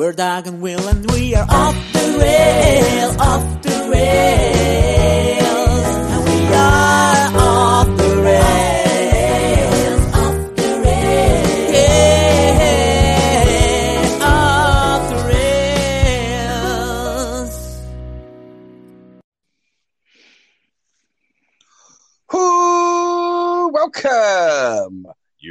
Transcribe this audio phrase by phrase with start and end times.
[0.00, 5.44] We're Doug and Will and we are off the rails, off the rails.
[6.14, 6.99] And we are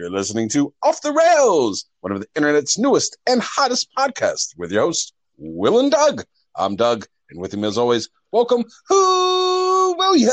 [0.09, 4.71] You're listening to Off the Rails, one of the internet's newest and hottest podcasts with
[4.71, 6.23] your host, Will and Doug.
[6.55, 10.31] I'm Doug, and with him as always, welcome, Who William!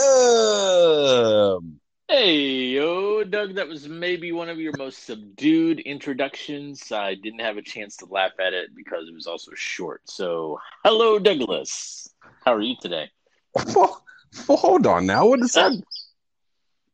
[2.08, 6.90] Hey, yo, Doug, that was maybe one of your most subdued introductions.
[6.90, 10.00] I didn't have a chance to laugh at it because it was also short.
[10.06, 12.08] So, hello, Douglas.
[12.46, 13.10] How are you today?
[13.54, 14.02] Well,
[14.48, 15.26] well, hold on now.
[15.26, 15.72] What is that?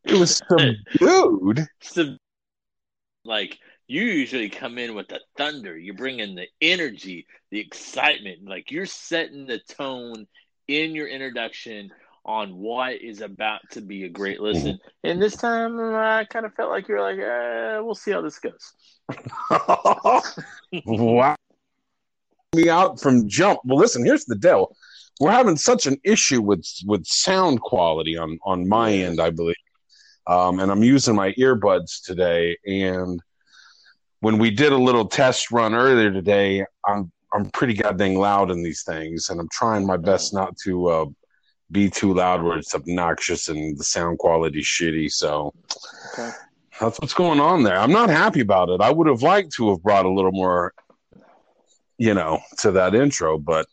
[0.02, 1.68] It was subdued.
[1.80, 2.16] Sub-
[3.24, 5.78] like, you usually come in with the thunder.
[5.78, 8.48] You bring in the energy, the excitement.
[8.48, 10.26] Like, you're setting the tone
[10.68, 11.90] in your introduction
[12.24, 14.79] on what is about to be a great listen.
[15.02, 18.38] And this time, I kind of felt like you're like, uh, we'll see how this
[18.38, 18.73] goes.
[20.86, 21.34] wow.
[22.54, 23.60] Me out from jump.
[23.64, 24.76] Well, listen, here's the deal.
[25.20, 29.57] We're having such an issue with with sound quality on on my end, I believe.
[30.26, 32.56] Um, and I'm using my earbuds today.
[32.66, 33.20] And
[34.20, 38.62] when we did a little test run earlier today, I'm I'm pretty goddamn loud in
[38.62, 41.06] these things, and I'm trying my best not to uh,
[41.70, 45.10] be too loud where it's obnoxious and the sound quality's shitty.
[45.10, 45.54] So
[46.12, 46.30] Okay.
[46.79, 47.79] that's what's going on there.
[47.79, 48.82] I'm not happy about it.
[48.82, 50.74] I would have liked to have brought a little more,
[51.96, 53.66] you know, to that intro, but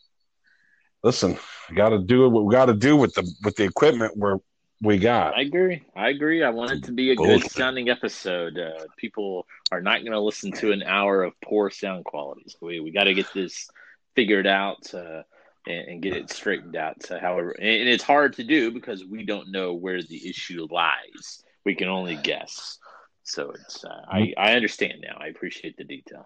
[1.02, 4.16] listen, we got to do what we got to do with the with the equipment
[4.16, 4.38] where
[4.82, 5.36] we got.
[5.36, 5.82] I agree.
[5.94, 6.42] I agree.
[6.42, 7.42] I want it to be a Bullshit.
[7.42, 8.58] good sounding episode.
[8.58, 12.44] Uh, people are not going to listen to an hour of poor sound quality.
[12.48, 13.68] So we, we got to get this
[14.14, 15.22] figured out uh,
[15.66, 17.02] and, and get it straightened out.
[17.02, 20.66] So however, and, and it's hard to do because we don't know where the issue
[20.70, 21.42] lies.
[21.64, 22.78] We can only guess.
[23.22, 25.18] So it's uh, I, I understand now.
[25.20, 26.24] I appreciate the detail.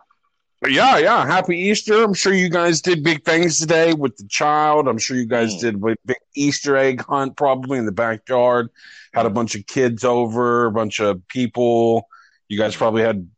[0.67, 1.27] Yeah, yeah.
[1.27, 2.03] Happy Easter.
[2.03, 4.89] I'm sure you guys did big things today with the child.
[4.89, 5.61] I'm sure you guys Mm.
[5.61, 8.69] did a big Easter egg hunt probably in the backyard.
[9.13, 12.09] Had a bunch of kids over, a bunch of people.
[12.49, 13.29] You guys probably had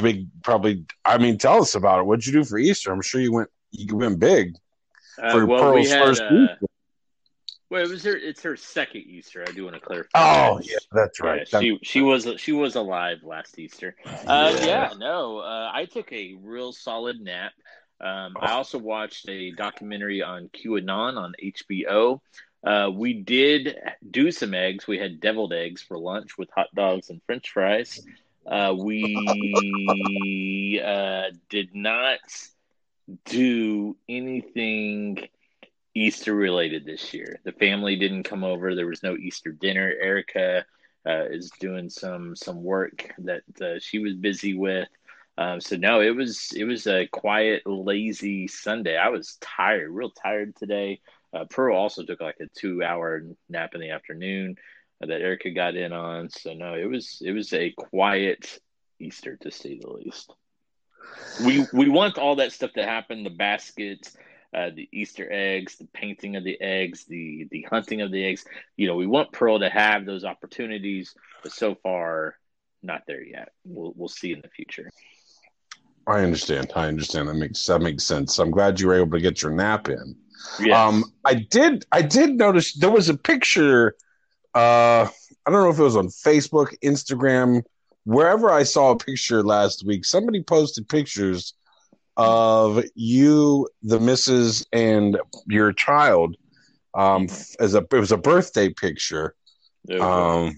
[0.00, 2.04] big probably I mean, tell us about it.
[2.04, 2.92] What'd you do for Easter?
[2.92, 4.54] I'm sure you went you went big
[5.22, 6.04] Uh, for well, we Pearl's had.
[6.04, 6.66] first Uh, Easter.
[7.72, 8.14] Well, it was her.
[8.14, 9.42] It's her second Easter.
[9.48, 10.10] I do want to clarify.
[10.14, 10.68] Oh that.
[10.68, 11.48] yeah, that's right.
[11.50, 13.96] Yeah, she she was she was alive last Easter.
[14.04, 14.66] Uh, Yeah.
[14.66, 14.92] yeah.
[14.98, 17.52] no, uh, I took a real solid nap.
[17.98, 22.20] Um, I also watched a documentary on QAnon on HBO.
[22.62, 23.78] Uh, we did
[24.10, 24.86] do some eggs.
[24.86, 28.04] We had deviled eggs for lunch with hot dogs and French fries.
[28.46, 32.18] Uh, we uh, did not
[33.24, 35.26] do anything
[35.94, 37.40] Easter related this year.
[37.44, 38.74] The family didn't come over.
[38.74, 39.92] There was no Easter dinner.
[40.00, 40.64] Erica
[41.06, 44.88] uh, is doing some some work that uh, she was busy with.
[45.38, 48.96] Um, so no, it was it was a quiet, lazy Sunday.
[48.96, 51.00] I was tired, real tired today.
[51.32, 54.56] Uh, Pearl also took like a two hour nap in the afternoon
[55.02, 56.28] uh, that Erica got in on.
[56.30, 58.58] So no, it was it was a quiet
[58.98, 60.32] Easter to say the least.
[61.44, 63.24] We we want all that stuff to happen.
[63.24, 64.16] The baskets,
[64.54, 68.44] uh, the Easter eggs, the painting of the eggs, the the hunting of the eggs.
[68.76, 72.36] You know, we want Pearl to have those opportunities, but so far,
[72.82, 73.52] not there yet.
[73.64, 74.90] We'll we'll see in the future.
[76.06, 76.72] I understand.
[76.74, 77.28] I understand.
[77.28, 78.38] That makes that makes sense.
[78.38, 80.16] I'm glad you were able to get your nap in.
[80.60, 80.76] Yes.
[80.76, 81.86] Um, I did.
[81.92, 83.94] I did notice there was a picture.
[84.54, 85.06] Uh,
[85.46, 87.62] I don't know if it was on Facebook, Instagram,
[88.04, 90.04] wherever I saw a picture last week.
[90.04, 91.54] Somebody posted pictures
[92.16, 96.36] of you, the missus, and your child.
[96.94, 97.24] Um,
[97.58, 99.34] as a it was a birthday picture.
[99.98, 100.54] Um,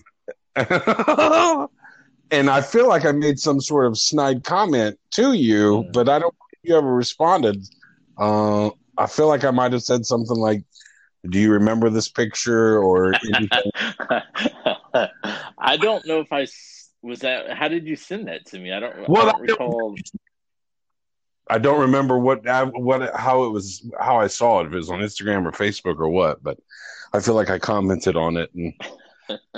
[0.57, 6.19] and I feel like I made some sort of snide comment to you, but I
[6.19, 7.65] don't think you ever responded.
[8.19, 10.65] Uh, I feel like I might have said something like,
[11.29, 13.71] "Do you remember this picture?" or anything.
[15.59, 16.47] I don't know if I
[17.03, 17.57] was that.
[17.57, 18.73] How did you send that to me?
[18.73, 19.09] I don't.
[19.09, 19.95] Well, I don't- recall.
[21.49, 24.77] I don't remember what I- what how it was how I saw it if it
[24.77, 26.59] was on Instagram or Facebook or what, but
[27.13, 28.73] I feel like I commented on it and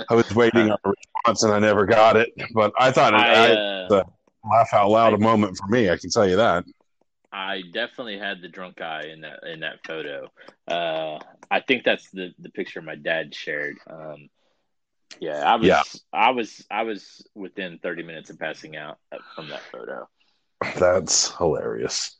[0.09, 2.29] I was waiting on a response and I never got it.
[2.53, 4.05] But I thought it, I, I, uh, the-
[4.43, 5.89] laugh out loud a moment for me.
[5.89, 6.63] I can tell you that.
[7.31, 10.29] I definitely had the drunk eye in that in that photo.
[10.67, 11.19] Uh,
[11.51, 13.77] I think that's the the picture my dad shared.
[13.89, 14.29] Um,
[15.19, 15.83] yeah, I was Yeah.
[16.13, 20.07] I was I was within thirty minutes of passing out uh, from that photo.
[20.79, 22.15] That's hilarious.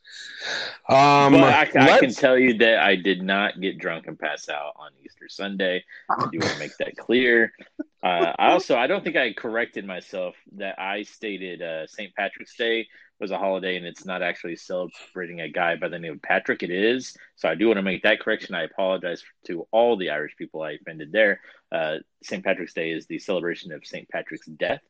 [0.88, 4.48] Um, but I, I can tell you that I did not get drunk and pass
[4.48, 5.84] out on Easter Sunday.
[6.08, 7.52] I do want to make that clear.
[8.02, 12.14] Uh, I also I don't think I corrected myself that I stated uh, St.
[12.14, 12.86] Patrick's Day
[13.20, 16.62] was a holiday and it's not actually celebrating a guy by the name of Patrick.
[16.62, 17.16] It is.
[17.34, 18.54] So I do want to make that correction.
[18.54, 21.40] I apologize to all the Irish people I offended there.
[21.72, 22.44] Uh, St.
[22.44, 24.08] Patrick's Day is the celebration of St.
[24.08, 24.80] Patrick's death.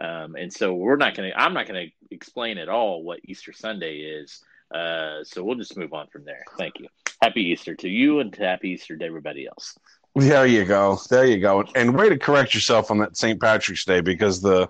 [0.00, 3.20] Um, and so we're not going to, I'm not going to explain at all what
[3.24, 4.40] Easter Sunday is.
[4.72, 6.44] Uh, so we'll just move on from there.
[6.56, 6.88] Thank you.
[7.22, 9.76] Happy Easter to you and happy Easter to everybody else.
[10.14, 10.98] There you go.
[11.10, 11.64] There you go.
[11.74, 13.40] And way to correct yourself on that St.
[13.40, 14.68] Patrick's Day because the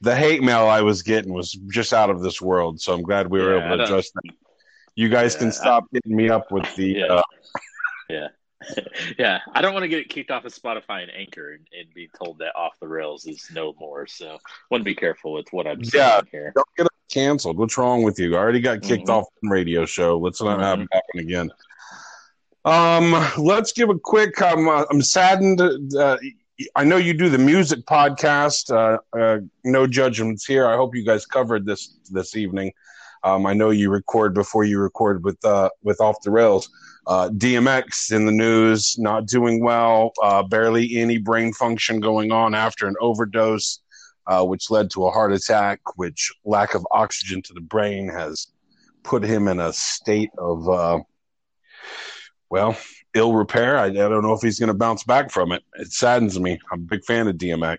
[0.00, 2.80] the hate mail I was getting was just out of this world.
[2.80, 4.34] So I'm glad we were Yeah, able to address that.
[4.96, 6.86] You guys Yeah, can I- stop hitting me up with the.
[6.94, 7.04] Yeah.
[7.06, 7.22] Uh,
[8.10, 8.28] yeah,
[9.18, 12.38] I don't want to get kicked off of Spotify and Anchor and, and be told
[12.38, 14.06] that off the rails is no more.
[14.06, 14.38] So,
[14.70, 16.20] want to be careful with what I'm saying Yeah.
[16.30, 16.52] here.
[16.54, 17.56] don't get canceled.
[17.58, 18.34] What's wrong with you?
[18.36, 19.14] I already got kicked Mhm.
[19.14, 20.18] off the radio show.
[20.18, 21.50] Let's not have it happen again.
[22.64, 24.40] Um, let's give a quick.
[24.42, 25.60] Um, uh, I'm saddened.
[25.94, 26.18] Uh,
[26.74, 28.70] I know you do the music podcast.
[28.74, 30.66] Uh, uh, no judgments here.
[30.66, 32.72] I hope you guys covered this this evening.
[33.28, 36.68] Um, I know you record before you record with uh, with Off the Rails.
[37.06, 40.12] Uh, DMX in the news, not doing well.
[40.22, 43.80] Uh, barely any brain function going on after an overdose,
[44.26, 45.80] uh, which led to a heart attack.
[45.96, 48.48] Which lack of oxygen to the brain has
[49.02, 50.98] put him in a state of uh,
[52.50, 52.78] well,
[53.14, 53.78] ill repair.
[53.78, 55.62] I, I don't know if he's going to bounce back from it.
[55.74, 56.58] It saddens me.
[56.72, 57.78] I'm a big fan of DMX.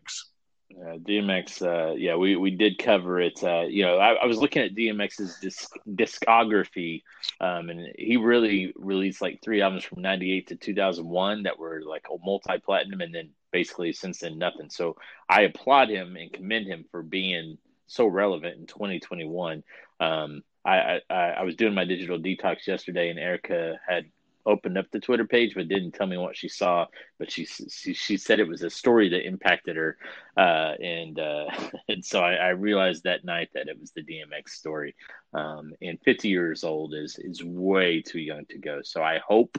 [0.79, 3.43] Uh, DMX, uh, yeah, we, we did cover it.
[3.43, 7.03] Uh, you know, I, I was looking at DMX's disc, discography,
[7.41, 12.05] um, and he really released like three albums from '98 to 2001 that were like
[12.23, 14.69] multi platinum, and then basically since then nothing.
[14.69, 14.95] So
[15.27, 19.63] I applaud him and commend him for being so relevant in 2021.
[19.99, 24.05] Um, I, I I was doing my digital detox yesterday, and Erica had
[24.45, 26.85] opened up the Twitter page, but didn't tell me what she saw.
[27.17, 29.97] But she she, she said it was a story that impacted her,
[30.37, 31.45] uh, and uh,
[31.87, 34.95] and so I, I realized that night that it was the DMX story.
[35.33, 38.81] Um, and 50 years old is is way too young to go.
[38.83, 39.57] So I hope.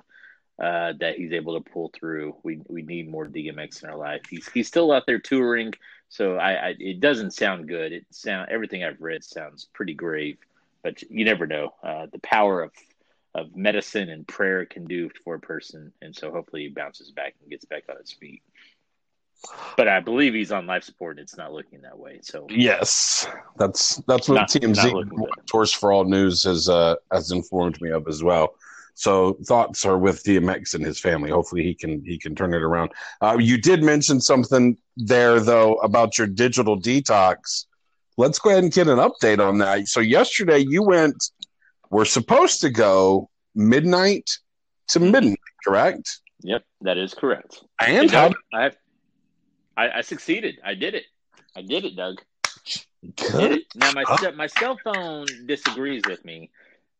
[0.58, 2.36] Uh, that he's able to pull through.
[2.42, 4.20] We we need more DMX in our life.
[4.28, 5.72] He's he's still out there touring,
[6.10, 7.94] so I, I it doesn't sound good.
[7.94, 10.36] It sound everything I've read sounds pretty grave,
[10.82, 11.72] but you never know.
[11.82, 12.72] Uh, the power of
[13.34, 17.34] of medicine and prayer can do for a person, and so hopefully he bounces back
[17.40, 18.42] and gets back on his feet.
[19.76, 21.16] But I believe he's on life support.
[21.16, 22.18] and It's not looking that way.
[22.22, 25.28] So Yes, that's that's what Not- TMZ not looking good.
[25.48, 28.54] Source for All News has uh, has informed me of as well.
[28.94, 31.30] So thoughts are with DMX and his family.
[31.30, 32.90] Hopefully he can he can turn it around.
[33.22, 37.64] Uh, you did mention something there though about your digital detox.
[38.18, 39.88] Let's go ahead and get an update on that.
[39.88, 41.16] So yesterday you went.
[41.90, 44.30] We're supposed to go midnight
[44.88, 45.10] to mm-hmm.
[45.10, 46.20] midnight, correct?
[46.42, 47.62] yep, that is correct.
[47.80, 48.76] And Hey, how I, have,
[49.76, 50.58] I I succeeded.
[50.64, 51.04] I did it.
[51.56, 52.22] I did it, Doug.
[53.16, 53.62] did it.
[53.74, 54.04] Now my
[54.36, 56.50] my cell phone disagrees with me.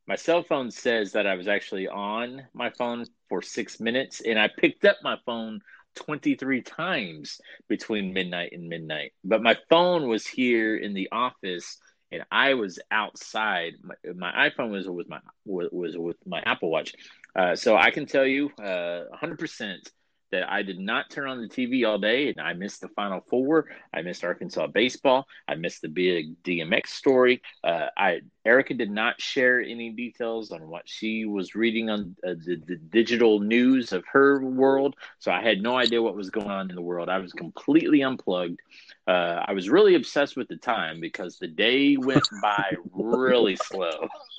[0.06, 4.38] My cell phone says that I was actually on my phone for six minutes, and
[4.38, 5.60] I picked up my phone
[5.94, 9.12] twenty three times between midnight and midnight.
[9.24, 11.78] But my phone was here in the office,
[12.12, 13.74] and I was outside.
[13.82, 16.94] My, my iPhone was with my was with my Apple Watch,
[17.36, 19.90] uh, so I can tell you uh, hundred percent
[20.30, 23.24] that I did not turn on the TV all day, and I missed the Final
[23.28, 23.66] Four.
[23.92, 25.26] I missed Arkansas baseball.
[25.48, 27.42] I missed the big DMX story.
[27.64, 32.34] Uh, I Erica did not share any details on what she was reading on uh,
[32.44, 36.50] the, the digital news of her world, so I had no idea what was going
[36.50, 37.08] on in the world.
[37.08, 38.60] I was completely unplugged.
[39.06, 44.08] Uh, I was really obsessed with the time because the day went by really slow.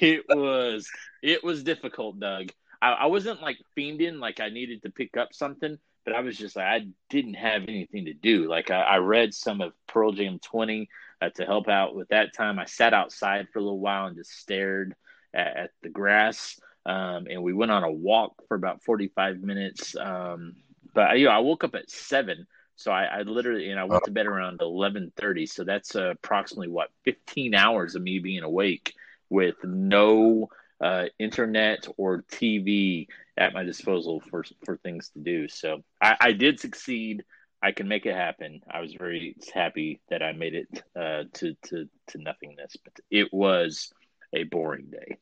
[0.00, 0.88] it was
[1.22, 2.50] it was difficult, Doug.
[2.82, 6.36] I, I wasn't like fiending like I needed to pick up something, but I was
[6.36, 8.48] just like I didn't have anything to do.
[8.48, 10.88] Like I, I read some of Pearl Jam 20
[11.20, 12.58] uh, to help out with that time.
[12.58, 14.94] I sat outside for a little while and just stared
[15.34, 16.58] at, at the grass.
[16.86, 19.94] Um, and we went on a walk for about 45 minutes.
[19.96, 20.56] Um,
[20.94, 22.46] but you know, I woke up at seven.
[22.76, 25.44] So I, I literally, and I went to bed around 1130.
[25.46, 28.94] So that's uh, approximately what, 15 hours of me being awake
[29.28, 30.48] with no
[30.80, 35.48] uh, internet or TV at my disposal for for things to do.
[35.48, 37.24] So I, I did succeed.
[37.62, 38.60] I can make it happen.
[38.70, 43.32] I was very happy that I made it uh, to to to nothingness, but it
[43.32, 43.92] was
[44.34, 45.18] a boring day.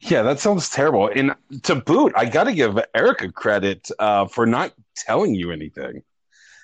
[0.00, 1.10] Yeah, that sounds terrible.
[1.14, 6.02] And to boot, I got to give Erica credit uh, for not telling you anything.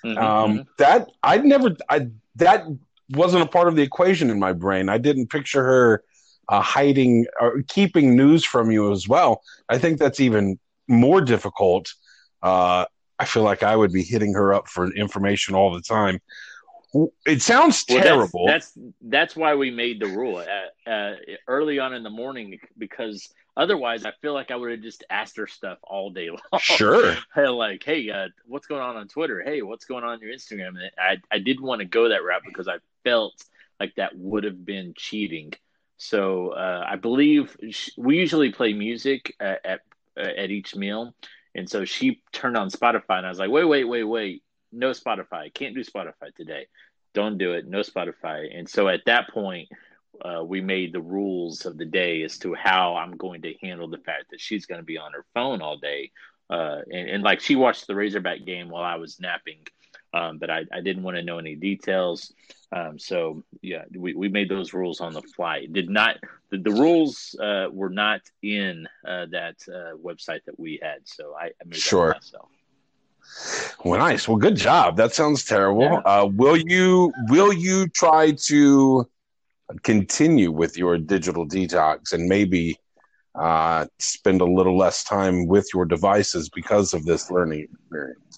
[0.03, 0.67] Mhm, Um, mhm.
[0.79, 2.65] that I'd never, I that
[3.11, 4.89] wasn't a part of the equation in my brain.
[4.89, 6.03] I didn't picture her
[6.49, 9.41] uh, hiding or keeping news from you as well.
[9.69, 11.93] I think that's even more difficult.
[12.41, 12.85] Uh,
[13.19, 16.19] I feel like I would be hitting her up for information all the time.
[17.25, 18.47] It sounds Well, terrible.
[18.47, 21.15] That's, that's that's why we made the rule uh, uh,
[21.47, 23.27] early on in the morning because
[23.57, 26.61] otherwise, I feel like I would have just asked her stuff all day long.
[26.61, 27.17] sure.
[27.35, 29.43] Like, hey, uh, what's going on on Twitter?
[29.43, 30.69] Hey, what's going on on your Instagram?
[30.69, 33.33] And I I didn't want to go that route because I felt
[33.79, 35.53] like that would have been cheating.
[35.97, 39.79] So uh, I believe sh- we usually play music at, at
[40.15, 41.13] at each meal,
[41.53, 44.91] and so she turned on Spotify, and I was like, wait, wait, wait, wait, no
[44.91, 46.67] Spotify, can't do Spotify today.
[47.13, 48.47] Don't do it, no Spotify.
[48.55, 49.69] And so at that point,
[50.23, 53.87] uh, we made the rules of the day as to how I'm going to handle
[53.87, 56.11] the fact that she's going to be on her phone all day.
[56.49, 59.67] Uh, and, and like she watched the Razorback game while I was napping,
[60.17, 62.33] um, but I, I didn't want to know any details.
[62.77, 65.55] Um, so yeah, we, we made those rules on the fly.
[65.71, 66.13] Did not
[66.51, 71.23] the, the rules uh, were not in uh, that uh, website that we had, so
[71.43, 72.13] I, I made Sure.
[72.13, 72.49] myself.
[73.83, 74.27] Well, nice.
[74.27, 74.97] Well, good job.
[74.97, 75.83] That sounds terrible.
[75.83, 76.11] Yeah.
[76.11, 79.07] Uh, will you will you try to
[79.83, 82.77] continue with your digital detox and maybe
[83.35, 88.37] uh, spend a little less time with your devices because of this learning experience?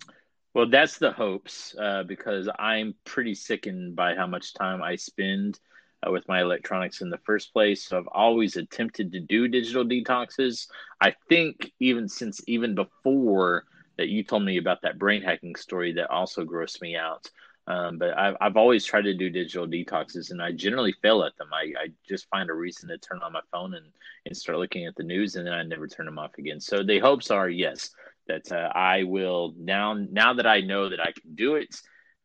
[0.60, 5.58] Well, that's the hopes uh, because I'm pretty sickened by how much time I spend
[6.06, 7.86] uh, with my electronics in the first place.
[7.86, 10.68] So I've always attempted to do digital detoxes.
[11.00, 13.64] I think even since even before
[13.98, 17.32] that you told me about that brain hacking story that also grossed me out.
[17.68, 21.38] Um, but I've, I've always tried to do digital detoxes and I generally fail at
[21.38, 21.48] them.
[21.54, 23.86] I, I just find a reason to turn on my phone and,
[24.26, 26.60] and start looking at the news and then I never turn them off again.
[26.60, 27.92] So the hopes are, yes,
[28.30, 31.76] that uh, I will now now that I know that I can do it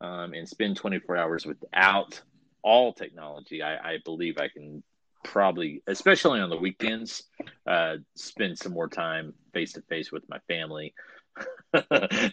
[0.00, 2.20] um, and spend 24 hours without
[2.62, 3.62] all technology.
[3.62, 4.84] I, I believe I can
[5.24, 7.24] probably, especially on the weekends,
[7.66, 10.94] uh, spend some more time face to face with my family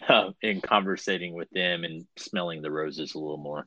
[0.08, 3.66] um, and conversating with them and smelling the roses a little more.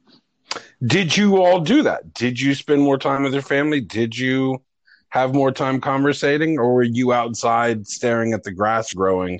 [0.85, 2.13] Did you all do that?
[2.13, 3.81] Did you spend more time with your family?
[3.81, 4.61] Did you
[5.09, 9.39] have more time conversating, or were you outside staring at the grass growing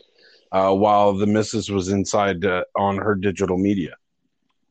[0.56, 3.96] uh, while the missus was inside uh, on her digital media,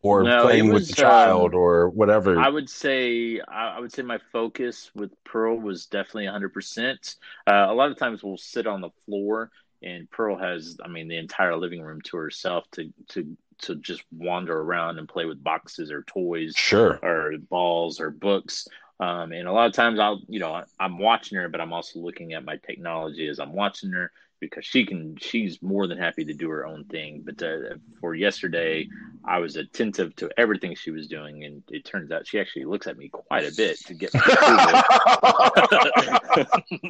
[0.01, 2.39] or No, playing it with the child, um, or whatever?
[2.39, 7.17] I would say I I would say my focus with Pearl was definitely 100%.
[7.47, 9.51] Uh, a lot of times we'll sit on the floor
[9.83, 14.05] and Pearl has I mean the entire living room to herself to to to just
[14.11, 16.99] wander around and play with boxes or toys sure.
[17.03, 18.67] or balls or books.
[19.01, 21.99] Um, and a lot of times I'll, you know, I'm watching her, but I'm also
[21.99, 24.13] looking at my technology as I'm watching her
[24.49, 27.23] because she can, she's more than happy to do her own thing.
[27.25, 28.89] But uh, for yesterday,
[29.27, 32.87] I was attentive to everything she was doing, and it turns out she actually looks
[32.87, 34.83] at me quite a bit to get my approval.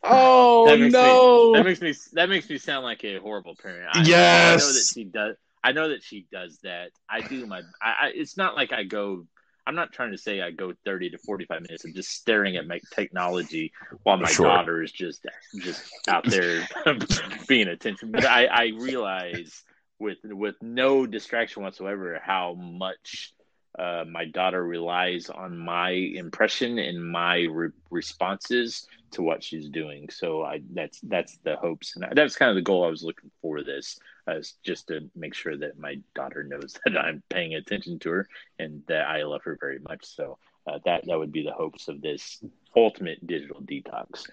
[0.03, 1.51] oh That makes me- no!
[1.53, 3.87] that makes me that makes me sound like a horrible parent.
[3.91, 4.73] I, I know Yes.
[4.73, 5.35] that she does.
[5.63, 6.91] I know that she does that.
[7.09, 7.61] I do my.
[7.81, 9.25] I, I, it's not like I go.
[9.67, 12.67] I'm not trying to say I go 30 to 45 minutes of just staring at
[12.67, 13.71] my technology
[14.03, 14.47] while my Sure.
[14.47, 15.25] daughter is just
[15.59, 16.67] just out there
[17.47, 18.11] being attention.
[18.11, 19.63] But I, I realize
[19.99, 23.33] with with no distraction whatsoever how much
[23.77, 30.09] uh, my daughter relies on my impression and my re- responses to what she's doing.
[30.09, 33.31] So I that's that's the hopes and that's kind of the goal I was looking
[33.41, 37.99] for this is just to make sure that my daughter knows that I'm paying attention
[37.99, 38.27] to her
[38.59, 40.05] and that I love her very much.
[40.05, 42.43] So uh, that that would be the hopes of this
[42.75, 44.27] ultimate digital detox.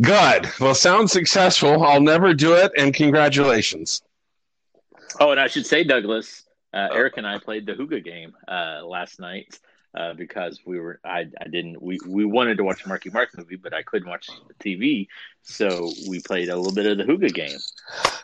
[0.00, 0.50] Good.
[0.60, 1.84] Well, sounds successful.
[1.84, 4.02] I'll never do it, and congratulations.
[5.18, 8.82] Oh, and I should say, Douglas, uh, Eric and I played the Hygge game uh,
[8.84, 9.58] last night
[9.96, 13.36] uh, because we were I, I didn't we, we wanted to watch a Marky Mark
[13.36, 15.08] movie, but I couldn't watch the TV,
[15.42, 17.58] so we played a little bit of the Hygge game.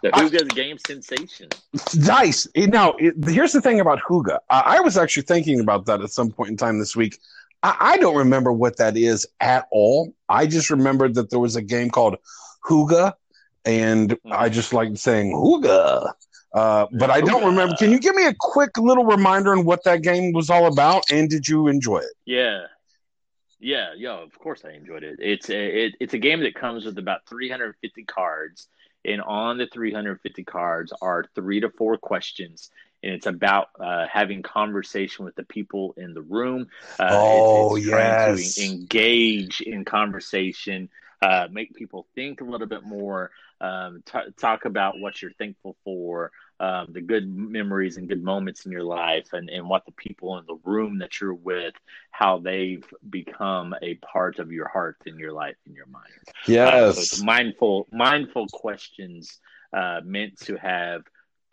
[0.03, 1.49] The I- Hygge game sensation.
[1.97, 2.47] Nice.
[2.57, 4.39] Now, it, here's the thing about Hygge.
[4.49, 7.19] I, I was actually thinking about that at some point in time this week.
[7.63, 10.15] I, I don't remember what that is at all.
[10.29, 12.17] I just remembered that there was a game called
[12.69, 13.13] Hygge,
[13.65, 16.13] and I just liked saying Hygge.
[16.57, 17.75] Uh, but I don't remember.
[17.77, 21.05] Can you give me a quick little reminder on what that game was all about,
[21.13, 22.15] and did you enjoy it?
[22.25, 22.63] Yeah.
[23.59, 25.17] Yeah, yeah, of course I enjoyed it.
[25.19, 28.69] It's a, it, it's a game that comes with about 350 cards,
[29.05, 32.71] and on the 350 cards are three to four questions,
[33.03, 36.69] and it's about uh, having conversation with the people in the room.
[36.99, 38.55] Uh, Oh, it's, it's trying yes.
[38.55, 40.89] to engage in conversation,
[41.23, 45.77] uh, make people think a little bit more, um, t- talk about what you're thankful
[45.83, 49.93] for, um, the good memories and good moments in your life, and and what the
[49.93, 51.75] people in the room that you're with,
[52.11, 56.23] how they've become a part of your heart and your life and your mind.
[56.63, 57.17] Uh, so Yes.
[57.17, 59.41] mindful mindful questions
[59.73, 61.03] uh, meant to have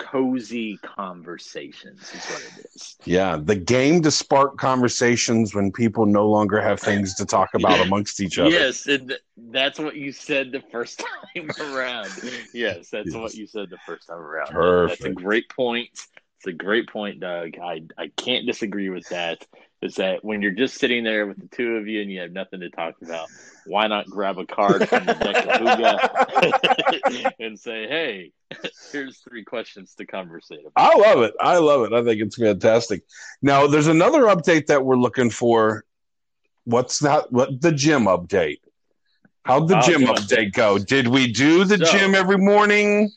[0.04, 2.96] cozy conversations is what it is.
[3.06, 7.80] Yeah, the game to spark conversations when people no longer have things to talk about
[7.86, 8.50] amongst each other.
[8.50, 11.00] Yes, and that's what you said the first
[11.36, 12.12] time around.
[12.54, 13.16] Yes, that's Yes.
[13.16, 14.48] what you said the first time around.
[14.48, 15.02] Perfect.
[15.02, 15.90] That's a great point.
[15.94, 17.58] It's a great point, Doug.
[17.58, 19.46] I I can't disagree with that.
[19.84, 22.32] Is that when you're just sitting there with the two of you and you have
[22.32, 23.28] nothing to talk about,
[23.66, 25.62] why not grab a card from the deck of
[27.04, 28.32] Hygge and say, "Hey,
[28.94, 31.34] here's three questions to conversate about." I love it.
[31.38, 31.92] I love it.
[31.94, 33.04] I think it's fantastic.
[33.42, 35.84] Now, there's another update that we're looking for.
[36.64, 37.30] What's that?
[37.34, 38.60] What the gym update?
[39.44, 40.78] How'd the Oh, gym gym update go?
[40.80, 43.12] Did we do the So- gym every morning?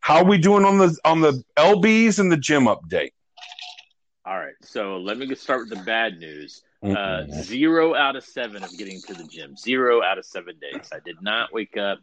[0.00, 3.12] How are we doing on the on the lbs and the gym update?
[4.24, 6.62] All right, so let me get start with the bad news.
[6.82, 7.44] Uh, Mhm.
[7.44, 9.56] zero out of seven of getting to the gym.
[9.56, 10.88] Zero out of seven days.
[10.92, 11.98] I did not wake up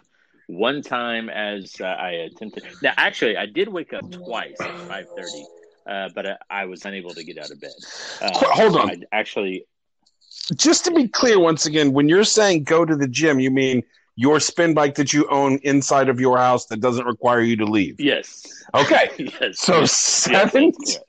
[0.47, 2.63] one time as uh, I attempted.
[2.81, 5.45] Now, actually, I did wake up twice at five thirty,
[5.87, 7.71] uh, but I, I was unable to get out of bed.
[8.21, 8.89] Uh, hold on.
[8.89, 9.65] I actually,
[10.55, 13.83] Just to be clear, once again, when you're saying go to the gym, you mean
[14.15, 17.65] your spin bike that you own inside of your house that doesn't require you to
[17.65, 17.95] leave.
[17.99, 19.09] yes, Okay.
[19.41, 19.59] yes.
[19.59, 20.71] So seven.
[20.73, 21.05] correct.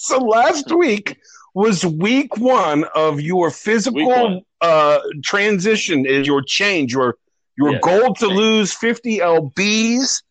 [0.00, 1.18] So last week
[1.54, 7.16] was week one of your physical uh, transition, is your change, your
[7.56, 8.38] your Yes, goal to change.
[8.38, 10.22] lose 50 lbs.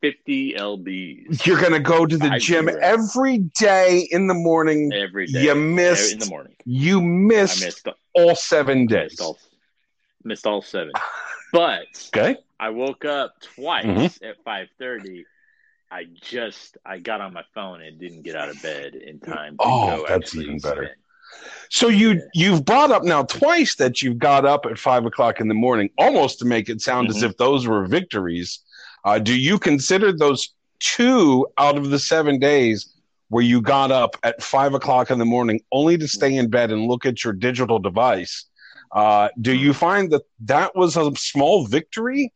[0.00, 4.92] fifty lbs You're going to go to the I gym every day in the morning.
[4.92, 5.42] every day.
[5.44, 6.56] You in the morning.
[6.64, 7.88] You missed, missed.
[8.14, 9.10] all seven days.
[9.12, 9.38] Missed all,
[10.24, 10.92] missed all seven.
[11.52, 11.86] But
[12.16, 12.36] Okay.
[12.58, 14.28] I woke up twice Mhm.
[14.28, 15.24] at five thirty.
[15.90, 19.56] I just I got on my phone and didn't get out of bed in time.
[19.58, 20.84] To Oh, that's even better.
[20.84, 20.94] spin.
[21.70, 22.20] So you Yeah.
[22.34, 25.90] you've brought up now twice that you've got up at five o'clock in the morning,
[25.98, 27.30] almost to make it sound as Mhm.
[27.30, 28.60] if those were victories.
[29.04, 32.94] Uh, do you consider those two out of the seven days
[33.28, 36.70] where you got up at five o'clock in the morning only to stay in bed
[36.70, 38.44] and look at your digital device?
[38.92, 42.32] Uh, do you find that that was a small victory?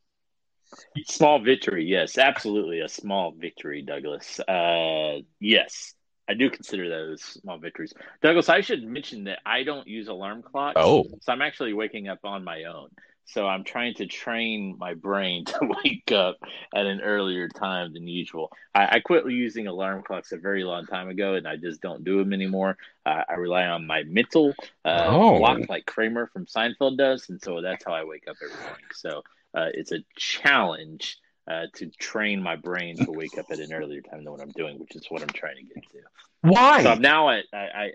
[1.04, 4.40] Small victory, yes, absolutely a small victory, Douglas.
[4.40, 5.94] Uh, yes,
[6.28, 7.92] I do consider those small victories.
[8.22, 10.76] Douglas, I should mention that I don't use alarm clocks.
[10.80, 12.88] Oh, So I'm actually waking up on my own.
[13.24, 16.36] So I'm trying to train my brain to wake up
[16.74, 18.50] at an earlier time than usual.
[18.74, 22.04] I, I quit using alarm clocks a very long time ago, and I just don't
[22.04, 22.76] do them anymore.
[23.06, 24.54] Uh, I rely on my mental
[24.84, 25.38] uh, Oh.
[25.38, 28.86] clock, like Kramer from Seinfeld does, and so that's how I wake up every morning.
[28.92, 29.22] So
[29.54, 31.18] uh, it's a challenge
[31.50, 34.50] uh, to train my brain to wake up at an earlier time than what I'm
[34.50, 35.98] doing, which is what I'm trying to get to.
[36.42, 36.82] why?
[36.82, 37.90] So I'm now at I, I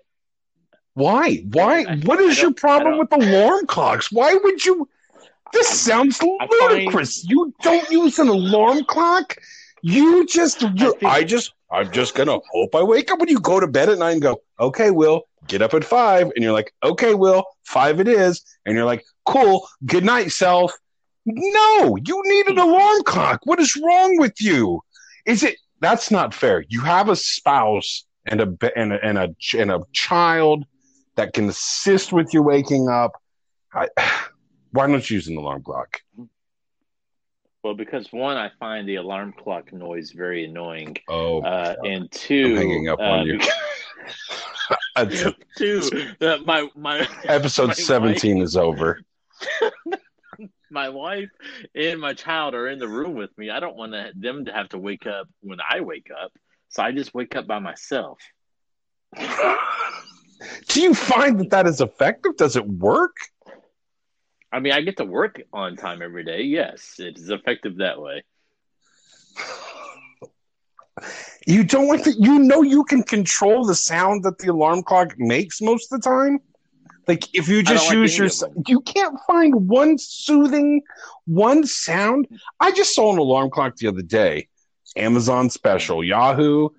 [0.94, 1.38] Why?
[1.52, 1.86] Why?
[1.88, 4.12] I- what is your problem with alarm clocks?
[4.12, 4.90] Why would you?
[5.54, 7.24] This sounds find- ludicrous.
[7.24, 9.38] You don't use an alarm clock.
[9.82, 13.40] You just, you, think- I just, I'm just gonna hope I wake up when you
[13.40, 16.52] go to bed at night and go, okay, Will, get up at five, and you're
[16.52, 20.74] like, okay, Will, five it is, and you're like, cool, good night, self.
[21.30, 23.42] No, you need an alarm clock.
[23.44, 24.82] What is wrong with you?
[25.26, 25.58] Is it?
[25.82, 26.64] That's not fair.
[26.70, 30.66] You have a spouse and a and a and a, and a child
[31.16, 33.12] that can assist with you waking up.
[33.74, 33.90] I,
[34.72, 36.00] why don't you use an alarm clock?
[37.62, 42.46] Well, because one, I find the alarm clock noise very annoying, Oh, uh, and 2
[42.46, 43.40] I'm hanging up on uh, you.
[45.58, 45.90] two,
[46.22, 49.02] uh, my my episode my 17 is over.
[50.72, 51.30] My wife
[51.76, 53.50] and my child are in the room with me.
[53.50, 56.32] I don't want to, them to have to wake up when I wake up,
[56.70, 58.20] so I just wake up by myself.
[60.68, 62.38] Do you find that that is effective?
[62.38, 63.16] Does it work?
[64.52, 66.44] I mean, I get to work on time every day.
[66.44, 68.24] Yes, it is effective that way.
[71.46, 75.16] You don't want to, you know you can control the sound that the alarm clock
[75.18, 76.40] makes most of the time.
[77.08, 78.30] Like if you just use your,
[78.68, 80.82] you can't find one soothing,
[81.26, 82.28] one sound.
[82.60, 84.48] I just saw an alarm clock the other day,
[84.98, 86.04] Amazon special.
[86.04, 86.70] Yahoo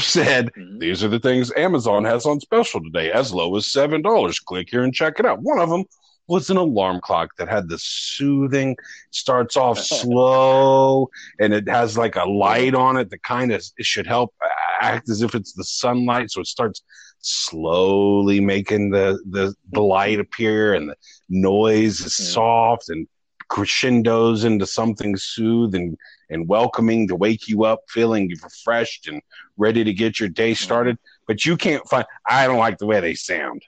[0.00, 0.80] said Mhm.
[0.80, 4.40] these are the things Amazon has on special today, as low as seven dollars.
[4.40, 5.40] Click here and check it out.
[5.42, 5.84] One of them
[6.26, 8.76] was an alarm clock that had the soothing,
[9.10, 13.86] starts off slow, and it has like a light on it that kind of it
[13.86, 14.34] should help
[14.80, 16.30] act as if it's the sunlight.
[16.30, 16.82] So it starts
[17.24, 20.96] slowly making the the, the light appear, and the
[21.28, 22.32] noise is Mhm.
[22.32, 23.06] soft and
[23.48, 25.96] crescendos into something soothing
[26.30, 29.20] and welcoming to wake you up feeling refreshed and
[29.56, 30.98] ready to get your day started.
[31.26, 32.06] But you can't find.
[32.28, 33.62] I don't like the way they sound.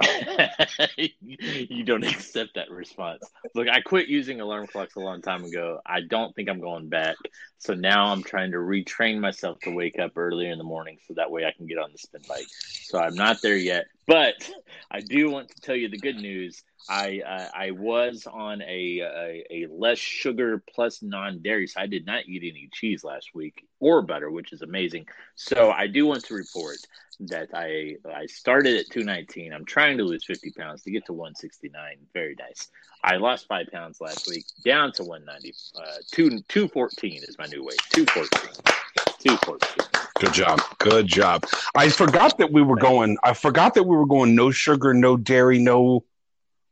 [0.96, 3.22] you don't accept that response.
[3.54, 5.80] Look, I quit using alarm clocks a long time ago.
[5.84, 7.16] I don't think I'm going back.
[7.58, 11.14] So now I'm trying to retrain myself to wake up earlier in the morning so
[11.14, 12.46] that way I can get on the spin bike.
[12.48, 14.50] So I'm not there yet, but
[14.90, 16.62] I do want to tell you the good news.
[16.88, 21.86] I uh, I was on a, a a less sugar plus non dairy, so I
[21.86, 25.06] did not eat any cheese last week or butter, which is amazing.
[25.34, 26.78] So I do want to report
[27.20, 29.52] that I I started at 219.
[29.52, 31.72] I'm trying to lose 50 pounds to get to 169.
[32.14, 32.68] Very nice.
[33.04, 35.54] I lost five pounds last week, down to 190.
[35.76, 37.80] Uh, two 214 is my new weight.
[37.90, 38.74] 214.
[39.18, 39.86] 214.
[40.18, 40.60] Good job.
[40.78, 41.44] Good job.
[41.74, 43.16] I forgot that we were going.
[43.24, 44.34] I forgot that we were going.
[44.34, 46.04] No sugar, no dairy, no.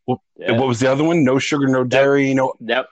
[0.04, 0.52] What, Yeah.
[0.58, 1.24] what was the other one?
[1.24, 2.34] No sugar, no dairy.
[2.34, 2.54] No.
[2.60, 2.88] That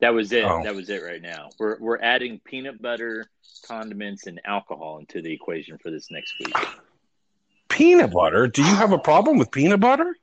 [0.00, 0.44] that was it.
[0.44, 0.62] Oh.
[0.62, 1.50] That was it right now.
[1.58, 3.26] We're we're adding peanut butter,
[3.66, 6.54] condiments, and alcohol into the equation for this next week.
[7.68, 8.46] Peanut butter.
[8.46, 10.16] Do you have a problem with peanut butter?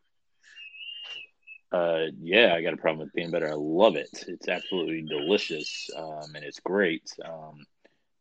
[1.72, 3.50] Uh, yeah, I got a problem with peanut butter.
[3.50, 4.26] I love it.
[4.28, 7.10] It's absolutely delicious, um, and it's great.
[7.24, 7.66] Um,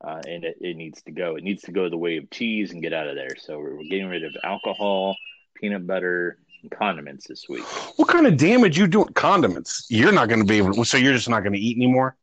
[0.03, 1.37] uh, and it, it needs to go.
[1.37, 3.37] It needs to go the way of cheese and get out of there.
[3.39, 5.17] So we're, we're getting rid of alcohol,
[5.55, 7.65] peanut butter, condiments this week.
[7.97, 9.09] What kind of damage you doing?
[9.15, 9.87] Condiments.
[9.89, 10.85] You're not going to be able to.
[10.85, 12.17] So you're just not going to eat anymore.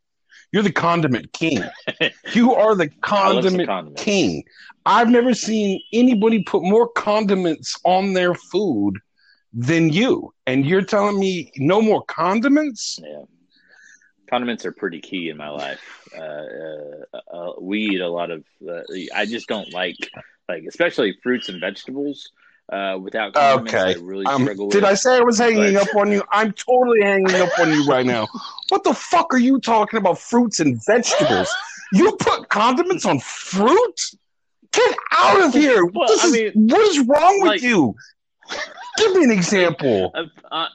[0.51, 1.63] You're the condiment king.
[2.33, 4.43] you are the I love some condiment king.
[4.85, 8.97] I've never seen anybody put more condiments on their food
[9.53, 10.33] than you.
[10.45, 12.99] And you're telling me no more condiments?
[13.03, 13.23] Yeah.
[14.29, 16.09] Condiments are pretty key in my life.
[16.17, 18.43] Uh, uh, uh, we eat a lot of.
[18.67, 18.81] Uh,
[19.15, 19.97] I just don't like,
[20.49, 22.31] like especially fruits and vegetables.
[22.71, 23.91] Uh, without condiments, Okay.
[23.91, 24.83] I really Um, struggle did.
[24.83, 26.21] I say I was hanging But- up on you?
[26.31, 28.27] I'm totally hanging up on you right now.
[28.69, 30.19] What the fuck are you talking about?
[30.19, 31.49] Fruits and vegetables?
[31.93, 34.01] You put condiments on fruit?
[34.73, 35.85] Get out of here!
[35.85, 37.95] Well, I is- mean, what is wrong with you?
[38.97, 40.11] Give me an example.
[40.51, 40.67] a, a,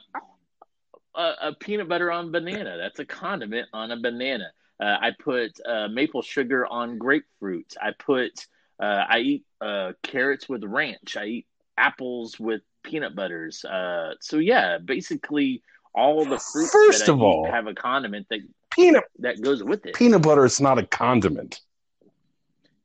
[1.15, 2.77] a, a peanut butter on banana.
[2.77, 4.51] That's a condiment on a banana.
[4.79, 7.75] Uh, I put uh, maple sugar on grapefruit.
[7.79, 8.47] I put.
[8.81, 11.15] Uh, I eat uh, carrots with ranch.
[11.17, 13.63] I eat apples with peanut butters.
[13.65, 15.63] Uh, so yeah, basically
[15.95, 18.39] all the fruits First that of all- have a condiment that
[18.71, 19.93] Peanut that goes with it.
[19.93, 21.61] peanut butter is not a condiment.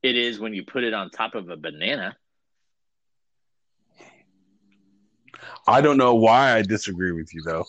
[0.02, 2.14] It is when you put it on top of a banana.
[5.66, 7.64] I don't know why I disagree with you though.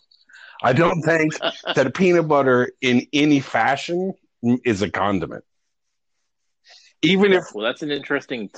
[0.62, 1.34] I don't think
[1.76, 4.14] that a peanut butter in any fashion
[4.66, 5.44] is a condiment.
[7.02, 8.50] Even if Well, that's an interesting.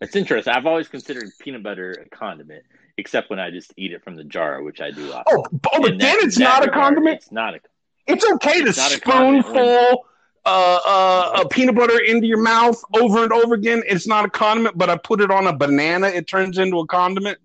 [0.00, 0.52] That's interesting.
[0.54, 2.62] I've always considered peanut butter a condiment,
[2.96, 5.24] except when I just eat it from the jar, which I do often.
[5.38, 7.16] oh, oh but then it's in that not a condiment.
[7.16, 7.60] It's not a.
[8.06, 10.04] It's okay to It's not a condiment when- spoonful
[10.46, 13.82] uh, uh, a peanut butter into your mouth over and over again.
[13.86, 16.86] It's not a condiment, but I put it on a banana, it turns into a
[16.86, 17.38] condiment.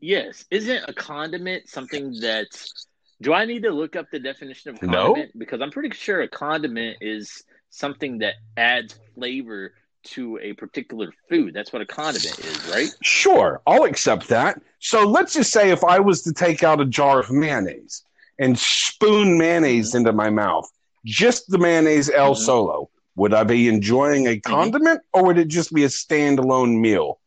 [0.00, 2.86] Yes, isn't a condiment something that's?
[3.20, 5.06] Do I need to look up the definition of No.
[5.06, 5.36] condiment?
[5.36, 9.72] Because I'm pretty sure a condiment is something that adds flavor
[10.04, 11.54] to a particular food.
[11.54, 12.88] That's what a condiment is, right?
[13.02, 14.60] Sure, I'll accept that.
[14.78, 18.02] So let's just say if I was to take out a jar of mayonnaise
[18.38, 20.68] and spoon mayonnaise into my mouth,
[21.04, 22.38] just the mayonnaise El Mhm.
[22.38, 27.20] Solo, would I be enjoying a condiment or would it just be a standalone meal?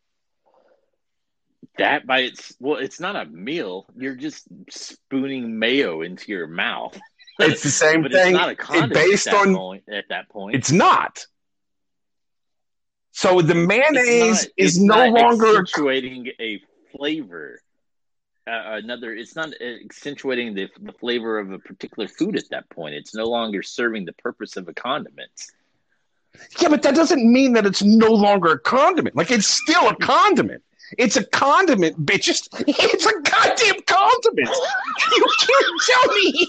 [1.77, 3.85] That by its well, it's not a meal.
[3.95, 6.99] You're just spooning mayo into your mouth.
[7.39, 8.11] It's the same thing.
[8.13, 10.55] It's not a condiment based at on point, at that point.
[10.55, 11.25] it's not.
[13.11, 16.61] So the It's mayonnaise not- is it's no longer accentuating a
[16.95, 17.61] flavor.
[18.47, 22.95] Uh, another, it's not accentuating the, the flavor of a particular food at that point.
[22.95, 25.29] It's no longer serving the purpose of a condiment.
[26.59, 29.15] Yeah, but that doesn't mean that it's no longer a condiment.
[29.15, 30.63] Like it's still a condiment.
[30.97, 32.27] It's a condiment, bitch.
[32.29, 34.49] It's, it's a goddamn condiment.
[35.15, 36.47] You can't tell me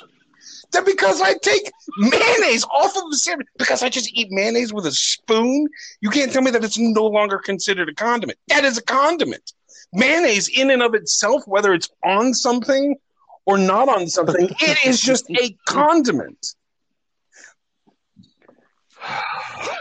[0.73, 4.87] that because I take mayonnaise off of the sandwich because I just eat mayonnaise with
[4.87, 5.69] a spoon.
[6.01, 8.39] You can't tell me that it's no longer considered a condiment.
[8.49, 9.53] That is a condiment.
[9.93, 12.97] Mayonnaise, in and of itself, whether it's on something
[13.45, 16.55] or not on something, it is just a condiment.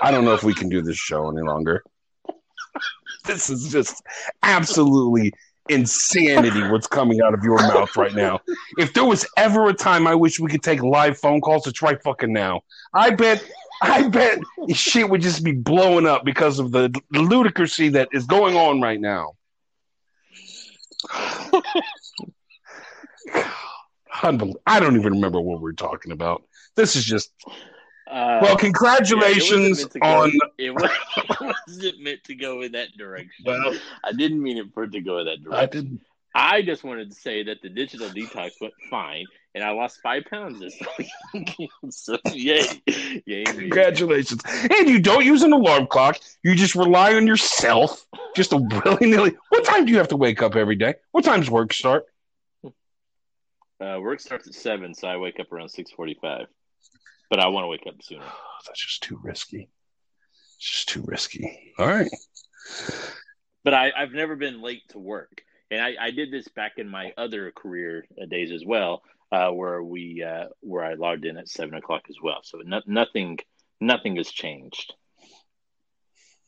[0.01, 1.83] I don't know if we can do this show any longer.
[3.23, 4.01] This is just
[4.41, 5.31] absolutely
[5.69, 8.39] insanity what's coming out of your mouth right now.
[8.77, 11.81] If there was ever a time I wish we could take live phone calls, it's
[11.81, 12.61] right fucking now.
[12.93, 13.43] I bet
[13.81, 14.39] I bet
[14.73, 18.99] shit would just be blowing up because of the ludicrousy that is going on right
[18.99, 19.33] now.
[24.23, 26.43] I don't even remember what we're talking about.
[26.75, 27.31] This is just
[28.11, 28.57] Uh, well.
[28.57, 30.31] Congratulations it wasn't meant to go- on.
[30.57, 33.45] It wasn't meant to go in that direction.
[33.45, 35.53] Well, I didn't mean it for it to go in that direction.
[35.53, 36.01] I didn't.
[36.33, 40.23] I just wanted to say that the digital detox went fine, and I lost five
[40.29, 40.77] pounds this
[41.33, 41.69] week.
[41.89, 42.65] so yay,
[43.25, 43.43] yay!
[43.43, 44.41] Congratulations.
[44.45, 46.19] And you don't use an alarm clock.
[46.43, 48.05] You just rely on yourself.
[48.35, 49.33] Just a willy nilly.
[49.49, 50.95] What time do you have to wake up every day?
[51.11, 52.05] What time's work start?
[52.63, 56.47] Uh, work starts at seven, so I wake up around six forty-five.
[57.31, 58.25] But I want to wake up sooner.
[58.67, 59.69] That's just too risky.
[60.57, 61.73] It's just too risky.
[61.79, 62.11] All right.
[63.63, 65.41] But I, I've never been late to work,
[65.71, 69.49] and I, I did this back in my other career uh, days as well, uh,
[69.49, 72.41] where we uh, where I logged in at seven o'clock as well.
[72.43, 73.39] So no, nothing
[73.79, 74.93] nothing has changed.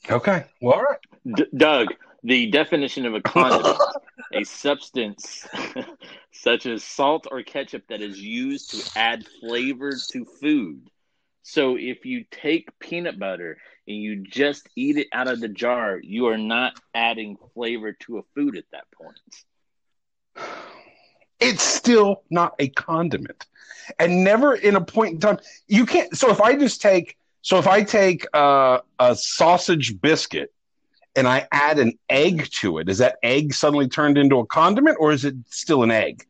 [0.10, 0.46] Okay.
[0.62, 1.00] Well, all right.
[1.36, 1.94] D- Doug,
[2.24, 3.80] the definition of a condiment,
[4.34, 5.48] a substance
[6.32, 10.90] such as salt or ketchup that is used to add flavor to food.
[11.44, 16.00] So if you take peanut butter and you just eat it out of the jar,
[16.02, 19.20] you are not adding flavor to a food at that point.
[21.40, 23.46] it's still not a condiment
[24.00, 27.58] and never in a point in time you can't so if i just take so
[27.58, 30.53] if i take uh, a sausage biscuit
[31.16, 34.98] and i add an egg to it is that egg suddenly turned into a condiment
[35.00, 36.26] or is it still an egg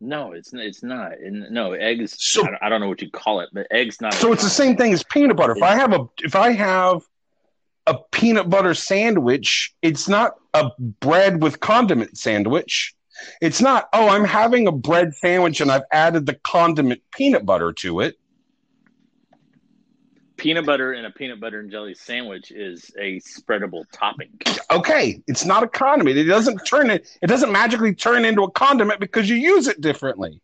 [0.00, 1.12] No, it's it's not.
[1.18, 2.14] And no, eggs.
[2.18, 4.12] So- I, don't, I don't know what you call it, but eggs not.
[4.14, 7.00] so it's the same thing as peanut butter if i have a if i have
[7.86, 12.94] a peanut butter sandwich it's not a bread with condiment sandwich
[13.40, 17.72] it's not oh i'm having a bread sandwich and i've added the condiment peanut butter
[17.72, 18.16] to it
[20.44, 24.28] peanut butter in a peanut butter and jelly sandwich is a spreadable topping.
[24.70, 26.18] okay, it's not a condiment.
[26.18, 27.08] It doesn't turn it.
[27.22, 30.42] It doesn't magically turn into a condiment because you use it differently.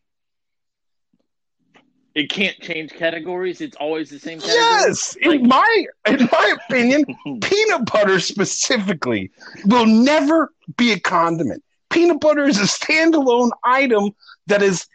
[2.15, 3.61] It can't change categories.
[3.61, 4.59] It's always the same category.
[4.59, 7.05] Yes, in my in my opinion,
[7.43, 9.31] peanut butter specifically
[9.67, 11.63] will never be a condiment.
[11.91, 14.13] Peanut butter is a standalone item
[14.47, 14.87] that is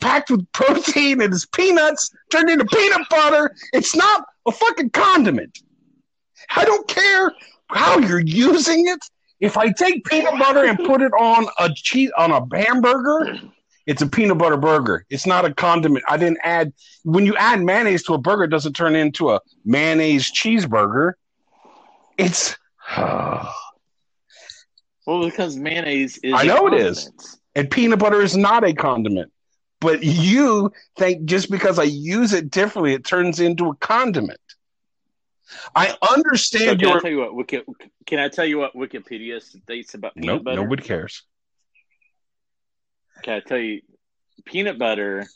[0.00, 1.20] packed with protein.
[1.20, 3.54] And It is peanuts turned into peanut butter.
[3.72, 5.58] It's not a fucking condiment.
[6.54, 7.32] I don't care
[7.68, 9.00] how you're using it.
[9.40, 13.40] If I take peanut butter and put it on a cheese on a hamburger,
[13.86, 15.04] it's a peanut butter burger.
[15.10, 16.04] It's not a condiment.
[16.08, 19.40] I didn't add when you add mayonnaise to a burger, it doesn't turn into a
[19.64, 21.14] mayonnaise cheeseburger.
[22.18, 22.56] It's
[25.06, 26.34] Well, because mayonnaise is.
[26.34, 27.10] I know it is.
[27.54, 29.32] And peanut butter is not a condiment.
[29.80, 34.38] But you think just because I use it differently, it turns into a condiment.
[35.74, 37.60] I So understand can I tell you what Wiki,
[38.06, 40.62] Can I tell you what Wikipedia states about peanut nope, butter?
[40.62, 41.24] nobody cares.
[43.22, 43.82] Can I tell you,
[44.44, 45.26] peanut butter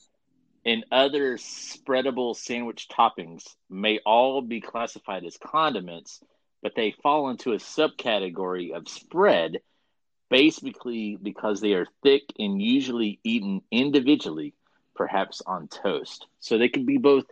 [0.65, 6.21] and other spreadable sandwich toppings may all be classified as condiments,
[6.63, 9.59] but they fall into a subcategory of spread,
[10.31, 14.55] basically because they are thick and usually eaten individually,
[14.95, 16.27] perhaps on toast.
[16.41, 17.25] So they can be both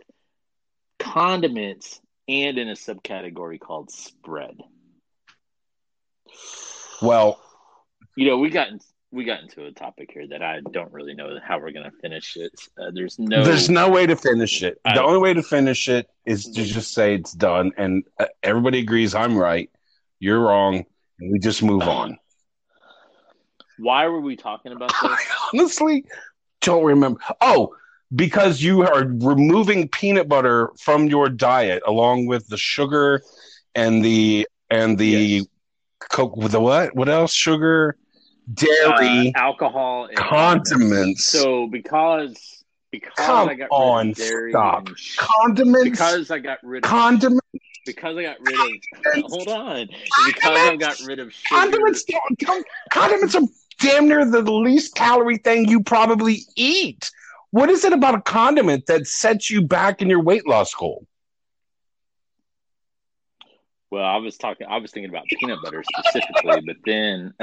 [0.99, 4.57] condiments and in a subcategory called spread.
[7.01, 7.39] Well,
[8.15, 8.69] You know, we got
[9.11, 11.97] we got into a topic here that I don't really know how we're going to
[12.01, 12.51] finish it.
[12.77, 14.79] Uh, there's no there's no way to finish it.
[14.83, 18.25] I- the only way to finish it is to just say it's done, and uh,
[18.43, 19.69] everybody agrees I'm right,
[20.19, 20.85] you're wrong,
[21.19, 22.17] and we just move on.
[23.77, 24.97] Why were we talking about this?
[25.03, 25.17] I
[25.53, 26.05] honestly
[26.61, 27.19] don't remember.
[27.41, 27.75] Oh,
[28.15, 33.21] because you are removing peanut butter from your diet along with the sugar
[33.73, 35.45] and the and the Yes.
[36.09, 36.95] coke with the what?
[36.95, 37.33] What else?
[37.33, 37.97] Sugar,
[38.53, 41.25] dairy, Uh, alcohol, and condiments.
[41.25, 44.87] So because because Come I got on, rid of dairy stop.
[45.17, 45.83] condiments.
[45.91, 47.41] because I got rid of condiments.
[47.85, 49.87] because I got rid of hold on
[50.27, 51.59] because I got rid of sugar.
[51.59, 52.03] Condiments.
[52.05, 53.41] don't- don't- Condiments are
[53.79, 57.11] damn near the least calorie thing you probably eat.
[57.51, 61.05] What is it about a condiment that sets you back in your weight loss goal?
[63.91, 64.67] Well, I was talking.
[64.69, 67.33] I was thinking about peanut butter specifically, but then.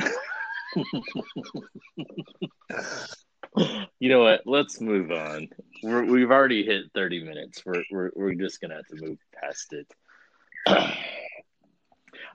[3.99, 4.43] you know what?
[4.45, 5.49] Let's move on.
[5.83, 7.63] We're, we've already hit thirty minutes.
[7.65, 9.91] We're, we're we're just gonna have to move past it.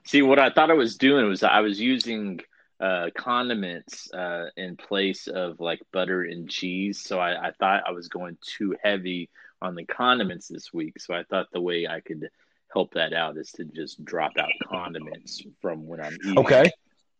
[0.06, 2.40] See, what I thought I was doing was I was using
[2.80, 7.00] uh, condiments uh, in place of like butter and cheese.
[7.00, 11.00] So I, I thought I was going too heavy on the condiments this week.
[11.00, 12.28] So I thought the way I could
[12.72, 16.38] help that out is to just drop out condiments from when I'm eating.
[16.38, 16.70] Okay.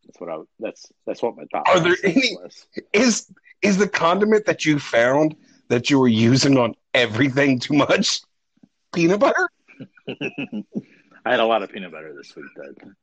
[0.05, 0.39] That's what I.
[0.59, 1.69] That's that's what my thought.
[1.69, 2.67] Are there any- was.
[2.93, 5.37] Is is the condiment that you found
[5.69, 8.21] that you were using on everything too much
[8.95, 9.51] peanut butter?
[10.09, 12.95] I had a lot of peanut butter this week, Doug.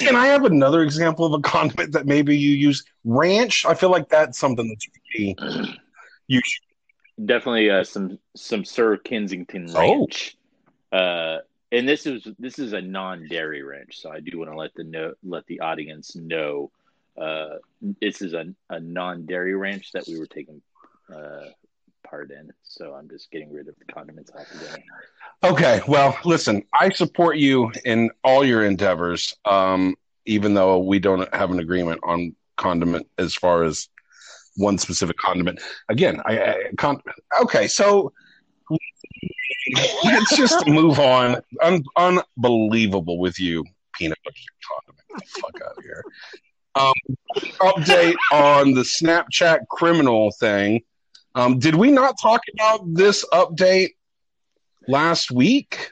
[0.00, 2.84] Can I have another example of a condiment that maybe you use?
[3.04, 3.64] Ranch.
[3.66, 5.36] I feel like that's something that's really
[6.26, 7.26] you should.
[7.26, 9.78] Definitely uh, some some Sir Kensington Oh.
[10.00, 10.36] ranch.
[10.90, 11.38] Uh,
[11.70, 14.84] and this is this is a non-dairy ranch, so I do want to let the
[14.84, 16.70] know let the audience know
[17.20, 17.56] uh,
[18.00, 20.62] this is a, a non-dairy ranch that we were taking
[21.14, 21.46] uh,
[22.10, 22.52] part in.
[22.64, 24.32] So I'm just getting rid of the condiments.
[25.44, 29.94] Okay, well, listen, I support you in all your endeavors, um,
[30.26, 33.88] even though we don't have an agreement on condiment as far as
[34.56, 35.60] one specific condiment.
[35.88, 37.00] Again, I, I con-
[37.42, 38.12] okay, so
[40.04, 41.40] let's just move on.
[41.62, 44.36] Un- unbelievable with you, peanut butter
[44.68, 45.28] condiment.
[45.40, 46.04] Fuck out of here.
[46.74, 46.94] Um,
[47.60, 50.82] update on the Snapchat criminal thing.
[51.34, 53.90] Um, did we not talk about this update
[54.88, 55.90] last week?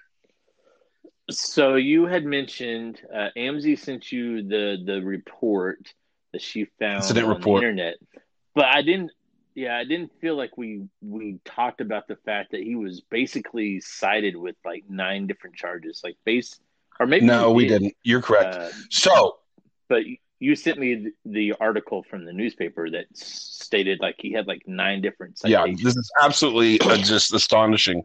[1.30, 5.92] So you had mentioned uh, Amzi sent you the the report
[6.32, 7.60] that she found Incident on report.
[7.60, 7.96] the internet,
[8.54, 9.12] but I didn't.
[9.54, 13.80] Yeah, I didn't feel like we we talked about the fact that he was basically
[13.80, 16.58] cited with like nine different charges, like base
[17.00, 17.80] or maybe No, we did.
[17.80, 17.96] didn't.
[18.04, 18.54] You're correct.
[18.54, 19.38] Uh, so,
[19.88, 20.02] but
[20.40, 25.00] you sent me the, article from the newspaper that stated like he had like nine
[25.00, 28.02] different yeah, this is absolutely uh, just astonishing.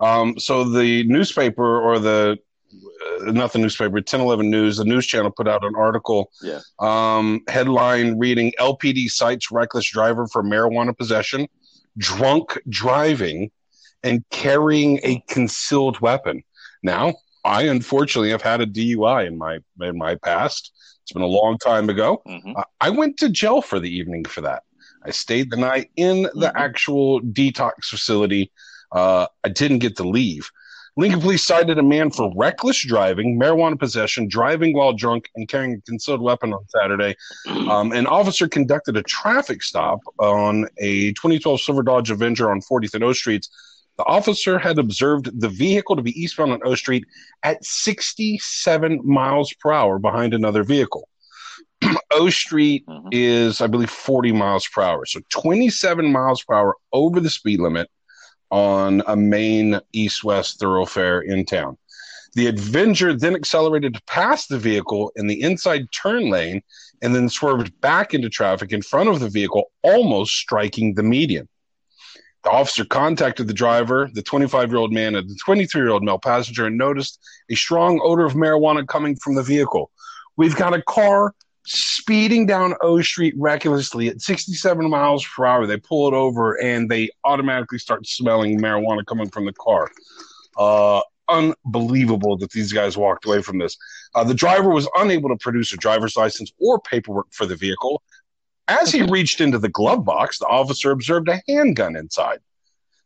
[0.00, 2.38] Um, so the newspaper or the
[2.72, 6.30] uh, not the newspaper, 1011 News, the news channel put out an article.
[6.42, 6.60] Yeah.
[6.78, 11.48] Um, headline reading: LPD cites reckless driver for marijuana possession,
[11.98, 13.50] drunk driving,
[14.02, 16.42] and carrying a concealed weapon.
[16.82, 17.14] Now,
[17.44, 20.72] I unfortunately have had a DUI in my in my past.
[21.12, 22.22] It's been a long time ago.
[22.26, 22.56] Mhm.
[22.56, 24.62] Uh, I went to jail for the evening for that.
[25.04, 26.52] I stayed the night in the Mhm.
[26.54, 28.50] actual detox facility.
[28.92, 30.48] Uh, I didn't get to leave.
[30.96, 35.74] Lincoln police cited a man for reckless driving, marijuana possession, driving while drunk, and carrying
[35.74, 37.14] a concealed weapon on Saturday.
[37.70, 42.94] Um, an officer conducted a traffic stop on a 2012 Silver Dodge Avenger on 40th
[42.94, 43.50] and O Streets.
[43.98, 47.04] The officer had observed the vehicle to be eastbound on O Street
[47.42, 51.08] at 67 miles per hour behind another vehicle.
[52.12, 53.08] O Street Mhm.
[53.12, 55.04] is, I believe, 40 miles per hour.
[55.06, 57.90] So 27 miles per hour over the speed limit
[58.50, 61.76] on a main east west thoroughfare in town.
[62.34, 66.62] The Avenger then accelerated to pass the vehicle in the inside turn lane
[67.02, 71.48] and then swerved back into traffic in front of the vehicle, almost striking the median.
[72.44, 76.02] The officer contacted the driver, the 25 year old man, and the 23 year old
[76.02, 79.90] male passenger, and noticed a strong odor of marijuana coming from the vehicle.
[80.36, 85.66] We've got a car speeding down O Street recklessly at 67 miles per hour.
[85.66, 89.90] They pull it over and they automatically start smelling marijuana coming from the car.
[90.56, 93.76] Uh, unbelievable that these guys walked away from this.
[94.14, 98.02] Uh, the driver was unable to produce a driver's license or paperwork for the vehicle.
[98.68, 102.40] As he reached into the glove box, the officer observed a handgun inside.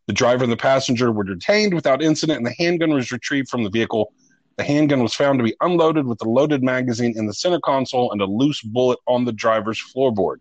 [0.07, 3.65] The driver and the passenger were detained without incident, and the handgun was retrieved from
[3.65, 4.13] the vehicle.
[4.57, 8.13] The handgun was found to be unloaded with a loaded magazine in the center console
[8.13, 10.37] and a loose bullet on the driver's floorboard.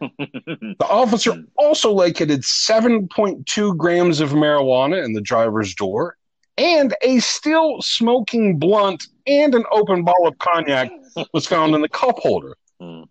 [0.00, 6.16] The officer also located 7.2 grams of marijuana in the driver's door
[6.58, 10.90] and a still smoking blunt and an open bottle of cognac
[11.32, 12.54] was found in the cup holder.
[12.80, 13.02] Hmm.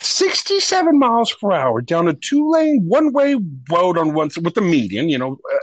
[0.00, 0.04] Mm.
[0.04, 3.36] 67 miles per hour down a two lane, one way
[3.70, 5.58] road on one with the median, you know, uh,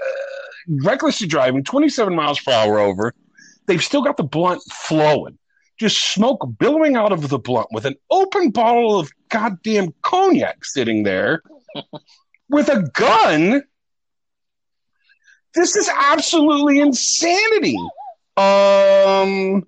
[0.83, 3.13] recklessly driving 27 miles per hour over.
[3.67, 5.37] They've still got the blunt flowing,
[5.79, 11.03] just smoke billowing out of the blunt with an open bottle of goddamn cognac sitting
[11.03, 11.41] there
[12.49, 13.63] with a gun.
[15.53, 17.77] This is absolutely insanity.
[18.37, 19.65] Um,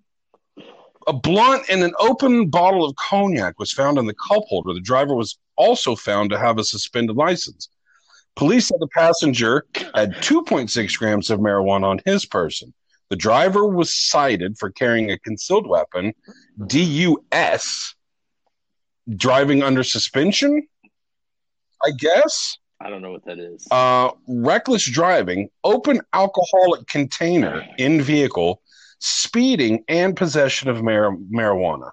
[1.07, 4.73] a blunt and an open bottle of cognac was found in the cup holder.
[4.73, 7.69] The driver was also found to have a suspended license.
[8.35, 9.65] Police said the passenger
[9.95, 12.73] had 2.6 grams of marijuana on his person.
[13.09, 16.13] The driver was cited for carrying a concealed weapon,
[16.67, 17.95] DUS,
[19.15, 20.67] driving under suspension,
[21.83, 22.57] I guess.
[22.79, 23.65] I don't know what that is.
[23.71, 28.61] Uh, reckless driving, open alcoholic container in vehicle,
[28.99, 31.91] speeding, and possession of mar- marijuana.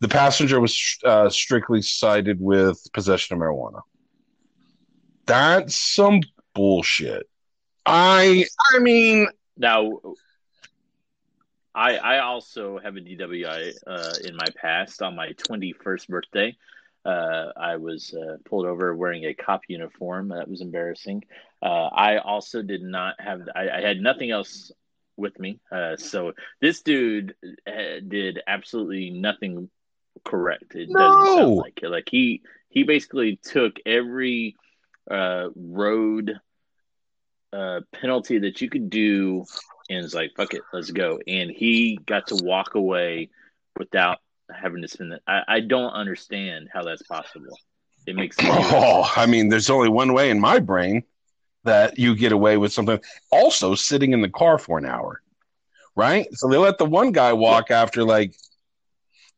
[0.00, 3.82] The passenger was uh, strictly cited with possession of marijuana.
[5.26, 6.20] That's some
[6.54, 7.28] bullshit.
[7.86, 10.00] I I mean, Now,
[11.74, 16.56] I I also have a DWI uh, in my past on my 21st birthday.
[17.04, 20.28] Uh, I was uh, pulled over wearing a cop uniform.
[20.28, 21.24] That was embarrassing.
[21.60, 23.42] Uh, I also did not have.
[23.54, 24.70] I, I had nothing else
[25.22, 25.60] with me.
[25.72, 27.34] Uh, so this dude
[27.68, 29.70] uh, did absolutely nothing
[30.24, 30.76] correct.
[30.76, 31.28] It doesn't No!
[31.28, 31.90] sound like it.
[31.90, 34.56] Like he he basically took every
[35.10, 36.40] uh, road
[37.52, 39.46] uh, penalty that you could do
[39.90, 43.30] and was like, "Fuck it, let's go." And he got to walk away
[43.78, 44.18] without
[44.54, 45.22] having to spend it.
[45.26, 47.60] I, I don't understand how that's possible.
[48.06, 51.04] It makes Oh, I mean, there's only one way in my brain
[51.64, 53.00] that you get away with something.
[53.30, 55.22] Also, sitting in the car for an hour,
[55.96, 56.26] right?
[56.32, 58.34] So they let the one guy walk after like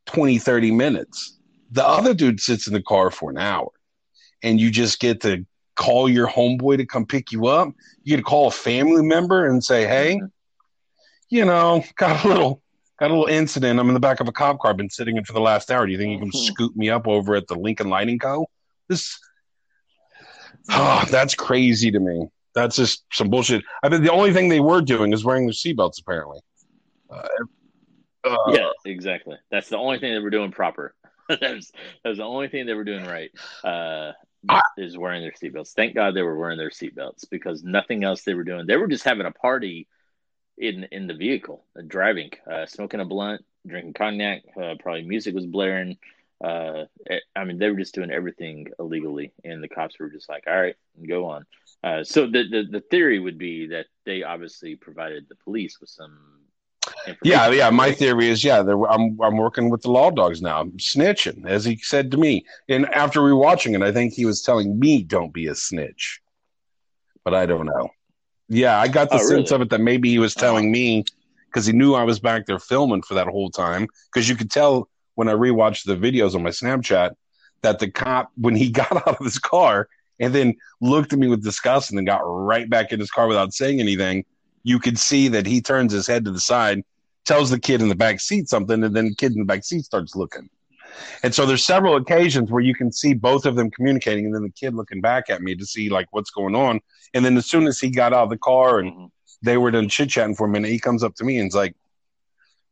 [0.06, 1.38] 20, 30 minutes.
[1.70, 3.70] The other dude sits in the car for an hour,
[4.42, 5.44] and you just get to
[5.76, 7.68] call your homeboy to come pick you up.
[8.04, 10.20] You get to call a family member and say, hey,
[11.28, 12.60] you know, got a little.
[13.00, 13.80] Got a little incident.
[13.80, 14.72] I'm in the back of a cop car.
[14.72, 15.84] Been sitting in for the last hour.
[15.84, 18.46] Do you think you can scoop me up over at the Lincoln Lighting Co?
[18.88, 19.18] This
[20.70, 22.28] Oh, that's crazy to me.
[22.54, 23.64] That's just some bullshit.
[23.82, 26.38] I mean, the only thing they were doing is wearing their seatbelts, apparently.
[27.10, 27.26] Uh,
[28.24, 29.36] uh, yeah, exactly.
[29.50, 30.94] That's the only thing they were doing proper.
[31.28, 33.30] that, was, that was the only thing they were doing right.
[33.64, 34.12] Uh,
[34.48, 35.72] I- is wearing their seatbelts.
[35.72, 38.66] Thank God they were wearing their seatbelts because nothing else they were doing.
[38.66, 39.88] They were just having a party
[40.56, 44.42] in in the vehicle, driving, uh, smoking a blunt, drinking cognac.
[44.56, 45.96] Uh, probably music was blaring.
[46.44, 50.28] Uh, eh, I mean, they were just doing everything illegally, and the cops were just
[50.28, 50.76] like, "All right,
[51.08, 51.46] go on."
[51.82, 55.90] Uh, so the, the the theory would be that they obviously provided the police with
[55.90, 56.18] some.
[57.24, 57.70] yeah, yeah.
[57.70, 60.60] My theory is, yeah, I'm I'm working with the law dogs now.
[60.60, 62.44] I'm snitching, as he said to me.
[62.68, 66.20] And after rewatching it, I think he was telling me, "Don't be a snitch,"
[67.24, 67.88] but I don't know.
[68.48, 69.54] Yeah, I got the Oh, sense really?
[69.56, 71.04] of it that maybe he was telling me
[71.46, 73.88] because he knew I was back there filming for that whole time.
[74.12, 77.14] Because you could tell when I rewatched the videos on my Snapchat
[77.62, 79.88] that the cop, when he got out of his car
[80.20, 83.26] and then looked at me with disgust and then got right back in his car
[83.26, 84.24] without saying anything,
[84.62, 86.82] you could see that he turns his head to the side,
[87.24, 89.64] tells the kid in the back seat something, and then the kid in the back
[89.64, 90.48] seat starts looking.
[91.22, 94.42] And so there's several occasions where you can see both of them communicating, and then
[94.42, 96.80] the kid looking back at me to see like what's going on.
[97.14, 99.10] And then as soon as he got out of the car and Mhm.
[99.42, 101.54] they were done chit chatting for a minute, he comes up to me and is
[101.54, 101.74] like,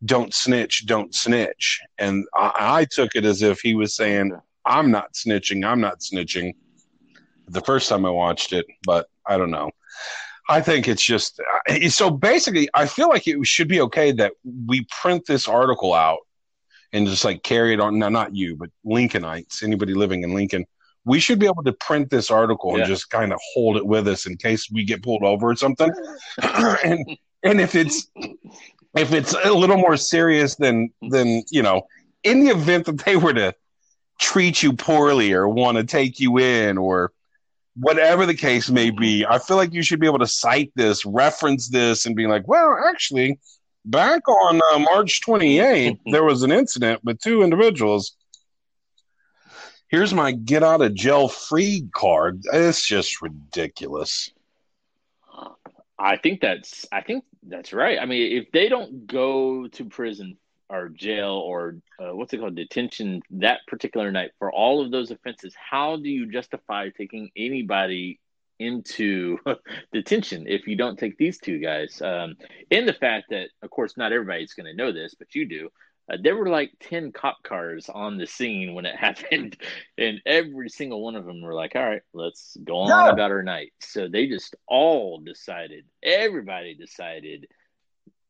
[0.05, 4.33] "Don't snitch, don't snitch." And I, I took it as if he was saying,
[4.65, 6.55] "I'm not snitching, I'm not snitching."
[7.49, 9.71] The first time I watched it, but I don't know.
[10.49, 12.69] I think it's just uh, so basically.
[12.75, 14.33] I feel like it should be okay that
[14.67, 16.19] we print this article out
[16.93, 17.99] and just like carry it on.
[17.99, 20.65] No, not you, but Lincolnites, anybody living in Lincoln.
[21.05, 22.79] We should be able to print this article Yeah.
[22.79, 25.57] and just kind of hold it with us in case we get pulled over or
[25.57, 25.91] something.
[26.85, 28.09] and and if it's
[28.95, 31.83] if it's a little more serious than than you know,
[32.23, 33.55] in the event that they were to
[34.21, 37.13] treat you poorly or want to take you in or
[37.75, 41.07] whatever the case may be, I feel like you should be able to cite this,
[41.07, 43.39] reference this, and be like, well, actually,
[43.85, 48.15] back on uh, March 28th, there was an incident with two individuals.
[49.89, 52.43] Here's my get out of jail free card.
[52.53, 54.31] It's just ridiculous.
[56.03, 57.99] I think that's I think that's right.
[58.01, 60.37] I mean, if they don't go to prison
[60.69, 65.13] or jail or uh, what's it called detention that particular night for all of those
[65.13, 68.19] offenses, how do you justify taking anybody
[68.59, 69.39] into
[69.93, 72.03] detention if you don't take these two guys?
[72.03, 72.35] Um,
[72.73, 75.71] and the fact that, of course, not everybody's going to know this, but you do.
[76.11, 79.57] Uh, there were like 10 cop cars on the scene when it happened,
[79.99, 83.43] and every single one of them were like, all right, let's go on about our
[83.43, 83.73] night.
[83.81, 87.47] So they just all decided, everybody decided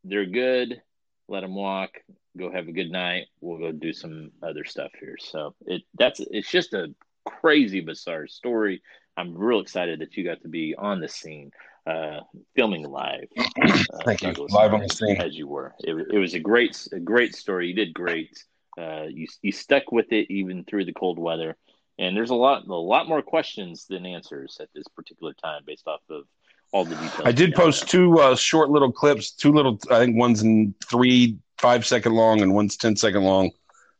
[0.04, 0.82] they're good,
[1.28, 1.90] let them walk,
[2.36, 3.26] go have a good night.
[3.40, 5.16] We'll go do some other stuff here.
[5.18, 6.94] So it that's it's just a
[7.24, 8.82] crazy bizarre story.
[9.16, 11.52] I'm real excited that you got to be on the scene,
[11.86, 12.20] uh,
[12.54, 13.26] filming live.
[13.38, 14.32] Uh, Thank you.
[14.50, 15.20] Live on the scene.
[15.20, 15.74] as you were.
[15.80, 17.68] It, it was a great, a great story.
[17.68, 18.30] You did great.
[18.78, 21.56] Uh, you you stuck with it even through the cold weather.
[21.98, 25.86] And there's a lot, a lot more questions than answers at this particular time, based
[25.86, 26.24] off of
[26.72, 27.22] all the details.
[27.24, 31.36] I did post two uh, short little clips, two little, I think one's in three,
[31.58, 33.50] five second long, and one's ten second long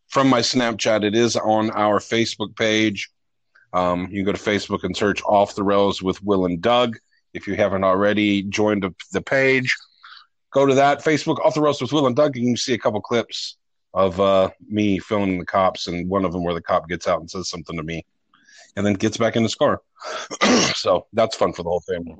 [0.08, 1.04] from my Snapchat.
[1.04, 3.10] It is on our Facebook page.
[3.74, 6.98] Um, you can go to Facebook and search Off the Rails with Will and Doug.
[7.34, 9.74] If you haven't already joined the- page,
[10.50, 12.36] go to that Facebook Off the Rails with Will and Doug.
[12.36, 13.56] You can see a couple clips
[13.94, 17.20] of uh, me filming the cops, and one of them where the cop gets out
[17.20, 18.04] and says something to me,
[18.76, 19.80] and then gets back in his car.
[20.74, 22.16] so that's fun for the whole family.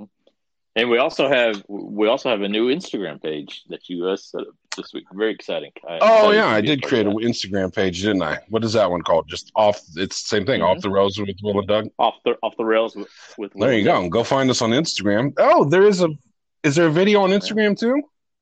[0.75, 4.43] And we also have we also have a new Instagram page that you uh, set
[4.43, 5.05] up this week.
[5.13, 5.71] Very exciting.
[5.89, 7.13] I, Oh yeah, I did create an.
[7.15, 8.39] Instagram page, didn't I?
[8.49, 9.29] What is that one called?
[9.29, 9.81] Just off.
[9.97, 10.61] It's the same thing.
[10.61, 10.69] Mhm.
[10.77, 11.89] Off the rails with Will and Doug.
[11.99, 13.09] off the off the rails with.
[13.39, 14.09] with There you go.
[14.09, 15.33] Go find us on Instagram.
[15.39, 16.09] Oh, there is a.
[16.63, 18.01] Is there a video on Instagram too?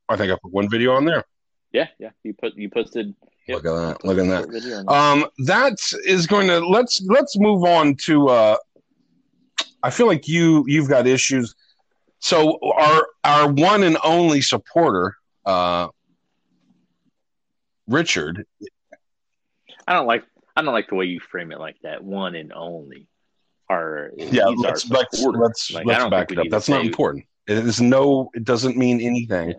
[0.09, 1.25] I think I put one video on there.
[1.73, 2.11] Yeah, yeah.
[2.25, 3.15] You put you posted.
[3.49, 4.05] Look at that.
[4.05, 4.49] Look at that.
[4.51, 4.93] That.
[4.93, 8.29] Um, that is going to let's let's move on to.
[8.29, 8.57] uh
[9.83, 11.55] I feel like you you've got issues.
[12.19, 15.15] So our our one and only supporter,
[15.47, 15.89] uh
[17.91, 18.47] Richard.
[19.87, 20.25] I don't like
[20.57, 22.03] I don't like the way you frame it like that.
[22.03, 23.09] One and only.
[23.69, 26.47] are Yeah, he's our let's let's let's, Like, let's back it up.
[26.51, 27.25] That's not important.
[27.47, 28.31] It is no.
[28.35, 29.51] It doesn't mean anything.
[29.51, 29.55] Yeah.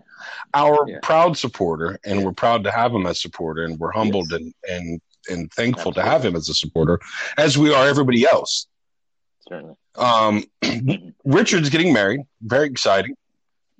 [0.54, 0.98] Our Yeah.
[1.02, 4.40] proud supporter, and we're proud to have him as supporter, and we're humbled Yes.
[4.40, 6.98] and and and thankful to have him as a supporter,
[7.36, 8.66] as we are everybody else.
[9.48, 9.74] Certainly.
[9.96, 10.44] Um,
[11.24, 12.20] Richard's getting married.
[12.40, 13.14] Very exciting.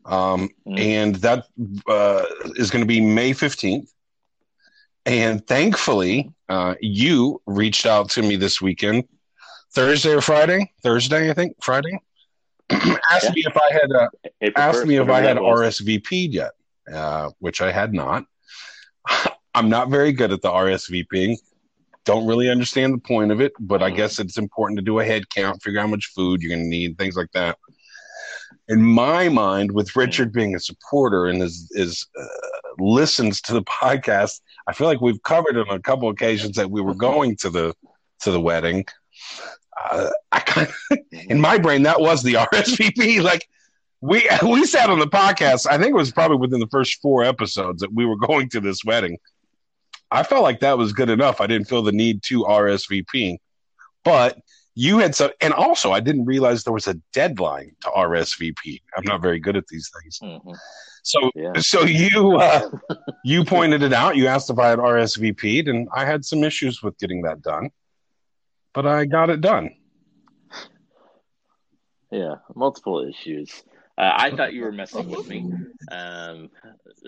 [0.05, 0.79] Um, Mhm.
[0.81, 1.47] and that
[1.87, 2.25] uh,
[2.57, 3.92] is going to be May fifteenth.
[5.05, 9.05] And thankfully, uh, you reached out to me this weekend,
[9.75, 10.73] Thursday or Friday.
[10.83, 11.99] Thursday, I think Friday.
[12.71, 13.31] asked Yeah.
[13.35, 14.09] me if I had uh,
[14.41, 15.37] April asked 1st, me if I had.
[15.39, 16.53] RSVP'd yet,
[16.93, 18.25] uh, which I had not.
[19.55, 21.37] I'm not very good at the RSVPing.
[22.05, 23.97] Don't really understand the point of it, but I Mhm.
[23.97, 26.63] guess it's important to do a head count, figure out how much food you're going
[26.65, 27.59] to need, things like that.
[28.69, 32.25] In my mind, with Richard being a supporter and is is uh,
[32.79, 36.81] listens to the podcast, I feel like we've covered on a couple occasions that we
[36.81, 37.75] were going to the
[38.21, 38.85] to the wedding.
[39.91, 43.23] Uh, I kind of in my brain that was the RSVP.
[43.23, 43.49] Like
[44.01, 45.67] we we sat on the podcast.
[45.69, 48.61] I think it was probably within the first four episodes that we were going to
[48.61, 49.19] this wedding.
[50.11, 51.41] I felt like that was good enough.
[51.41, 53.39] I didn't feel the need to RSVP,
[54.05, 54.39] but
[54.75, 58.83] you had some, and also I didn't realize there was a deadline to RSVP.
[58.97, 60.19] I'm not very good at these things.
[60.23, 60.57] Mhm.
[61.03, 61.59] So Yeah.
[61.59, 62.71] so you uh,
[63.25, 64.17] you pointed it out.
[64.17, 67.71] You asked if I had RSVP'd, and I had some issues with getting that done,
[68.73, 69.71] but I got it done.
[72.11, 73.63] Yeah, multiple issues.
[73.97, 75.47] Uh, I thought you were messing with me
[75.91, 76.51] um,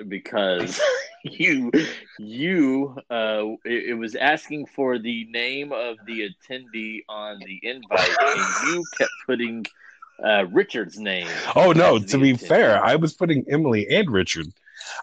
[0.08, 0.80] because
[1.24, 1.70] you
[2.18, 8.16] you uh, it, it was asking for the name of the attendee on the invite,
[8.20, 9.64] and you kept putting
[10.22, 11.28] uh, Richard's name.
[11.56, 11.98] Oh no!
[11.98, 12.46] To be attendee.
[12.46, 14.46] fair, I was putting Emily and Richard.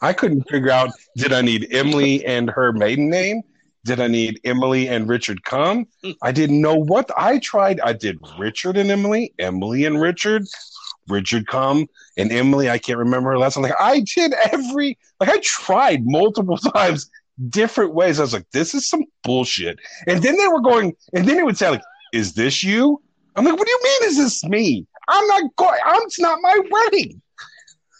[0.01, 3.41] I couldn't figure out did I need Emily and her maiden name?
[3.83, 5.87] Did I need Emily and Richard come?
[6.21, 7.79] I didn't know what I tried.
[7.79, 10.45] I did Richard and Emily, Emily and Richard,
[11.07, 12.69] Richard come, and Emily.
[12.69, 13.63] I can't remember her last name.
[13.63, 17.09] Like I did every like I tried multiple times,
[17.49, 18.19] different ways.
[18.19, 19.79] I was like, this is some bullshit.
[20.07, 21.83] And then they were going, and then it would say like,
[22.13, 23.01] "Is this you?"
[23.35, 24.09] I'm like, "What do you mean?
[24.09, 25.79] Is this me?" I'm not going.
[25.85, 27.21] I'm, it's not my wedding.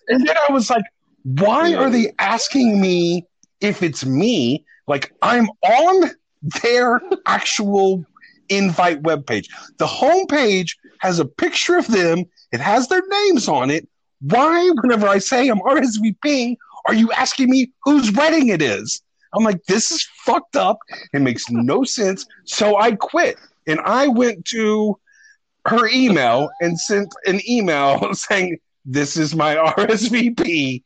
[0.07, 0.85] And then I was like,
[1.23, 3.25] why are they asking me
[3.59, 4.65] if it's me?
[4.87, 6.11] Like I'm on
[6.63, 8.05] their actual
[8.49, 9.47] invite webpage.
[9.77, 12.25] The homepage has a picture of them.
[12.51, 13.87] It has their names on it.
[14.21, 19.01] Why, whenever I say I'm RSVPing, are you asking me whose wedding it is?
[19.33, 20.79] I'm like, this is fucked up.
[21.13, 22.25] It makes no sense.
[22.45, 24.99] So I quit and I went to
[25.67, 30.83] her email and sent an email saying, This is my RSVP.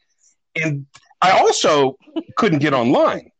[0.63, 0.85] And
[1.21, 1.97] I also
[2.37, 3.31] couldn't get online.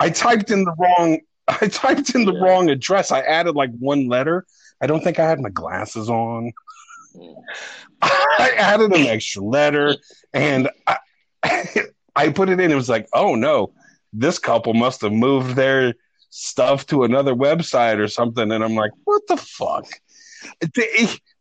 [0.00, 2.40] I typed in the wrong I typed in the Yeah.
[2.44, 3.10] wrong address.
[3.12, 4.46] I added like one letter.
[4.80, 6.52] I don't think I had my glasses on.
[8.02, 9.96] I added an extra letter
[10.32, 10.96] and I,
[12.16, 12.70] I put it in.
[12.72, 13.72] It was like, oh no,
[14.12, 15.94] this couple must have moved their
[16.30, 18.50] stuff to another website or something.
[18.50, 19.86] And I'm like, what the fuck?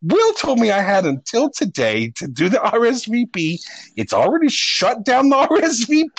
[0.03, 3.59] Will told me I had until today to do the RSVP.
[3.95, 5.35] It's already shut down the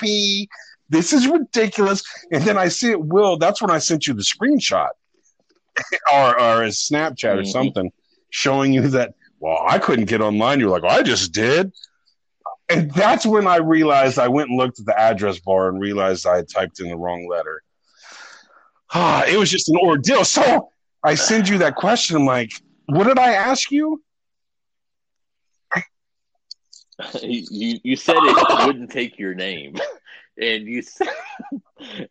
[0.02, 0.46] RSVP.
[0.88, 2.02] This is ridiculous.
[2.30, 3.38] And then I see it, Will.
[3.38, 4.90] That's when I sent you the screenshot
[6.12, 7.50] or, or a Snapchat or Mhm.
[7.50, 7.92] something
[8.30, 10.60] showing you that, well, I couldn't get online.
[10.60, 11.72] You're like, well, I just did.
[12.68, 16.26] And that's when I realized I went and looked at the address bar and realized
[16.26, 17.62] I had typed in the wrong letter.
[18.94, 20.24] Ah, it was just an ordeal.
[20.24, 20.70] So
[21.02, 22.16] I send you that question.
[22.16, 22.52] I'm like,
[22.92, 24.02] what did I ask you?
[27.22, 29.74] you you said it wouldn't take your name,
[30.40, 31.08] and you said,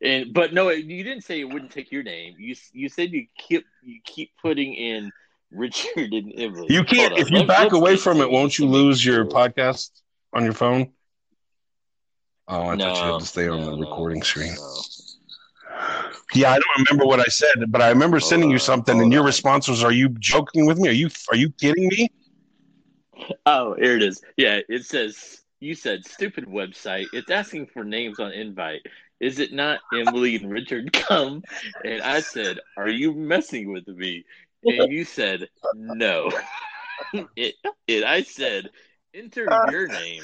[0.02, 2.36] and but no, you didn't say it wouldn't take your name.
[2.38, 5.12] You you said you keep you keep putting in
[5.52, 6.68] Richard and Emily.
[6.70, 9.90] You can't, if you let- back away from it, won't you lose your podcast
[10.34, 10.92] on your phone?
[12.48, 14.56] Oh, I No, thought you had to stay on no, the recording screen.
[14.56, 14.82] no.
[16.34, 19.24] Yeah, I don't remember what I said, but I remember sending you something, and your
[19.24, 20.90] response was, "Are you joking with me?
[20.90, 22.10] Are you are you kidding me?"
[23.46, 24.22] Oh, here it is.
[24.38, 27.08] Yeah, it says You said stupid website.
[27.14, 28.82] It's asking for names on invite.
[29.20, 31.44] Is it not Emily and Richard come?
[31.86, 34.26] And I said, Are you messing with me?
[34.64, 36.32] And you said, No.
[37.36, 37.56] it,
[37.88, 38.70] it I said,
[39.14, 40.24] enter your name.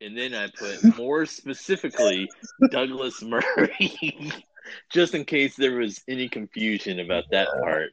[0.00, 2.30] And then I put more specifically
[2.70, 3.92] Douglas Murray,
[4.90, 7.90] just in case there was any confusion about that part.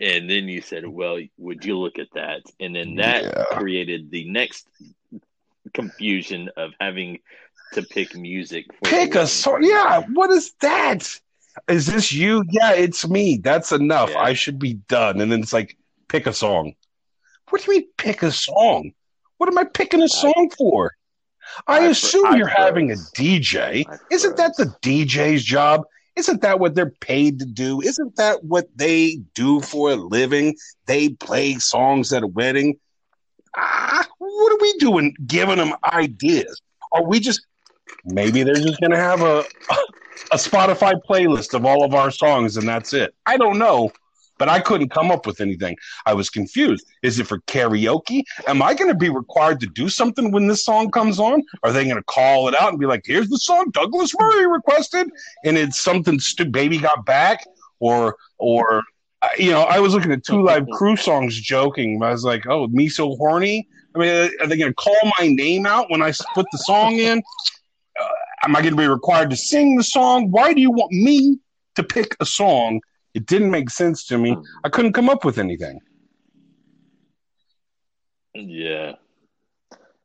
[0.00, 2.42] And then you said, Well, would you look at that?
[2.60, 3.44] And then that Yeah.
[3.58, 4.68] created the next
[5.74, 7.18] confusion of having
[7.72, 9.62] to pick music for Pick a song.
[9.62, 11.18] Yeah, what is that?
[11.68, 12.44] Is this you?
[12.50, 13.38] Yeah, it's me.
[13.38, 14.10] That's enough.
[14.10, 14.20] Yeah.
[14.20, 15.20] I should be done.
[15.20, 15.76] And then it's like,
[16.08, 16.74] pick a song.
[17.50, 18.92] What do you mean, pick a song?
[19.38, 20.92] What am I picking a song for?
[21.66, 22.94] I, I assume I you're having a.
[23.16, 23.84] DJ.
[24.10, 24.66] Isn't that the.
[24.82, 25.84] DJ's job?
[26.18, 27.80] Isn't that what they're paid to do?
[27.80, 30.56] Isn't that what they do for a living?
[30.86, 32.78] They play songs at a wedding.
[33.56, 36.60] Ah, what are we doing giving them ideas?
[36.92, 37.46] Are we just
[38.04, 39.44] maybe they're just going to have a
[40.32, 43.14] a Spotify playlist of all of our songs and that's it?
[43.24, 43.92] I don't know,
[44.38, 45.76] but I couldn't come up with anything.
[46.06, 46.86] I was confused.
[47.02, 48.22] Is it for karaoke?
[48.46, 51.42] Am I going to be required to do something when this song comes on?
[51.62, 54.46] Are they going to call it out and be like, "Here's the song Douglas Murray
[54.46, 55.10] requested,"
[55.44, 56.18] and it's something
[56.50, 57.44] "Baby Got Back,"
[57.80, 58.82] or or
[59.20, 62.02] uh, you know, I was looking at two live crew songs, joking.
[62.02, 65.26] I was like, "Oh, me so horny." I mean, are they going to call my
[65.26, 67.22] name out when I put the song in?
[68.00, 68.08] Uh,
[68.44, 70.30] am I going to be required to sing the song?
[70.30, 71.38] Why do you want me
[71.74, 72.80] to pick a song?
[73.14, 74.36] It didn't make sense to me.
[74.64, 75.80] I couldn't come up with anything.
[78.34, 78.92] Yeah,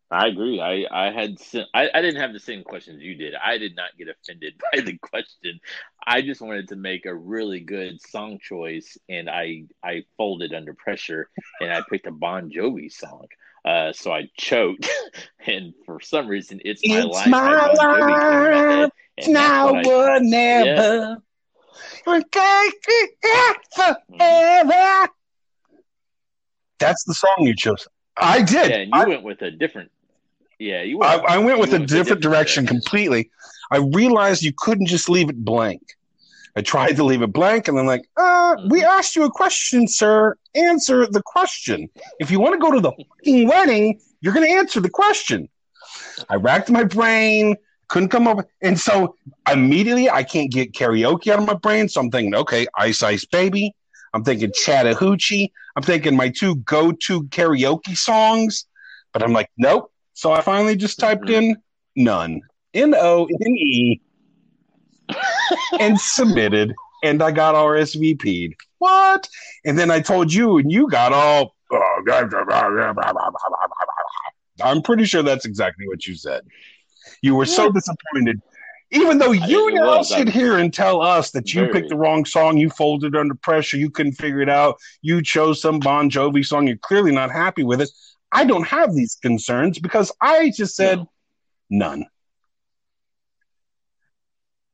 [0.09, 0.59] I agree.
[0.59, 1.35] I I had
[1.73, 3.33] I, I didn't have the same questions you did.
[3.35, 5.59] I did not get offended by the question.
[6.05, 10.73] I just wanted to make a really good song choice, and I I folded under
[10.73, 11.29] pressure,
[11.61, 13.27] and I picked a Bon Jovi song.
[13.65, 14.89] Uh, so I choked,
[15.47, 17.29] and for some reason, it's my It's life.
[17.29, 18.89] my by Bon Jovi my life,
[19.27, 21.17] now or never.
[21.17, 21.21] Okay,
[23.75, 25.07] forever.
[26.79, 27.87] That's the song you chose.
[28.17, 28.69] I did.
[28.69, 29.91] Yeah, you I, went with a different.
[30.59, 31.29] Yeah, you I, went.
[31.29, 33.29] I went with a went different direction completely.
[33.71, 35.81] I realized you couldn't just leave it blank.
[36.55, 38.87] I tried to leave it blank, and I'm like, uh, we Mm-hmm.
[38.99, 40.35] asked you a question, sir.
[40.53, 41.89] Answer the question.
[42.19, 45.49] If you want to go to the fucking wedding, you're going to answer the question.
[46.29, 47.55] I racked my brain,
[47.93, 49.15] couldn't come up, and so
[49.51, 51.87] immediately I can't get karaoke out of my brain.
[51.87, 53.71] So I'm thinking, okay, Ice Ice Baby.
[54.15, 55.51] I'm thinking Chattahoochee.
[55.75, 58.65] I'm thinking my two go-to karaoke songs,
[59.11, 59.91] but I'm like, nope.
[60.15, 61.55] So I finally just typed in
[61.95, 62.41] none,
[62.73, 64.01] N O N E,
[65.79, 66.73] and submitted,
[67.03, 68.55] and I got RSVP'd.
[68.79, 69.29] What?
[69.65, 71.55] And then I told you, and you got all.
[74.63, 76.41] I'm pretty sure that's exactly what you said.
[77.23, 78.41] You were so disappointed.
[78.91, 81.95] Even though you it now sit here and tell us that you very- picked the
[81.95, 86.09] wrong song, you folded under pressure, you couldn't figure it out, you chose some Bon
[86.11, 87.89] Jovi song, you're clearly not happy with it.
[88.31, 91.09] I don't have these concerns because I just said No.
[91.69, 92.05] none.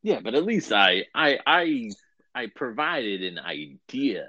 [0.02, 1.91] Yeah, but at least I I I
[2.34, 4.26] I provided an idea,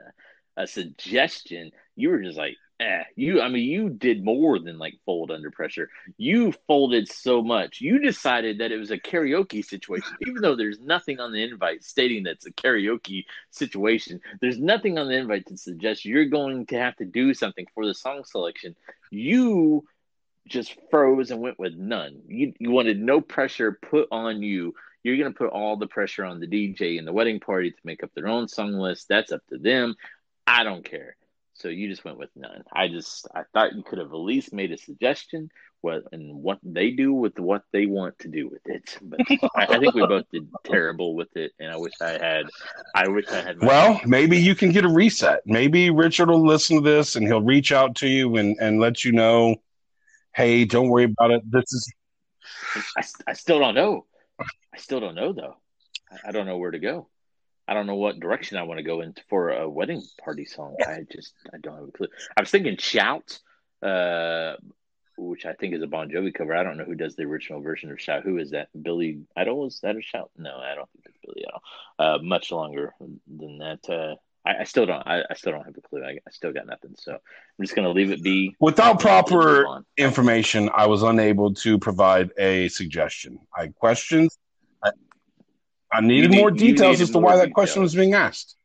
[0.57, 1.71] a suggestion.
[1.97, 3.05] You were just like, eh.
[3.15, 5.91] You I mean you did more than like fold under pressure.
[6.17, 7.81] You folded so much.
[7.81, 11.85] You decided that it was a karaoke situation, even though there's nothing on the invite
[11.85, 14.21] stating that it's a karaoke situation.
[14.41, 17.87] There's nothing on the invite to suggest you're going to have to do something for
[17.87, 18.75] the song selection.
[19.11, 19.85] You
[20.49, 22.23] just froze and went with none.
[22.27, 24.75] You, you wanted no pressure put on you.
[25.03, 27.79] You're going to put all the pressure on the DJ and the wedding party to
[27.85, 29.07] make up their own song list.
[29.09, 29.95] That's up to them.
[30.47, 31.17] I don't care.
[31.61, 32.65] So you just went with none.
[32.73, 35.51] I just I thought you could have at least made a suggestion
[35.83, 38.99] what and what they do with what they want to do with it.
[39.03, 39.21] But
[39.55, 42.47] I, I think we both did terrible with it, and I wish I had.
[42.95, 43.61] I wish I had.
[43.61, 45.41] Well, maybe you can get a reset.
[45.45, 49.05] Maybe Richard will listen to this and he'll reach out to you and, and let
[49.05, 49.57] you know,
[50.35, 51.43] hey, don't worry about it.
[51.51, 51.93] This is
[52.97, 54.07] I, I still don't know.
[54.73, 55.57] I still don't know though.
[56.11, 57.10] I, I don't know where to go.
[57.71, 60.75] I don't know what direction I want to go into for a wedding party song.
[60.85, 62.09] I just I don't have a clue.
[62.37, 63.39] I was thinking "Shout,"
[63.81, 64.55] uh,
[65.17, 66.57] which I think is a Bon Jovi cover.
[66.57, 68.71] I don't know who does the original version of "Shout." Who is that?
[68.83, 69.69] Billy Idol?
[69.69, 70.33] Is that a Shout?
[70.37, 71.63] No, I don't think it's Billy Idol.
[71.97, 73.89] Uh, much longer than that.
[73.89, 75.07] Uh, I, I still don't.
[75.07, 76.03] I, I still don't have a clue.
[76.03, 76.97] I, I still got nothing.
[76.99, 78.57] So I'm just gonna leave it be.
[78.59, 80.71] without proper information.
[80.75, 83.39] I was unable to provide a suggestion.
[83.57, 84.37] I questions.
[85.93, 88.57] I, needed need- more details as to why that question was being asked.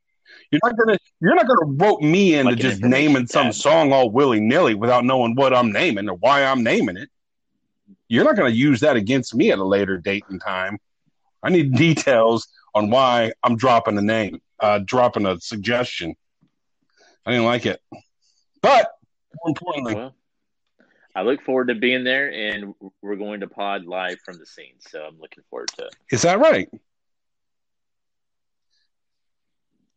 [0.51, 3.53] You're not gonna you're not gonna rope me into Like just naming some tab.
[3.55, 7.09] song all willy nilly without knowing what I'm naming or why I'm naming it.
[8.07, 10.77] You're not going to use that against me at a later date and time.
[11.41, 16.15] I need details on why I'm dropping a name, uh, dropping a suggestion.
[17.25, 17.81] I didn't like it.
[18.61, 18.91] But
[19.43, 20.15] more importantly, Well,
[21.15, 24.75] I look forward to being there, and we're going to pod live from the scene.
[24.79, 25.95] So I'm looking forward to it.
[26.11, 26.69] is that right?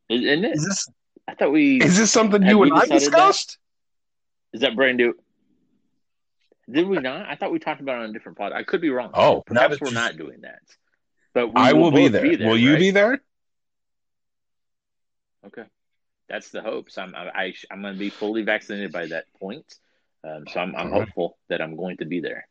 [0.08, 0.54] Isn't it?
[0.56, 0.88] Is this
[1.26, 3.58] I thought we is this something Have you and I discussed?
[4.52, 5.14] is that brand new.
[6.70, 7.26] Did we not?
[7.28, 8.52] I thought we talked about it on a different pod.
[8.52, 9.10] I could be wrong.
[9.14, 10.60] Oh, perhaps that we're you- not doing that.
[11.34, 12.48] But we I will be both there.
[12.48, 12.78] Will you right?
[12.78, 13.20] be there?
[15.46, 15.64] Okay,
[16.28, 16.98] that's the hopes.
[16.98, 19.64] I'm I, I I'm going to be fully vaccinated by that point,
[20.24, 22.48] um, so I'm I'm hopeful that I'm going to be there.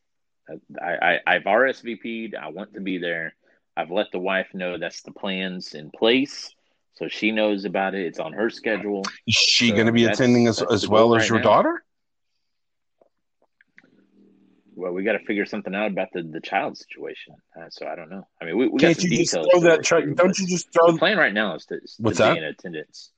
[0.82, 2.36] I, I I've RSVP'd.
[2.36, 3.34] I want to be there.
[3.76, 6.50] I've let the wife know that's the plans in place,
[6.98, 8.06] so she knows about it.
[8.06, 9.04] It's on her schedule.
[9.28, 11.44] Is she So going to be attending as, as well as right your now.
[11.44, 11.84] daughter?
[14.76, 17.36] Well, we got to figure something out about the, the child situation.
[17.60, 18.28] Uh, so I don't know.
[18.42, 19.86] I mean, we, we Can't got some you just throw that?
[19.86, 20.92] through, don't you just throw?
[20.92, 22.38] The plan right now is to, is What's be that?
[22.38, 23.12] in attendance.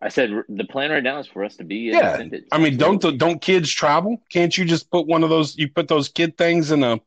[0.00, 2.14] I said the plan right now is for us to be in Yeah.
[2.14, 2.48] attendance.
[2.50, 4.20] I mean, don't don't kids travel?
[4.30, 5.56] Can't you just put one of those?
[5.56, 7.00] You put those kid things in a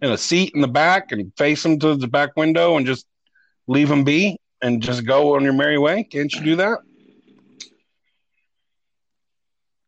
[0.00, 3.06] in a seat in the back and face them to the back window and just
[3.68, 6.02] leave them be and just go on your merry way.
[6.02, 6.78] Can't you do that?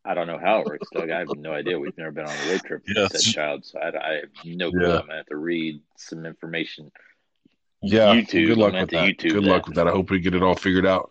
[0.05, 1.11] I don't know how it works, Doug.
[1.11, 1.79] I have no idea.
[1.79, 3.25] We've never been on a road trip with Yes.
[3.25, 4.81] said child, so I, I have no clue.
[4.81, 4.95] Yeah.
[5.01, 6.91] I'm gonna have to read some information.
[7.83, 8.15] Yeah.
[8.15, 8.47] YouTube.
[8.47, 9.05] Good luck with that.
[9.09, 9.51] YouTube Good that.
[9.51, 9.87] luck with that.
[9.87, 11.11] I hope we get it all figured out.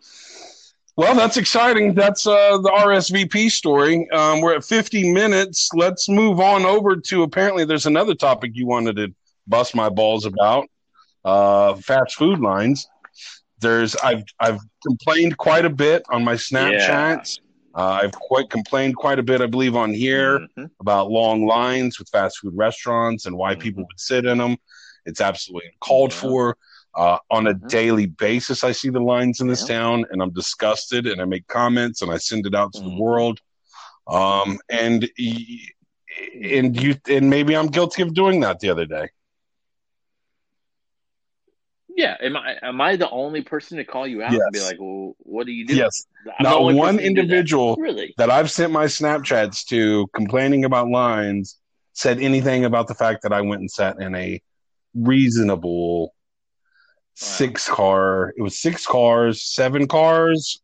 [0.98, 1.94] Well, that's exciting.
[1.94, 4.10] That's uh, the RSVP story.
[4.12, 5.70] Um, we're at 50 minutes.
[5.74, 9.14] Let's move on over to apparently there's another topic you wanted to
[9.48, 10.68] bust my balls about
[11.26, 12.88] uh, fast food lines.
[13.60, 17.40] There's I've I've complained quite a bit on my Snapchats.
[17.76, 20.72] Uh, I've quite complained quite a bit, I believe, on here Mhm.
[20.80, 23.60] about long lines with fast food restaurants and why Mhm.
[23.60, 24.58] people would sit in them.
[25.06, 26.20] It's absolutely called Yeah.
[26.20, 26.58] for.
[26.96, 27.68] Uh, on a Mhm.
[27.70, 29.78] daily basis, I see the lines in this Yeah.
[29.78, 32.90] town, and I'm disgusted, and I make comments, and I send it out to the
[32.90, 33.00] Mhm.
[33.00, 33.40] world.
[34.08, 35.08] Um, and
[36.42, 39.10] and you and maybe I'm guilty of doing that the other day.
[42.00, 44.78] Yeah, am I am I the only person to call you out and be like,
[44.80, 47.06] "Well, what do you do?" Yes, I'm not one do that.
[47.06, 48.14] individual Really?
[48.18, 51.58] that I've sent my Snapchats to complaining about lines
[51.92, 54.42] said anything about the fact that I went and sat in a
[54.96, 56.16] reasonable
[57.16, 58.34] six car.
[58.38, 60.62] It was six cars, seven cars.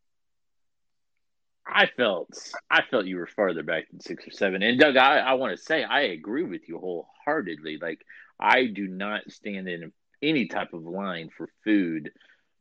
[1.67, 2.29] I felt
[2.71, 4.63] I felt you were farther back than six or seven.
[4.63, 7.79] And Doug, I, I want to say I agree with you wholeheartedly.
[7.81, 7.99] Like
[8.39, 9.91] I do not stand in
[10.25, 12.11] any type of line for food.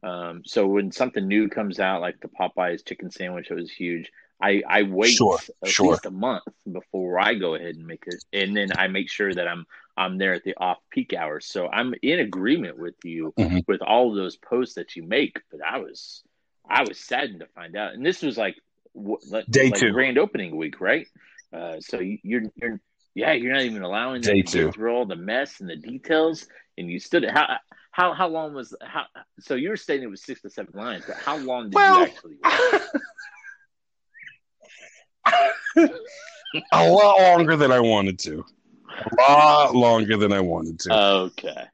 [0.03, 4.11] Um, so when something new comes out, like the Popeyes chicken sandwich, that was huge.
[4.41, 5.93] I, I wait Sure, at sure.
[5.93, 9.33] least a month before I go ahead and make it, and then I make sure
[9.35, 9.65] that I'm
[9.97, 11.47] I'm there at the off peak hours.
[11.47, 13.65] So I'm in agreement with you Mhm.
[13.67, 15.41] with all of those posts that you make.
[15.51, 16.23] But I was
[16.69, 18.57] I was saddened to find out, and this was like
[18.93, 19.93] what, like, Day two.
[19.93, 21.07] grand opening week, right?
[21.53, 22.81] Uh, so you're you're
[23.15, 24.73] yeah, you're not even allowing them Day to two.
[24.73, 26.47] through all the mess and the details,
[26.79, 27.31] and you stood it.
[27.31, 27.57] how
[27.91, 29.05] how how long was how?
[29.41, 32.01] So you were stating it was six to seven lines, but how long did Well-
[32.01, 32.37] you actually?
[35.77, 35.91] Wait?
[36.73, 38.45] a lot longer than I wanted to.
[39.19, 40.95] A lot longer than I wanted to.
[40.95, 41.65] Okay.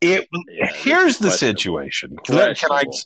[0.00, 0.28] it.
[0.48, 1.30] Yeah, here's the questionable.
[1.58, 2.16] situation.
[2.24, 2.54] Can I?
[2.54, 2.98] Can I Questionable.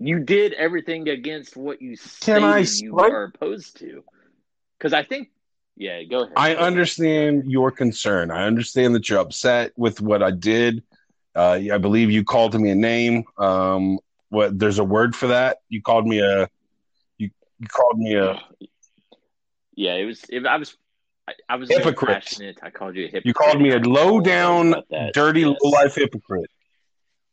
[0.00, 4.04] You did everything against what you Can stated I you strike- are opposed to.
[4.78, 5.30] Because I think,
[5.78, 6.32] yeah, go ahead.
[6.36, 8.32] I understand your concern.
[8.32, 10.82] I understand that you're upset with what I did.
[11.36, 13.22] Uh, I believe you called me a name.
[13.38, 14.58] Um, what?
[14.58, 15.58] There's a word for that.
[15.68, 16.48] You called me a.
[17.16, 18.42] You, you called me a.
[19.76, 20.24] Yeah, it was.
[20.28, 20.76] It, I was.
[21.28, 22.22] I, I was Hypocrite.
[22.22, 22.58] passionate.
[22.60, 23.26] I called you a hypocrite.
[23.26, 24.74] You called me a low down,
[25.12, 25.56] dirty, yes.
[25.62, 26.50] low life hypocrite.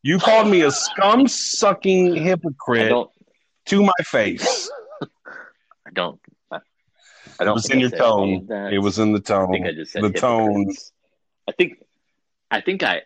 [0.04, 2.94] You called me a scum sucking hypocrite
[3.68, 4.70] to my face.
[5.02, 6.20] I don't.
[7.40, 7.54] I, I It don't.
[7.56, 8.48] was in I your tone.
[8.72, 9.76] It was in the I think I tone.
[9.76, 10.52] just said The tone.
[10.60, 10.92] hypocrites.
[11.48, 11.74] I think.
[12.52, 13.02] I think I.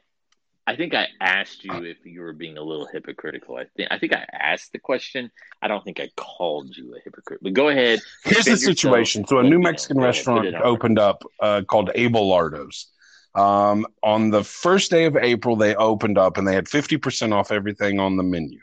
[0.67, 3.57] I think I asked you if you were being a little hypocritical.
[3.57, 3.87] I think.
[3.91, 5.31] I think I asked the question.
[5.61, 7.39] I don't think I called you a hypocrite.
[7.41, 7.99] But go ahead.
[8.23, 9.25] Here's the situation.
[9.25, 9.69] So a new know.
[9.69, 10.61] Mexican restaurant Put it on.
[10.63, 12.87] opened up uh, called Abelardo's.
[13.35, 17.51] Um, on the first day of April, they opened up and they had 50% off
[17.51, 18.59] everything on the menu.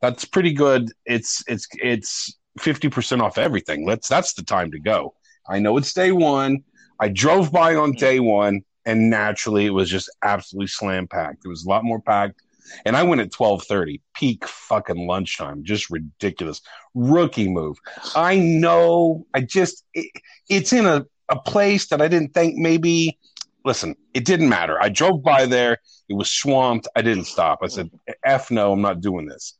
[0.00, 0.92] That's pretty good.
[1.06, 3.86] It's it's it's 50% off everything.
[3.86, 5.14] Let's that's the time to go.
[5.48, 6.64] I know it's day one.
[7.00, 11.44] I drove by on day one, and naturally it was just absolutely slam packed.
[11.44, 12.42] It was a lot more packed
[12.84, 16.60] And I went at 12:30, peak fucking lunchtime, just ridiculous.
[16.94, 17.78] Rookie move.
[18.14, 19.26] I know.
[19.34, 20.10] I just it,
[20.48, 23.18] it's in a a place that I didn't think maybe
[23.64, 24.80] listen, it didn't matter.
[24.80, 25.78] I drove by there,
[26.08, 26.88] it was swamped.
[26.96, 27.58] I didn't stop.
[27.62, 27.90] I said,
[28.24, 29.54] F no, I'm not doing this.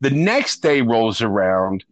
[0.00, 1.84] The next day rolls around.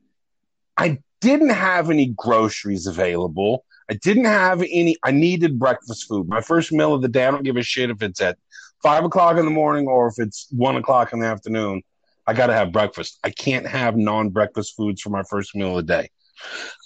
[0.78, 3.64] I didn't have any groceries available.
[3.90, 4.96] I didn't have any.
[5.02, 6.28] I needed breakfast food.
[6.28, 7.26] My first meal of the day.
[7.26, 8.38] I don't give a shit if it's at
[8.82, 11.82] five o'clock in the morning or if it's one o'clock in the afternoon.
[12.26, 13.18] I got to have breakfast.
[13.24, 16.10] I can't have non breakfast foods for my first meal of the day.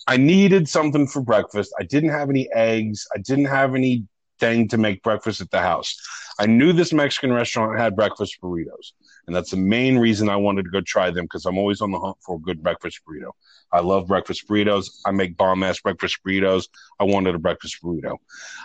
[0.07, 1.74] I needed something for breakfast.
[1.78, 3.07] I didn't have any eggs.
[3.14, 5.95] I didn't have anything to make breakfast at the house.
[6.38, 8.93] I knew this Mexican restaurant had breakfast burritos.
[9.27, 11.93] And that's the main reason I wanted to go try them because I'm always on
[11.93, 13.31] the hunt for a good breakfast burrito.
[13.70, 15.01] I love breakfast burritos.
[15.07, 16.68] I make bomb ass breakfast burritos.
[16.99, 18.18] I wanted a breakfast burrito.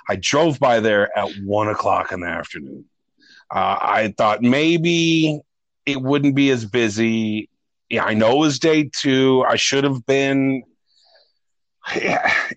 [0.09, 2.85] I drove by there at one o'clock in the afternoon.
[3.51, 5.41] Uh, I thought maybe
[5.85, 7.49] it wouldn't be as busy.
[7.89, 9.45] Yeah, I know it was day two.
[9.47, 10.63] I should have been.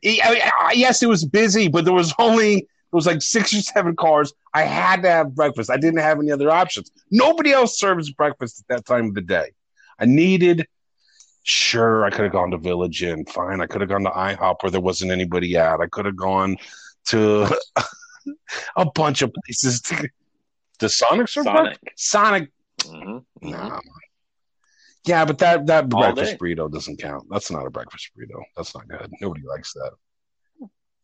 [0.02, 3.94] Yeah, yes, it was busy, but there was only it was like six or seven
[3.94, 4.32] cars.
[4.52, 5.70] I had to have breakfast.
[5.70, 6.90] I didn't have any other options.
[7.10, 9.52] Nobody else serves breakfast at that time of the day.
[9.98, 10.66] I needed.
[11.42, 13.24] Sure, I could have gone to Village Inn.
[13.26, 15.80] Fine, I could have gone to IHOP where there wasn't anybody at.
[15.80, 16.56] I could have gone
[17.06, 17.48] to
[18.76, 19.80] a bunch of places.
[19.82, 20.08] To,
[20.78, 21.78] the Sonic serve Sonic.
[21.96, 22.50] Sonic.
[22.80, 23.50] Mm-hmm.
[23.50, 23.80] Nah.
[25.04, 26.38] Yeah, but that that All breakfast day.
[26.38, 27.24] burrito doesn't count.
[27.30, 28.42] That's not a breakfast burrito.
[28.56, 29.10] That's not good.
[29.20, 29.92] Nobody likes that.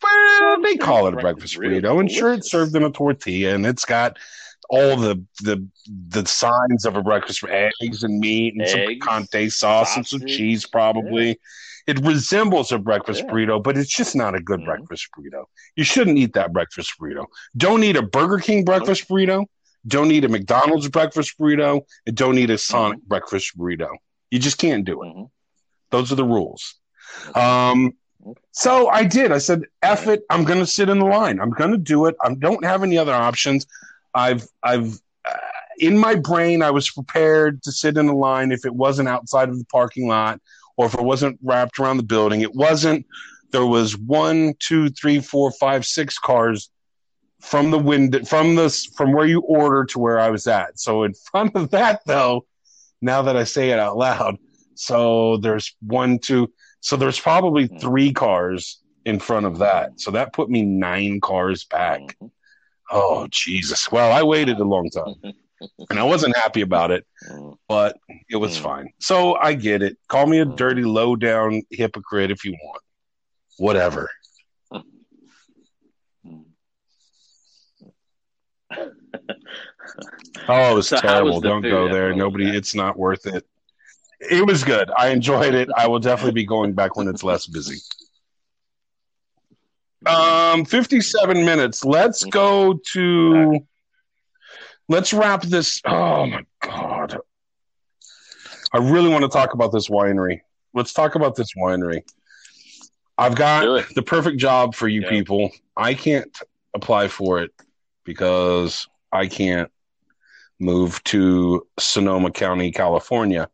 [0.02, 2.00] Well, they call it a breakfast burrito.
[2.00, 4.18] and sure, it's served in a tortilla, and it's got
[4.68, 5.66] all the the
[6.08, 10.20] the signs of a breakfast eggs and meat and some Eggs, picante sauce and some
[10.26, 11.38] cheese, probably.
[11.86, 13.30] It resembles a breakfast Yeah.
[13.32, 14.64] burrito, but it's just not a good Mhm.
[14.64, 15.44] breakfast burrito.
[15.76, 17.26] You shouldn't eat that breakfast burrito.
[17.56, 19.44] Don't eat a Burger King breakfast burrito.
[19.86, 21.82] Don't eat a McDonald's breakfast burrito.
[22.04, 23.88] And don't eat a Sonic breakfast burrito.
[24.32, 25.06] You just can't do it.
[25.06, 25.30] Mhm.
[25.90, 26.74] Those are the rules.
[27.36, 27.92] Um,
[28.52, 29.32] so I did.
[29.32, 30.22] I said, "F it!
[30.30, 31.40] I'm going to sit in the line.
[31.40, 32.16] I'm going to do it.
[32.22, 33.66] I don't have any other options.
[34.14, 34.98] I've, I've,
[35.28, 35.36] uh,
[35.78, 39.48] in my brain, I was prepared to sit in the line if it wasn't outside
[39.48, 40.40] of the parking lot
[40.76, 42.40] or if it wasn't wrapped around the building.
[42.40, 43.06] It wasn't.
[43.52, 46.70] There was one, two, three, four, five, six cars
[47.40, 50.78] from the window, from the from where you order to where I was at.
[50.78, 52.46] So in front of that, though,
[53.00, 54.38] now that I say it out loud,
[54.74, 56.52] so there's one, two.
[56.86, 57.78] So there's probably Hmm.
[57.78, 59.98] three cars in front of that.
[60.00, 62.00] So that put me nine cars back.
[62.22, 62.30] Mhm.
[62.92, 63.90] Oh Jesus!
[63.90, 65.16] Well, I waited a long time,
[65.90, 67.58] and I wasn't happy about it, Mhm.
[67.66, 67.98] but
[68.30, 68.62] it was Hmm.
[68.62, 68.92] fine.
[69.00, 69.98] So I get it.
[70.06, 70.54] Call me a Hmm.
[70.54, 72.82] dirty, low down hypocrite if you want.
[73.56, 74.08] Whatever.
[80.48, 81.40] Oh, it was So terrible.
[81.40, 82.14] Don't go there.
[82.14, 82.56] Nobody.
[82.56, 83.44] It's not worth it.
[84.30, 84.90] It was good.
[84.96, 85.68] I enjoyed it.
[85.76, 87.78] I will definitely be going back when it's less busy.
[90.04, 91.84] Um, 57 minutes.
[91.84, 93.60] Let's go to.
[94.88, 95.80] Let's wrap this.
[95.84, 97.18] Oh my god!
[98.72, 100.40] I really want to talk about this winery.
[100.74, 102.02] Let's talk about this winery.
[103.18, 105.08] I've got the perfect job for you Yeah.
[105.10, 105.50] people.
[105.76, 106.36] I can't
[106.74, 107.50] apply for it
[108.04, 109.70] because I can't
[110.60, 113.48] move to Sonoma County, California.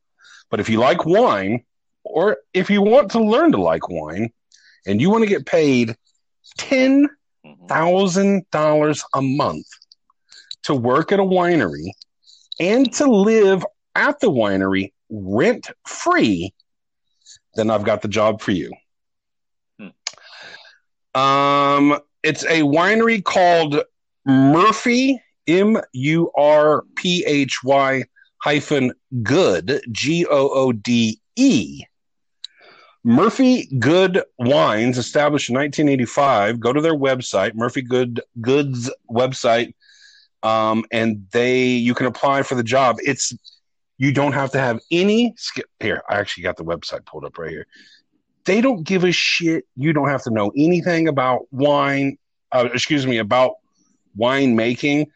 [0.53, 1.64] But if you like wine,
[2.05, 4.30] or if you want to learn to like wine,
[4.86, 5.96] and you want to get paid
[6.59, 7.09] ten
[7.44, 7.68] Mhm.
[7.68, 9.66] thousand dollars a month
[10.64, 11.92] to work at a winery
[12.61, 16.53] and to live at the winery rent free,
[17.55, 18.70] then I've got the job for you.
[21.14, 23.82] Um, it's a winery called
[24.26, 28.05] Murphy M U R P H Y
[28.43, 31.84] hyphen good G O O D E.
[33.05, 36.61] Murphy Goode Wines, established in 1985.
[36.61, 39.74] Go to their website, Murphy Goode Goods website,
[40.43, 42.97] um, and they you can apply for the job.
[43.01, 43.32] It's
[43.99, 45.64] you don't have to have any skill.
[45.80, 47.66] Here, I actually got the website pulled up right here.
[48.45, 49.64] They don't give a shit.
[49.76, 52.18] You don't have to know anything about wine.
[52.51, 53.55] Uh, excuse me, about
[54.16, 55.11] wine making.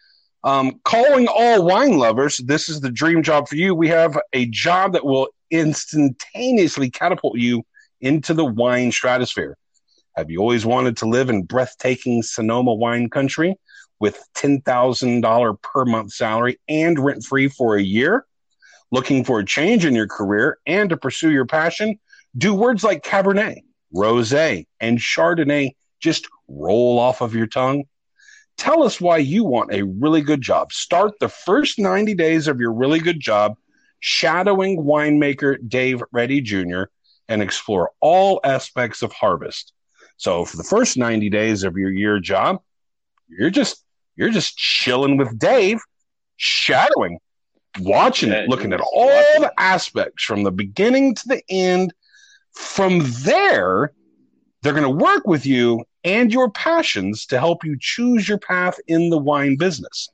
[0.45, 3.75] Um, calling all wine lovers, this is the dream job for you.
[3.75, 7.65] We have a job that will instantaneously catapult you
[8.01, 9.57] into the wine stratosphere.
[10.17, 13.57] Have you always wanted to live in breathtaking Sonoma wine country
[13.99, 18.25] with $10,000 per month salary and rent free for a year?
[18.91, 21.99] Looking for a change in your career and to pursue your passion?
[22.37, 23.63] Do words like Cabernet,
[23.95, 27.85] Rosé, and Chardonnay just roll off of your tongue?
[28.57, 30.73] Tell us why you want a really good job.
[30.73, 33.57] Start the first 90 days of your really good job
[34.01, 36.85] shadowing winemaker Dave Ready Jr.
[37.29, 39.73] and explore all aspects of harvest.
[40.17, 42.61] So for the first 90 days of your year job,
[43.29, 43.85] you're just
[44.17, 45.81] you're just chilling with Dave,
[46.37, 47.19] shadowing,
[47.81, 51.93] watching Yeah, it, looking at all watching the aspects from the beginning to the end.
[52.53, 53.93] From there,
[54.63, 58.79] they're going to work with you and your passions to help you choose your path
[58.87, 60.09] in the wine business.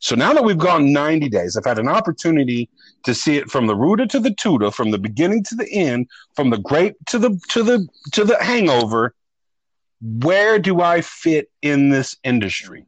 [0.00, 2.70] So now that we've gone 90 days, I've had an opportunity
[3.04, 6.08] to see it from the rooter to the tutor, from the beginning to the end,
[6.34, 9.14] from the grape to the to the to the hangover.
[10.00, 12.86] Where do I fit in this industry?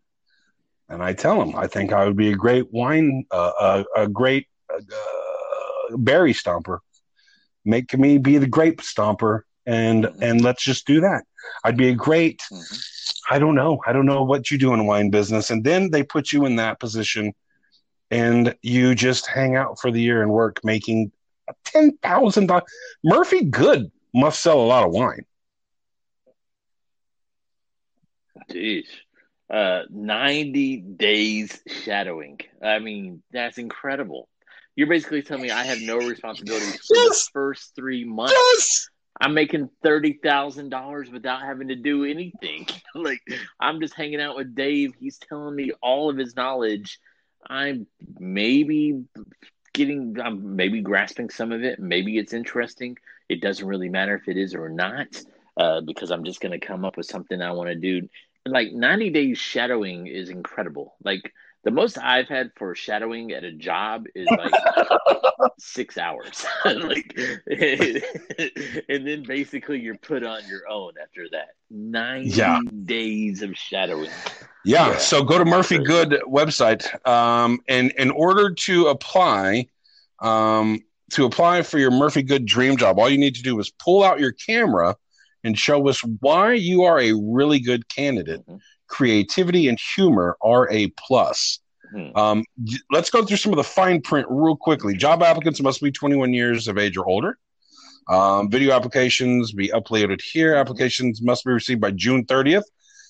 [0.89, 4.09] And I tell them, I think I would be a great wine, uh, a, a
[4.09, 6.79] great uh, berry stomper.
[7.65, 11.23] Make me be the grape stomper, and and let's just do that.
[11.63, 12.41] I'd be a great.
[12.51, 12.85] Mhm.
[13.31, 13.79] I don't know.
[13.87, 16.57] I don't know what you do in wine business, and then they put you in
[16.57, 17.35] that position,
[18.11, 21.13] and you just hang out for the year and work, making
[21.65, 22.65] ten thousand dollars.
[23.05, 25.25] Murphy Goode must sell a lot of wine.
[28.51, 28.87] Jeez.
[29.51, 32.39] Uh, 90 days shadowing.
[32.63, 34.29] I mean, that's incredible.
[34.77, 37.25] You're basically telling me I have no responsibilities for Yes.
[37.25, 38.35] the first three months.
[38.35, 38.89] Yes.
[39.21, 42.67] I'm making thirty thousand dollars without having to do anything.
[42.95, 43.21] like
[43.61, 44.95] I'm just hanging out with Dave.
[44.99, 46.99] He's telling me all of his knowledge.
[47.47, 47.87] I'm
[48.19, 49.05] maybe
[49.73, 51.79] getting, I'm maybe grasping some of it.
[51.79, 52.97] Maybe it's interesting.
[53.29, 55.23] It doesn't really matter if it is or not,
[55.57, 58.09] uh, because I'm just going to come up with something I want to do.
[58.47, 60.97] Like 90 days shadowing is incredible.
[61.05, 61.33] Like
[61.65, 64.53] the most I've had for shadowing at a job is like
[65.59, 66.47] six hours.
[66.65, 67.19] like,
[68.89, 71.49] and then basically you're put on your own after that.
[71.71, 72.61] Nine Yeah.
[72.85, 74.11] days of shadowing.
[74.65, 74.99] Yeah, Yeah.
[74.99, 79.67] so go to Murphy Goode website, um, and in order to apply,
[80.21, 80.81] um,
[81.13, 84.05] to apply for your Murphy Goode dream job, all you need to do is pull
[84.05, 84.97] out your camera
[85.45, 88.45] and show us why you are a really good candidate.
[88.47, 88.61] Mhm.
[88.89, 91.61] Creativity and humor are a plus.
[91.95, 92.17] Hmm.
[92.17, 92.45] Um,
[92.91, 94.97] let's go through some of the fine print real quickly.
[94.97, 97.39] Job applicants must be 21 years of age or older.
[98.09, 100.55] Um, video applications be uploaded here.
[100.55, 102.65] Applications must be received by June 30th.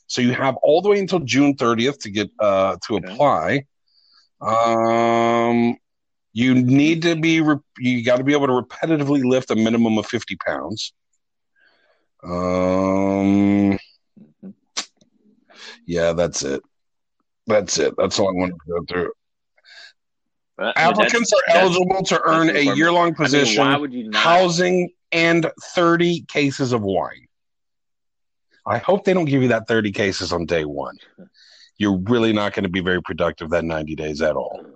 [0.09, 3.13] So you have all the way until June 30th to get uh, to Okay.
[3.13, 3.65] apply.
[4.41, 5.77] Um,
[6.33, 9.99] you need to be re- you got to be able to repetitively lift a minimum
[9.99, 10.93] of 50 pounds.
[12.23, 13.79] Um.
[15.89, 16.63] Yeah, that's it.
[17.47, 17.95] That's it.
[17.97, 19.13] That's all I wanted to go through.
[20.59, 24.23] I mean, Applicants are eligible to earn a year long I mean, position, you not?
[24.23, 27.27] housing, and 30 cases of wine.
[28.67, 30.99] I hope they don't give you that 30 cases on day one.
[31.79, 34.67] You're really not going to be very productive that 90 days at all.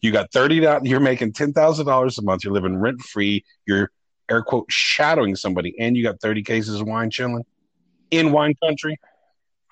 [0.00, 3.90] You got 30 dollars, you're making $10,000 a month, you're living rent free, you're
[4.30, 7.44] air quote shadowing somebody, and you got 30 cases of wine chilling
[8.10, 8.98] in wine country.
[8.98, 8.98] Woo-wee.
[8.98, 9.63] Sign me up.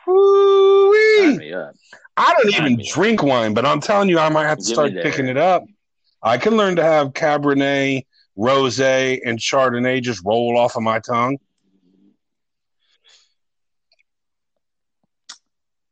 [2.16, 2.94] I don't Sign even me up.
[2.94, 5.64] drink wine, but I'm telling you, I might have to Give start picking it up.
[6.22, 11.38] I can learn to have Cabernet, Rosé, and Chardonnay just roll off of my tongue.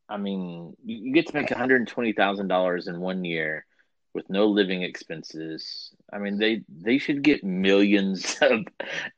[0.08, 3.64] I mean, you you get to make one hundred twenty thousand dollars in one year
[4.12, 5.90] with no living expenses.
[6.12, 8.66] I mean, they they should get millions of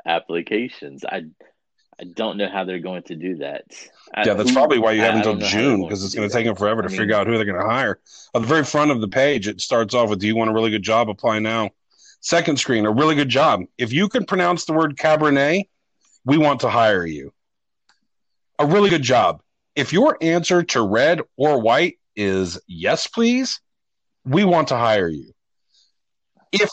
[0.07, 1.05] applications.
[1.05, 1.25] I
[2.03, 3.63] I don't know how they're going to do that.
[4.17, 6.29] Yeah, that's probably why you have until don't know how they're June because it's going
[6.29, 8.01] to take them forever to I mean- figure out who they're going to hire.
[8.35, 10.53] On the very front of the page, it starts off with "Do you want a
[10.53, 11.09] really good job?
[11.09, 11.71] Apply now."
[12.21, 13.63] Second screen, a really good job.
[13.79, 15.69] If you can pronounce the word Cabernet,
[16.25, 17.33] we want to hire you.
[18.59, 19.41] A really good job.
[19.77, 23.61] If your answer to red or white is yes, please,
[24.25, 25.33] we want to hire you.
[26.51, 26.69] If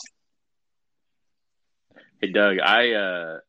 [2.19, 3.39] Hey Doug, I uh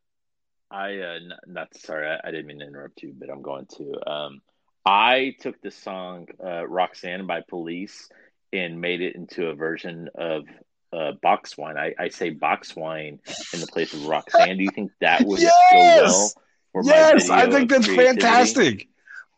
[0.71, 4.11] I uh not sorry, I, I didn't mean to interrupt you, but I'm going to.
[4.11, 4.41] Um
[4.85, 8.09] I took the song uh Roxanne by Police
[8.53, 10.45] and made it into a version of
[10.93, 11.77] uh box wine.
[11.77, 13.21] I, I say box wine
[13.53, 14.57] in the place of Roxanne.
[14.59, 15.53] Do you think that would Yes!
[15.73, 16.33] go well
[16.73, 18.13] for my yes, I think that's creativity?
[18.13, 18.89] fantastic.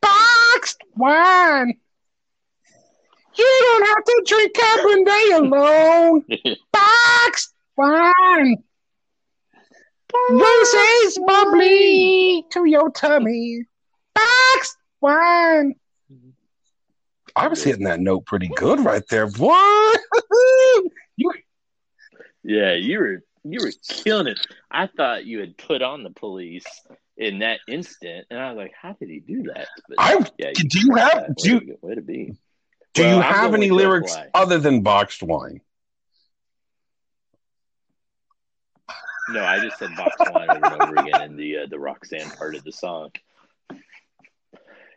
[0.01, 1.78] Boxed wine.
[3.35, 6.24] You don't have to drink Cabernet alone.
[6.72, 8.62] Boxed wine.
[10.31, 13.65] Roses bubbly to your tummy.
[14.15, 15.75] Boxed wine.
[17.35, 19.27] I was hitting that note pretty good right there.
[19.29, 20.01] What?
[22.45, 24.39] Yeah, you were you were killing it.
[24.71, 26.65] I thought you had put on the police
[27.17, 30.51] in that instant, and I was like, "How did he do that?" But I yeah,
[30.53, 31.37] do you have that.
[31.37, 32.35] do Way you to, way to be.
[32.95, 35.61] do Well, you have any lyrics other than boxed wine?
[39.31, 42.31] No, I just said box wine over and over again in the uh, the Roxanne
[42.31, 43.11] part of the song.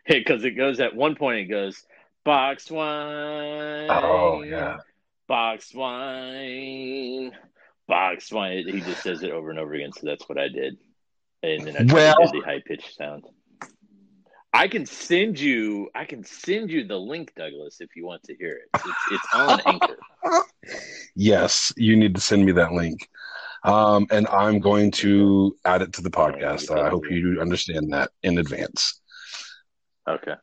[0.06, 1.82] Because it goes at one point, it goes
[2.24, 3.88] box wine.
[3.90, 4.78] Oh yeah.
[5.28, 7.32] boxed wine,
[7.88, 8.64] box wine.
[8.68, 10.76] He just says it over and over again, so that's what I did.
[11.42, 13.24] And then I Well- to the high pitched sound.
[14.52, 15.90] I can send you.
[15.94, 18.68] I can send you the link, Douglas, if you want to hear it.
[18.74, 19.96] It's, it's on Anchor.
[21.14, 23.06] Yes, you need to send me that link.
[23.66, 26.70] Um, and I'm going to add it to the podcast.
[26.70, 29.00] I hope you understand that in advance.
[30.08, 30.34] Okay.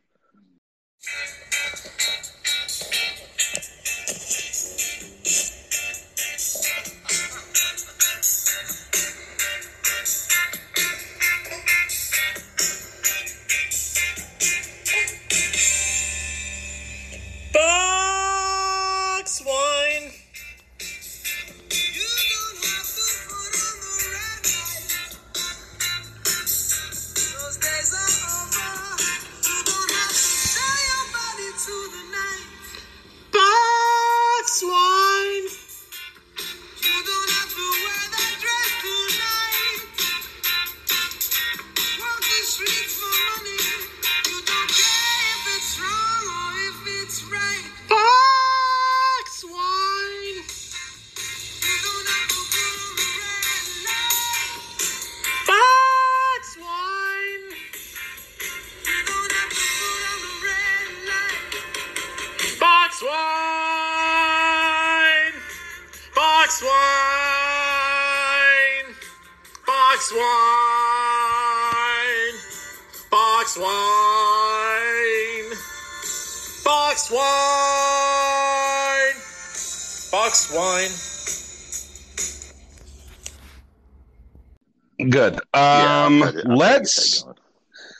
[85.14, 85.34] Good.
[85.34, 87.24] Um, I'll try to- I'll try to get that let's.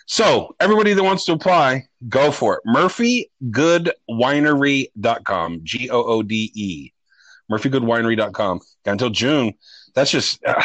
[0.07, 2.63] So, everybody that wants to apply, go for it.
[2.69, 5.61] MurphyGoodeWinery.com.
[5.63, 6.91] G O O D E.
[7.51, 8.61] MurphyGoodeWinery.com.
[8.85, 9.55] Got until June.
[9.95, 10.45] That's just.
[10.45, 10.61] Uh,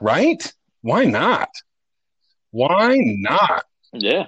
[0.00, 0.52] right?
[0.82, 1.48] Why not?
[2.50, 3.64] Why not?
[3.94, 4.26] Yeah.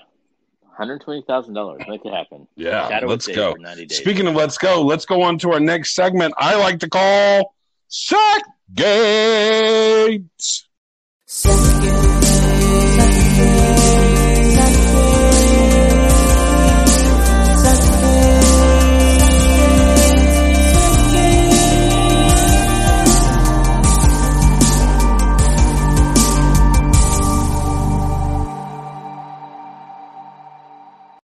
[0.78, 1.86] $120,000.
[1.86, 2.48] Make it happen.
[2.56, 3.52] Yeah, Shadow let's go.
[3.52, 3.98] 90 days.
[3.98, 7.54] Speaking of let's go, let's go on to our next segment I like to call
[7.88, 8.42] Sack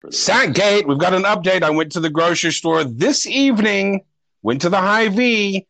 [0.00, 1.62] For Sackgate, we've got an update.
[1.62, 4.04] I went to the grocery store this evening,
[4.42, 5.66] went to the Hy-Vee.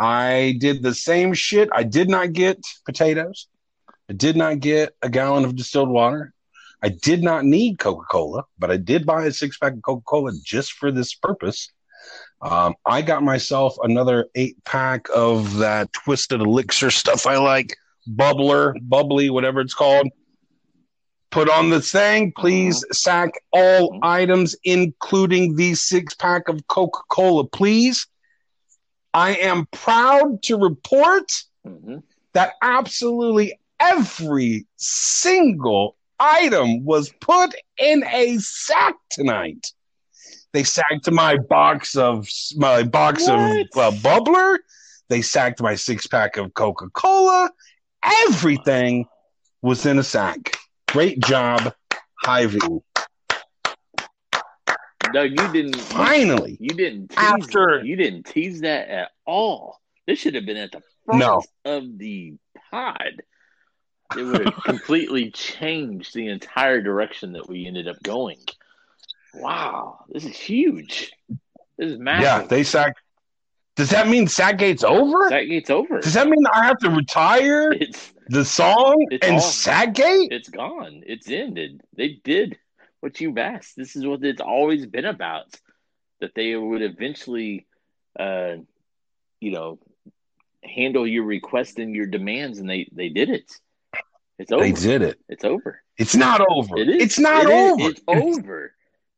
[0.00, 1.68] I did the same shit.
[1.72, 3.48] I did not get potatoes.
[4.08, 6.32] I did not get a gallon of distilled water.
[6.82, 10.02] I did not need Coca Cola, but I did buy a six pack of Coca
[10.06, 11.70] Cola just for this purpose.
[12.40, 17.76] Um, I got myself another eight pack of that twisted elixir stuff I like,
[18.08, 20.08] bubbler, bubbly, whatever it's called.
[21.30, 27.46] Put on the thing, please sack all items, including the six pack of Coca Cola,
[27.46, 28.06] please.
[29.14, 31.30] I am proud to report
[31.66, 32.02] Mhm.
[32.32, 39.72] that absolutely every single item was put in a sack tonight.
[40.52, 43.38] They sacked my box of my box What?
[43.38, 44.58] of uh, bubbler.
[45.08, 47.50] They sacked my six pack of Coca Cola.
[48.28, 49.06] Everything
[49.62, 50.56] was in a sack.
[50.88, 51.74] Great job,
[52.22, 52.58] Hy-Vee.
[55.12, 55.76] No, you didn't.
[55.76, 59.80] Finally, You didn't tease After- you didn't tease that at all.
[60.06, 61.42] This should have been at the front No.
[61.64, 62.34] of the
[62.70, 63.22] pod.
[64.16, 68.38] It would have completely changed the entire direction that we ended up going.
[69.34, 71.12] Wow, this is huge.
[71.78, 72.22] This is massive.
[72.24, 73.00] yeah, they sacked.
[73.76, 75.28] Does that mean Sackgate's over?
[75.30, 76.00] that gate's over.
[76.00, 80.32] Does that mean I have to retire It's the song It's and all- Sackgate?
[80.32, 81.02] it's gone.
[81.06, 81.80] It's ended.
[81.96, 82.58] They did
[83.00, 83.74] what you've asked.
[83.76, 85.46] This is what it's always been about.
[86.20, 87.66] That they would eventually,
[88.18, 88.56] uh,
[89.40, 89.78] you know,
[90.62, 93.50] handle your requests and your demands, and they they did it.
[94.38, 94.64] It's over.
[94.64, 95.18] They did it.
[95.28, 95.82] It's over.
[95.96, 96.78] It's not over.
[96.78, 97.02] It is.
[97.02, 97.72] It's not It is.
[97.72, 97.90] over.
[97.90, 98.74] It's over.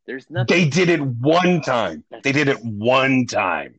[0.07, 0.47] There's nothing.
[0.57, 2.03] They did it one time.
[2.25, 3.79] They did it one time.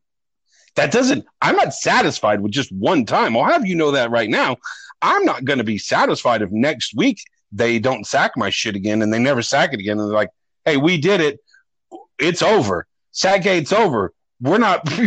[0.75, 3.37] That doesn't, I'm not satisfied with just one time.
[3.37, 4.57] I'll have you know that right now.
[5.01, 7.19] I'm not going to be satisfied if next week
[7.53, 9.99] they don't sack my shit again and they never sack it again.
[9.99, 10.31] And they're like,
[10.65, 11.39] hey, we did it.
[12.19, 12.87] It's over.
[13.13, 14.13] Sackgate's over.
[14.41, 14.87] We're not.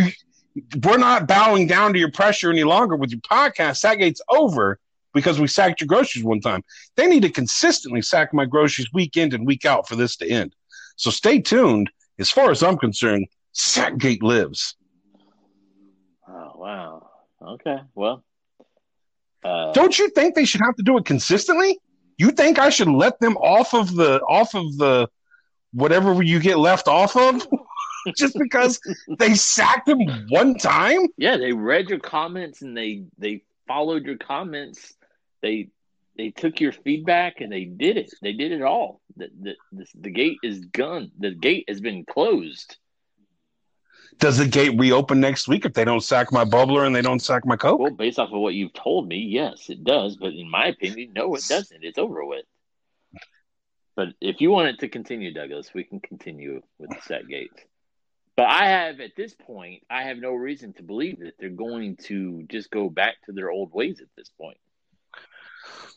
[0.83, 3.79] We're not bowing down to your pressure any longer with your podcast.
[3.79, 4.79] Sackgate's over
[5.13, 6.63] because we sacked your groceries one time.
[6.95, 10.27] They need to consistently sack my groceries week in and week out for this to
[10.27, 10.55] end.
[10.95, 11.91] So stay tuned.
[12.17, 14.75] As far as I'm concerned, Sackgate lives.
[16.27, 17.09] Oh wow.
[17.41, 17.77] Okay.
[17.93, 18.23] Well.
[19.43, 21.79] Uh, Don't you think they should have to do it consistently?
[22.17, 25.07] You think I should let them off of the off of the
[25.73, 27.47] whatever you get left off of
[28.17, 28.79] just because
[29.19, 29.99] they sacked him
[30.29, 31.07] one time?
[31.17, 34.95] yeah, they read your comments and they they followed your comments.
[35.41, 35.69] They
[36.17, 38.11] they took your feedback and they did it.
[38.21, 39.01] They did it all.
[39.15, 41.11] The the, the, the gate is gone.
[41.19, 42.77] The gate has been closed.
[44.19, 47.19] Does the gate reopen next week if they don't sack my bubbler and they don't
[47.19, 47.79] sack my coke?
[47.79, 50.15] Well, based off of what you've told me, yes, it does.
[50.15, 51.83] But in my opinion, no, it doesn't.
[51.83, 52.45] It's over with.
[53.95, 57.59] But if you want it to continue, Douglas, we can continue with the set gates.
[58.35, 61.97] But I have, at this point, I have no reason to believe that they're going
[62.05, 64.57] to just go back to their old ways at this point.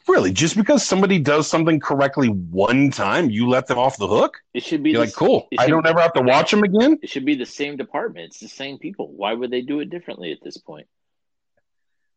[0.09, 4.39] Really, just because somebody does something correctly one time, you let them off the hook?
[4.55, 5.47] It should be the- like, cool.
[5.59, 6.99] I don't ever have to watch them again.
[7.03, 8.27] It should be the same department.
[8.27, 9.13] It's the same people.
[9.13, 10.87] Why would they do it differently at this point?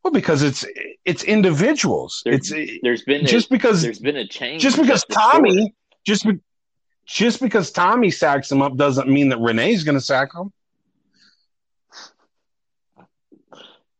[0.04, 0.66] Well, because it's
[1.06, 2.24] it's individuals.
[2.26, 2.50] It's
[2.82, 4.62] There's been a, just because there's been a change.
[4.62, 5.20] just because sport.
[5.34, 5.74] Tommy
[6.06, 6.40] just be,
[7.06, 10.52] just because Tommy sacks him up doesn't mean that Renee's going to sack him.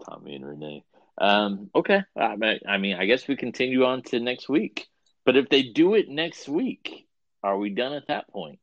[0.06, 0.84] Tommy and Renee.
[1.18, 2.02] Um, okay.
[2.18, 4.88] I mean, I mean, I guess we continue on to next week.
[5.26, 7.08] But if they do it next week,
[7.44, 8.60] are we done at that point?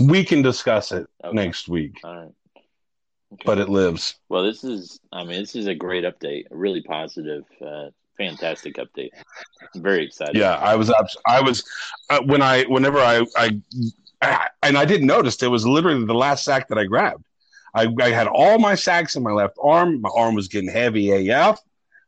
[0.00, 1.34] We can discuss it Okay.
[1.34, 2.32] next week, All right.
[3.34, 3.42] Okay.
[3.44, 4.16] but it lives.
[4.28, 8.76] well, this is, I mean, this is a great update, a really positive, uh, fantastic
[8.76, 9.10] update.
[9.74, 10.36] I'm very excited.
[10.36, 10.92] Yeah, I was
[11.26, 11.64] I was
[12.10, 13.60] uh, when I whenever I, I
[14.22, 17.24] I and I didn't notice it was literally the last sack that I grabbed.
[17.74, 20.00] I, I had all my sacks in my left arm.
[20.00, 21.58] My arm was getting heavy AF.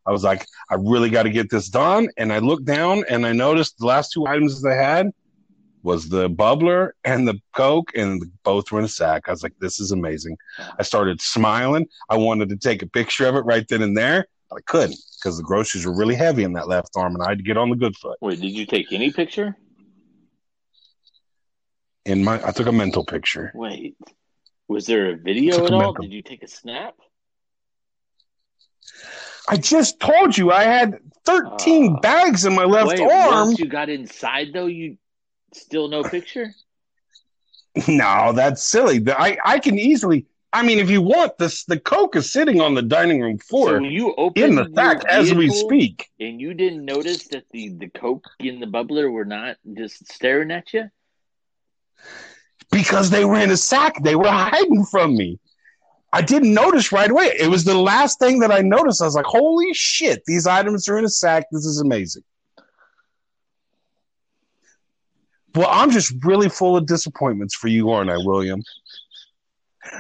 [0.07, 2.09] I was like, I really got to get this done.
[2.19, 5.11] And I looked down and I noticed the last two items that I had
[5.83, 9.25] was the bubbler and the coke, and both were in a sack.
[9.29, 10.37] I was like, this is amazing.
[10.79, 11.87] I started smiling.
[12.09, 14.99] I wanted to take a picture of it right then and there, but I couldn't
[15.19, 17.59] because the groceries were really heavy in that left arm, and I had to get
[17.59, 18.17] on the good foot.
[18.23, 19.57] Wait, did you take any picture?
[22.07, 23.53] In my, I took a mental picture.
[23.55, 23.97] Wait,
[24.69, 25.93] was there a video at all?
[25.95, 26.95] Did you take a snap?
[29.49, 32.01] I just told you I had 13 Ah.
[32.01, 33.49] bags in my left Wait, arm.
[33.49, 34.97] once you got inside though, you
[35.53, 36.53] still no picture.
[37.89, 39.03] No, that's silly.
[39.11, 40.27] I, I can easily.
[40.53, 43.79] I mean, if you want this, the Coke is sitting on the dining room floor
[43.79, 46.09] so you opened in the sack as we speak.
[46.21, 50.53] and you didn't notice that the the coke and the bubbler were not just staring
[50.53, 50.89] at you.
[52.71, 54.03] Because they were in a sack.
[54.03, 55.39] They were hiding from me.
[56.13, 57.33] I didn't notice right away.
[57.39, 59.03] It was the last thing that I noticed.
[59.03, 61.47] I was like, holy shit, these items are in a sack.
[61.51, 62.23] This is amazing.
[65.55, 68.63] Well, I'm just really full of disappointments for you, aren't I, William?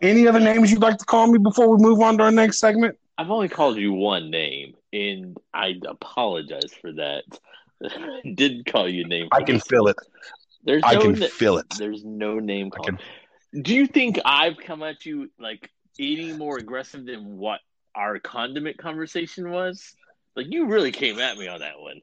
[0.00, 2.60] Any other names you'd like to call me before we move on to our next
[2.60, 2.96] segment?
[3.16, 7.24] I've only called you one name, and I apologize for that.
[8.34, 9.28] Didn't call you name.
[9.32, 9.96] I can feel it.
[10.64, 11.66] There's I no can na- feel it.
[11.78, 12.86] There's no name called.
[12.86, 17.60] can- Do you think I've come at you like any more aggressive than what
[17.94, 19.94] our condiment conversation was?
[20.36, 22.00] Like you really came at me on that one.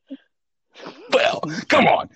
[1.11, 2.09] Well, come on.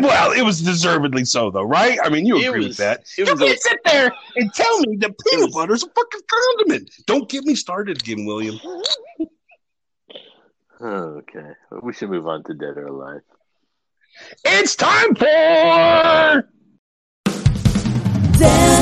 [0.00, 1.98] Well, it was deservedly so, though, right?
[2.02, 3.00] I mean, you It agree was- with that.
[3.16, 6.90] It you can't sit there and tell me that peanut was- is a fucking condiment.
[7.06, 8.58] Don't get me started again, William.
[10.78, 13.22] Oh, okay, we should move on to dead or alive.
[14.44, 16.48] It's time for
[18.38, 18.75] Dead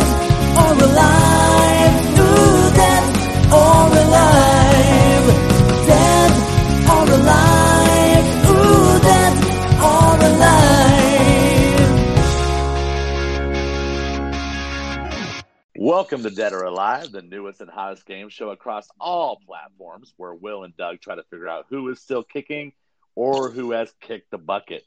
[15.95, 20.35] Welcome to Dead or Alive, the newest and hottest game show across all platforms where
[20.35, 22.73] Will and Doug try to figure out who is still kicking
[23.15, 24.83] or who has kicked the bucket.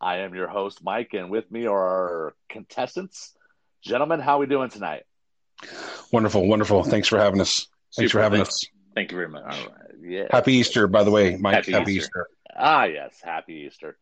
[0.00, 3.34] I am your host, Mike, and with me are our contestants.
[3.82, 5.02] Gentlemen, how are we doing tonight?
[6.12, 6.84] wonderful, wonderful.
[6.84, 7.66] Thanks for having us.
[7.96, 8.50] Thanks Super, for having thanks.
[8.50, 8.66] us.
[8.94, 9.42] Thank you very much.
[9.42, 9.94] All right.
[10.00, 10.26] Yeah.
[10.30, 11.56] Happy Easter, by the way, Mike.
[11.56, 12.06] Happy Happy, Easter.
[12.06, 12.28] Easter.
[12.56, 13.16] Ah, yes.
[13.20, 13.98] Happy Easter.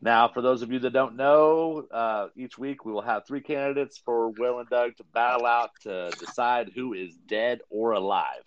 [0.00, 3.40] Now, for those of you that don't know, uh, each week we will have three
[3.40, 8.42] candidates for Will and Doug to battle out to decide who is dead or alive.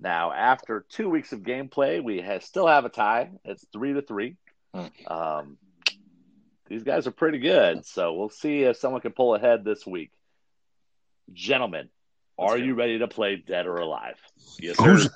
[0.00, 3.30] Now, after two weeks of gameplay, we ha still have a tie.
[3.44, 4.36] It's three to three.
[4.74, 4.86] Hmm.
[5.06, 5.58] Um,
[6.68, 10.10] these guys are pretty good, so we'll see if someone can pull ahead this week.
[11.32, 11.90] Gentlemen,
[12.38, 12.64] Let's are go.
[12.64, 14.16] you ready to play Dead or Alive?
[14.58, 15.10] Yes, Who's sir.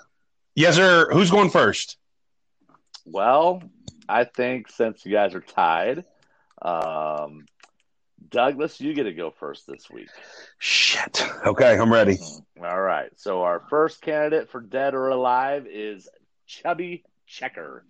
[0.55, 1.09] yes, sir?
[1.11, 1.97] Who's going first?
[3.05, 3.63] Well,
[4.09, 6.05] I think since you guys are tied,
[6.61, 7.47] um,
[8.29, 10.09] Douglas, you get to go first this week.
[10.59, 11.25] Shit.
[11.45, 12.19] Okay, I'm ready.
[12.63, 13.11] All right.
[13.17, 16.09] So our first candidate for Dead or Alive is
[16.47, 17.85] Chubby Checker.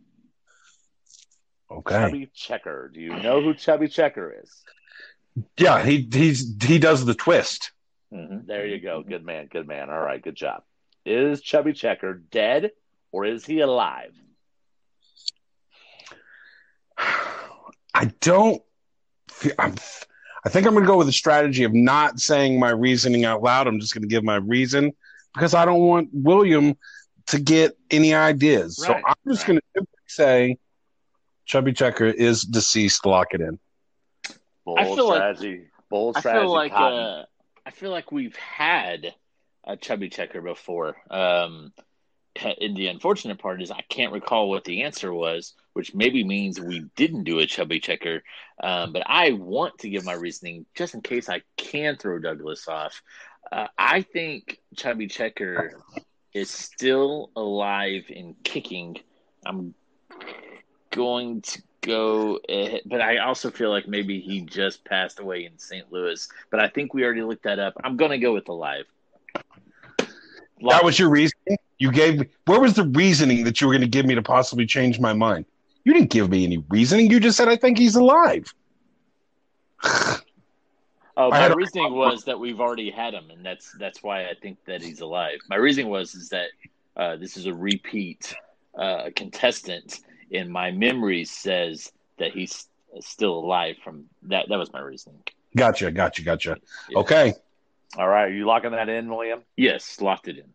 [1.71, 1.95] Okay.
[1.95, 2.91] Chubby Checker.
[2.93, 4.63] Do you know who Chubby Checker is?
[5.59, 7.73] Yeah, he he's he does the twist.
[8.13, 8.47] Mhm.
[8.47, 9.03] There you go.
[9.03, 9.47] Good man.
[9.51, 9.89] Good man.
[9.89, 10.23] All right.
[10.23, 10.63] Good job.
[11.07, 12.73] Is Chubby Checker dead
[13.11, 14.13] or is he alive?
[17.95, 18.63] I don't.
[19.59, 19.75] I'm,
[20.45, 23.43] I think I'm going to go with the strategy of not saying my reasoning out
[23.43, 23.67] loud.
[23.67, 24.93] I'm just going to give my reason
[25.35, 26.77] because I don't want William
[27.27, 28.77] to get any ideas.
[28.77, 29.61] So I'm just right.
[29.75, 30.59] going to say
[31.47, 33.07] Chubby Checker is deceased.
[33.07, 33.59] Lock it in.
[34.65, 35.69] Bold I feel like- strategy.
[35.93, 37.25] I feel like uh,
[37.67, 39.15] I feel like we've had
[39.65, 40.97] a chubby checker before.
[41.11, 41.73] Um,
[42.43, 46.61] and the unfortunate part is I can't recall what the answer was, which maybe means
[46.61, 48.23] we didn't do a chubby checker.
[48.63, 52.69] Um, but I want to give my reasoning just in case I can throw Douglas
[52.69, 53.03] off.
[53.51, 55.73] Uh, I think chubby checker
[56.33, 58.99] is still alive and kicking.
[59.45, 59.75] I'm
[60.91, 65.59] going to go, ahead, but I also feel like maybe he just passed away in
[65.59, 65.91] St.
[65.93, 66.29] Louis.
[66.51, 67.75] But I think we already looked that up.
[67.83, 68.87] I'm going to go with alive.
[69.35, 70.79] Live.
[70.79, 71.59] That was your reasoning.
[71.79, 72.27] You gave me.
[72.47, 75.13] Where was the reasoning that you were going to give me to possibly change my
[75.13, 75.45] mind?
[75.85, 77.11] You didn't give me any reasoning.
[77.11, 78.53] You just said I think he's alive.
[81.15, 84.57] Oh, my reasoning was that we've already had him, and that's that's why I think
[84.65, 85.41] that he's alive.
[85.51, 86.49] My reasoning was is that
[86.97, 88.35] uh, this is a repeat
[88.75, 90.01] uh, contestant,
[90.33, 92.67] and my memory says that he's
[93.01, 93.77] still alive.
[93.85, 95.23] From that, that was my reasoning.
[95.55, 95.91] Gotcha.
[95.91, 96.23] Gotcha.
[96.23, 96.57] Gotcha.
[96.89, 96.99] Yeah.
[97.01, 97.35] Okay.
[97.99, 98.25] All right.
[98.25, 99.43] Are you locking that in, William?
[99.57, 100.47] Yes, locked it in.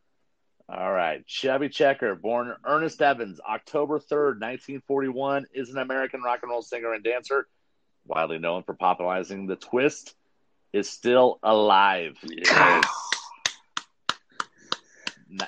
[0.69, 1.26] All right.
[1.26, 6.94] Chubby Checker, born Ernest Evans, October 3rd, 1941, is an American rock and roll singer
[6.94, 7.48] and dancer,
[8.06, 10.14] widely known for popularizing the twist,
[10.73, 12.18] is still alive.
[12.23, 12.84] Yes.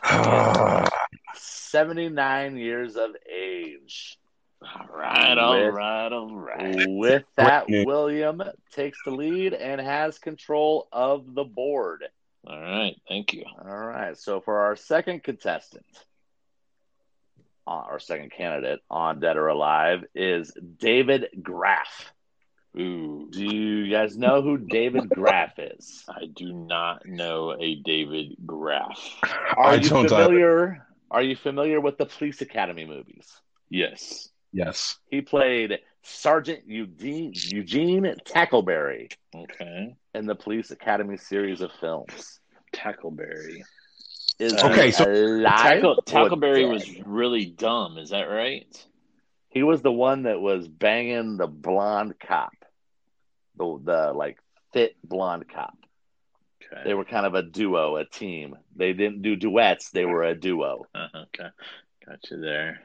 [1.35, 4.17] 79 years of age.
[4.61, 6.85] All right, all With- right, all right.
[6.87, 8.41] With that, William
[8.71, 12.03] takes the lead and has control of the board.
[12.47, 13.43] All right, thank you.
[13.59, 14.17] All right.
[14.17, 15.85] So for our second contestant,
[17.67, 22.13] uh, our second candidate on Dead or Alive is David Graf.
[22.79, 26.03] Ooh, Do you guys know who David Graf is?
[26.07, 28.99] I do not know a David Graf.
[29.57, 30.09] Are I you don't either.
[30.23, 30.87] familiar?
[31.11, 33.27] Are you familiar with the Police Academy movies?
[33.69, 34.29] Yes.
[34.53, 34.97] Yes.
[35.09, 39.95] He played Sergeant Eugene, Eugene Tackleberry Okay.
[40.15, 42.39] in the Police Academy series of films.
[42.73, 43.61] Tackleberry.
[44.39, 47.97] Is Uh, Okay, so- Tackle, Tackleberry was really dumb.
[47.97, 48.87] Is that right?
[49.49, 52.53] He was the one that was banging the blonde cop,
[53.55, 54.37] the the like
[54.71, 55.75] fit blonde cop.
[56.63, 56.83] Okay.
[56.85, 58.55] They were kind of a duo, a team.
[58.75, 60.85] They didn't do duets; they were a duo.
[60.93, 61.49] Uh, okay.
[62.05, 62.81] Got you there.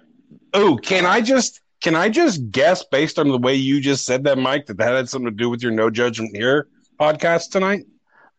[0.55, 4.25] Oh, can I just can I just guess based on the way you just said
[4.25, 6.67] that, Mike, that that had something to do with your No Judgment Here
[6.99, 7.85] podcast tonight?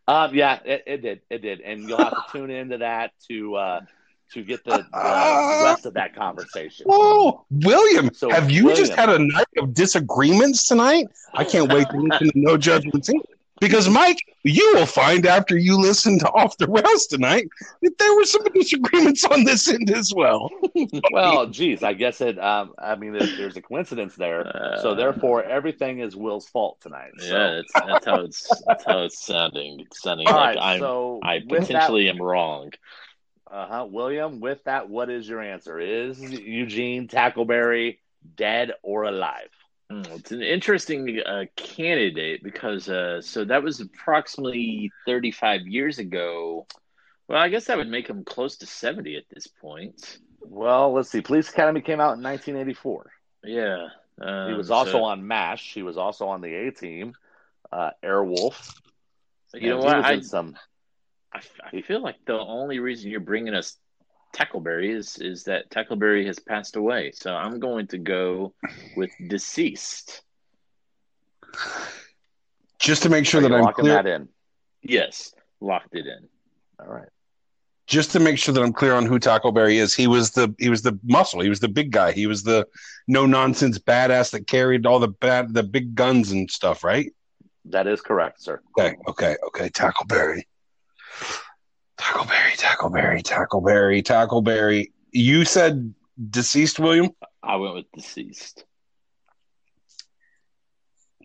[0.08, 3.54] Um, yeah, it, it did, it did, and you'll have to tune into that to
[3.54, 3.80] uh
[4.32, 6.86] to get the, the rest of that conversation.
[6.88, 11.06] Whoa, William, So, have you just had a night of disagreements tonight?
[11.32, 13.20] I can't wait to listen to No Judgment Here.
[13.60, 17.48] Because Mike, you will find after you listen to Off the Rails tonight
[17.82, 20.50] that there were some disagreements on this end as well.
[21.10, 22.38] Well, geez, I guess it.
[22.38, 24.46] Um, I mean, there's, there's a coincidence there.
[24.46, 27.12] Uh, so therefore, everything is Will's fault tonight.
[27.18, 27.26] So.
[27.26, 29.80] Yeah, that's, that's how it's that's how it's sounding.
[29.80, 32.72] It's sounding All like right, I'm so I with that- potentially am wrong.
[33.50, 33.86] Uh huh.
[33.90, 35.78] William, with that, what is your answer?
[35.78, 37.98] Is Eugene Tackleberry
[38.36, 39.48] dead or alive?
[39.90, 46.66] Hmm, It's an interesting uh, candidate because uh, so that was approximately 35 years ago.
[47.28, 50.18] Well, I guess that would make him close to 70 at this point.
[50.40, 51.20] Well, let's see.
[51.20, 53.10] Police Academy came out in 1984.
[53.44, 53.88] Yeah.
[54.20, 55.74] Um, he was also so- on MASH.
[55.74, 57.14] He was also on the A Team,
[57.72, 58.74] uh, Airwolf.
[59.54, 59.96] You know what?
[60.04, 60.56] I, some.
[61.32, 61.40] I,
[61.72, 63.76] I feel like the only reason you're bringing us
[64.36, 67.10] Tackleberry is is that Tackleberry has passed away.
[67.14, 68.52] So I'm going to go
[68.96, 70.22] with deceased.
[72.78, 73.94] Just to make sure that I'm clear.
[73.94, 74.28] that in.
[74.82, 76.28] Yes, locked it in.
[76.78, 77.08] All right.
[77.86, 80.68] just to make sure that I'm clear on who Tackleberry is, he was the he
[80.68, 81.40] was the muscle.
[81.40, 82.12] He was the big guy.
[82.12, 82.66] He was the
[83.08, 87.12] no nonsense badass that carried all the bad the big guns and stuff, right?
[87.64, 88.60] That is correct, sir.
[88.78, 89.68] Okay, okay, okay.
[89.70, 90.42] Tackleberry,
[91.98, 94.92] Tackleberry, Tackleberry, Tackleberry, Tackleberry.
[95.12, 95.94] You said
[96.30, 97.10] deceased, William.
[97.42, 98.64] I went with deceased.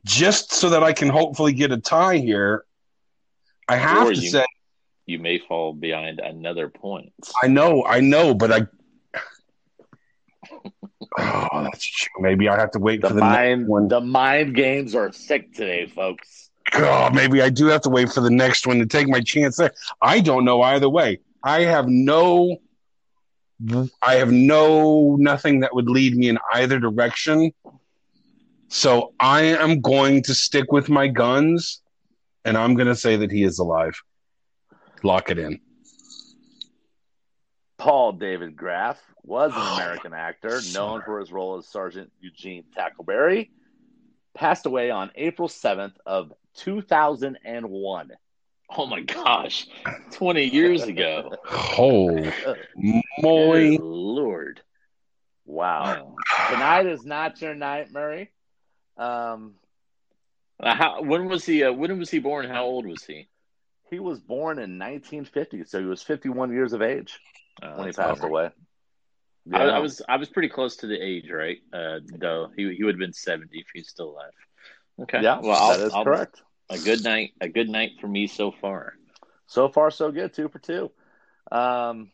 [0.05, 2.65] Just so that I can hopefully get a tie here,
[3.67, 4.45] I have Or to you- say
[5.05, 7.11] You may fall behind another point.
[7.43, 8.61] I know, I know, but I.
[11.19, 12.21] Oh, that's true.
[12.21, 13.87] Maybe I have to wait The for the mind next one.
[13.89, 16.49] the mind games are sick today, folks.
[16.69, 19.57] God, maybe I do have to wait for the next one to take my chance
[19.57, 19.71] there.
[20.01, 21.19] I don't know either way.
[21.43, 22.57] I have no
[24.01, 27.51] I have no nothing that would lead me in either direction.
[28.69, 31.81] So I am going to stick with my guns
[32.45, 33.93] and I'm going to say that he is alive.
[35.03, 35.59] Lock it in.
[37.77, 43.49] Paul David Graf was an American actor known for his role as Sergeant Eugene Tackleberry.
[44.33, 48.11] Passed away on April 7th of 2001.
[48.77, 49.67] Oh my gosh,
[50.11, 51.31] twenty years ago.
[51.45, 52.31] Holy
[53.21, 53.77] moly.
[53.77, 54.61] Good Lord!
[55.45, 55.83] Wow.
[55.83, 56.15] Wow.
[56.49, 58.31] Tonight is not your night, Murray.
[58.97, 59.55] Um,
[60.59, 61.63] Uh, how, when was he?
[61.63, 62.47] Uh, when was he born?
[62.47, 63.27] How old was he?
[63.89, 67.19] he was born in 1950, so he was 51 years of age
[67.61, 68.29] Uh, when he passed awful.
[68.29, 68.49] away.
[69.53, 71.57] I, I was I was pretty close to the age, right?
[71.73, 74.31] Uh, though he he would have been seventy if he's still alive.
[74.99, 75.21] Okay.
[75.21, 76.41] yeah, Well, I'll, that is I'll- correct.
[76.69, 77.33] A good night.
[77.41, 78.93] A good night for me so far.
[79.45, 80.33] So far, so good.
[80.33, 80.89] Two for two.
[81.51, 82.11] Um,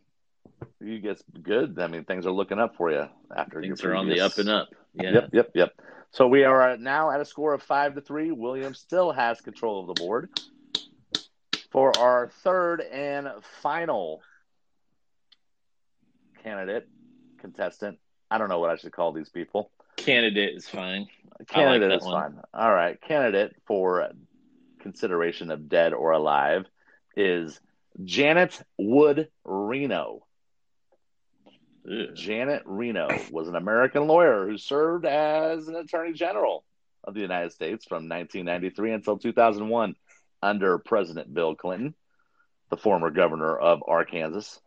[0.79, 1.77] you get good.
[1.77, 3.05] I mean, things are looking up for you
[3.35, 4.69] after Things your are on the up and up.
[4.95, 5.11] Yeah.
[5.11, 5.73] Yep, yep, yep.
[6.09, 8.31] So we are now at a score of five to three.
[8.31, 10.29] William still has control of the board.
[11.69, 13.27] For our third and
[13.61, 14.21] final
[16.43, 16.87] candidate,
[17.39, 17.99] contestant,
[18.31, 19.71] I don't know what I should call these people.
[20.07, 21.07] Candidate is fine.
[21.49, 22.13] Candidate that is one.
[22.13, 22.41] fine.
[22.53, 22.97] All right.
[23.01, 24.09] Candidate for
[24.79, 26.63] consideration of dead or alive
[27.17, 27.59] is
[28.01, 30.25] Janet Wood Reno.
[31.91, 32.15] Ugh.
[32.15, 36.63] Janet Reno was an American lawyer who served as an attorney general
[37.03, 39.93] of the United States from 1993 until 2001
[40.41, 41.93] under President Bill Clinton,
[42.69, 44.59] the former governor of Arkansas.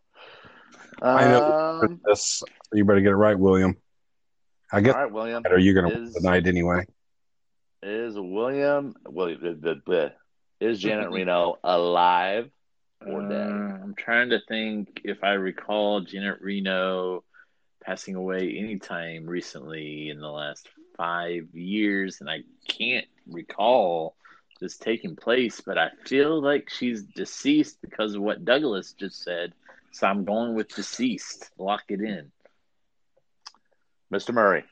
[1.01, 1.81] I know.
[1.81, 3.80] Um, This, you better get it right, William.
[4.71, 5.43] I guess right, William.
[5.45, 6.85] Are you're going to win Is- tonight anyway.
[7.83, 10.13] Is William, William the, the, the,
[10.59, 12.51] is Janet Reno alive
[13.03, 13.49] or Uh, dead?
[13.49, 17.23] I'm trying to think if I recall Janet Reno
[17.83, 24.15] passing away anytime recently in the last five years, and I can't recall
[24.59, 29.53] this taking place, but I feel like she's deceased because of what Douglas just said.
[29.91, 31.49] So I'm going with deceased.
[31.57, 32.31] Lock it in.
[34.11, 34.33] Mr.
[34.33, 34.63] Murray.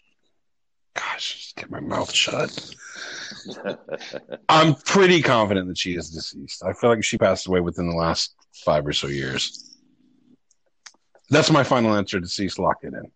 [0.96, 2.76] Gosh, just get my mouth shut.
[4.50, 6.64] I'm pretty confident that she is deceased.
[6.64, 8.34] I feel like she passed away within the last
[8.66, 9.66] five or so years.
[11.30, 12.20] That's my final answer.
[12.20, 12.60] Deceased.
[12.60, 13.12] Lock it in.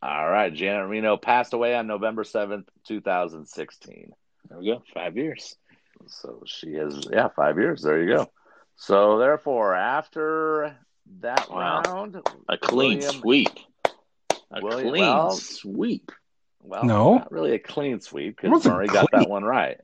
[0.00, 0.54] All right.
[0.54, 4.12] Janet Reno passed away on November 7th, 2016.
[4.48, 4.82] There we go.
[4.94, 5.56] Five years.
[6.06, 7.82] So she is, yeah, five years.
[7.82, 8.30] There you go.
[8.76, 10.76] So therefore, after
[11.20, 11.82] that Wow.
[11.84, 12.16] round,
[12.48, 13.58] A clean William- sweep.
[14.52, 16.12] A William- clean well- sweep.
[16.62, 17.14] well, No.
[17.18, 19.78] not really a clean sweep It because wasn't Murray got that one right.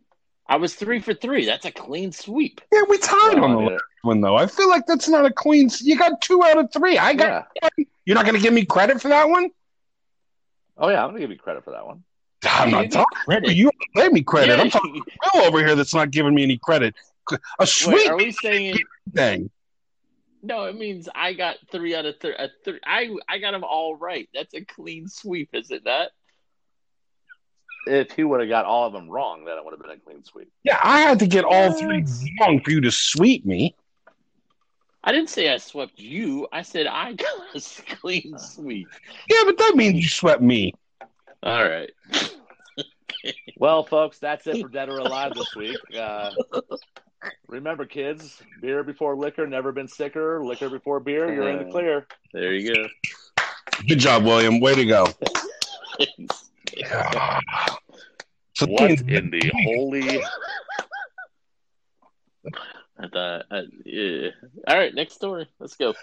[0.46, 1.46] I was three for three.
[1.46, 2.60] That's a clean sweep.
[2.72, 4.36] Yeah, we tied Well, on the last one though.
[4.36, 5.70] I feel like that's not a queen.
[5.80, 6.98] You got two out of three.
[6.98, 7.48] I got.
[7.62, 7.84] yeah.
[8.04, 9.50] You're not going to give me credit for that one.
[10.76, 12.02] Oh yeah, I'm gonna give you credit for that one.
[12.44, 13.18] I'm You not talking.
[13.24, 13.54] credit.
[13.54, 14.58] You gave me credit.
[14.58, 14.72] I'm Yeah.
[14.72, 16.94] talking Bill over here that's not giving me any credit.
[17.58, 18.76] A Wait, are we saying
[19.14, 19.50] thing.
[20.44, 20.64] No?
[20.64, 22.34] It means I got three out of three.
[22.64, 24.28] Th- I I got them all right.
[24.34, 26.08] That's a clean sweep, is it not?
[27.86, 29.98] If he would have got all of them wrong, then it would have been a
[29.98, 30.50] clean sweep.
[30.62, 32.04] Yeah, I had to get all three
[32.40, 33.76] wrong for you to sweep me.
[35.02, 36.48] I didn't say I swept you.
[36.50, 37.60] I said I got a
[37.96, 38.88] clean sweep.
[39.28, 40.72] Yeah, but that means you swept me.
[41.42, 41.90] All right.
[43.56, 45.76] Well, folks, that's it for Dead or Alive this week.
[45.96, 46.30] Uh,
[47.48, 50.44] remember, kids, beer before liquor, never been sicker.
[50.44, 52.06] Liquor before beer, you're in the clear.
[52.32, 52.86] There you go.
[53.88, 54.60] Good job, William.
[54.60, 55.08] Way to go.
[58.56, 60.22] So What in the holy?
[62.96, 64.28] I thought, uh, yeah.
[64.68, 65.48] All right, next story.
[65.58, 65.94] Let's go.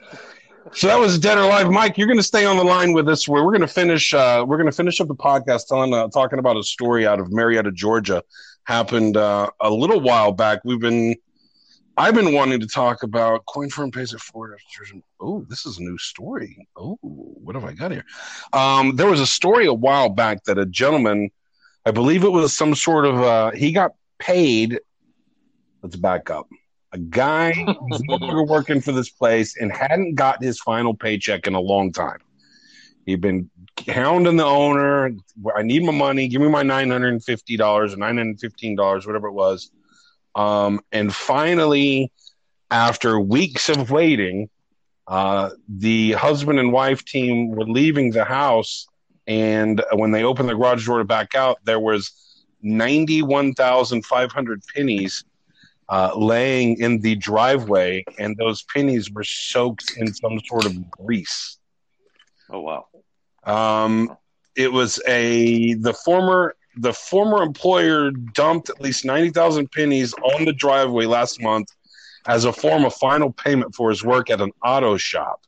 [0.74, 1.98] So that was Dead or Alive, Mike.
[1.98, 3.28] You're going to stay on the line with us.
[3.28, 4.14] Where we're going to finish.
[4.14, 7.20] Uh, we're going to finish up the podcast telling, uh, talking about a story out
[7.20, 8.22] of Marietta, Georgia,
[8.64, 10.60] happened uh, a little while back.
[10.64, 11.16] We've been,
[11.98, 14.60] I've been wanting to talk about coin firm pays it forward.
[15.20, 16.68] Oh, this is a new story.
[16.76, 18.06] Oh, what have I got here?
[18.54, 21.30] Um, there was a story a while back that a gentleman,
[21.86, 24.80] I believe it was some sort of, uh, he got paid.
[25.82, 26.48] Let's back up
[26.94, 31.48] a guy who's no longer working for this place and hadn't got his final paycheck
[31.48, 32.20] in a long time.
[33.06, 33.50] He'd been
[33.88, 35.12] hounding the owner.
[35.56, 36.28] I need my money.
[36.28, 39.28] Give me my nine hundred and fifty dollars or nine hundred and fifteen dollars, whatever
[39.28, 39.72] it was.
[40.36, 42.12] Um, and finally,
[42.70, 44.50] after weeks of waiting,
[45.08, 48.88] uh, the husband and wife team were leaving the house,
[49.28, 52.12] and when they opened the garage door to back out, there was
[52.62, 55.26] ninety-one thousand five hundred pennies
[55.90, 61.58] uh, laying in the driveway, and those pennies were soaked in some sort of grease.
[62.50, 62.86] Oh wow!
[63.44, 64.16] Um,
[64.56, 70.46] it was a the former the former employer dumped at least ninety thousand pennies on
[70.46, 71.70] the driveway last month
[72.28, 75.42] as a form of final payment for his work at an auto shop.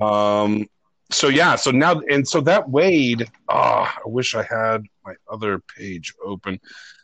[0.00, 0.68] Um,
[1.10, 3.30] so yeah, so now and so that weighed.
[3.48, 6.60] Oh, I wish I had my other page open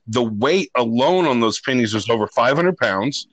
[0.07, 3.27] the weight alone on those pennies was over 500 pounds.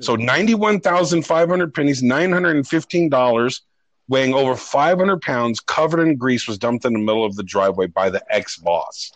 [0.00, 3.60] So 91,500 pennies, $915,
[4.08, 7.86] weighing over 500 pounds, covered in grease, was dumped in the middle of the driveway
[7.86, 9.12] by the ex boss.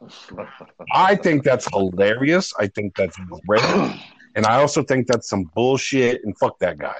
[0.92, 2.52] I think that's hilarious.
[2.58, 3.62] I think that's great.
[4.34, 6.24] And I also think that's some bullshit.
[6.24, 6.96] And fuck that guy.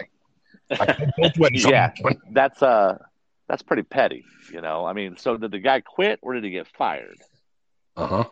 [1.50, 1.92] yeah,
[2.30, 2.98] that's uh,
[3.48, 4.22] that's pretty petty.
[4.52, 7.16] You know, I mean, so did the guy quit or did he get fired?
[7.96, 8.24] Uh huh.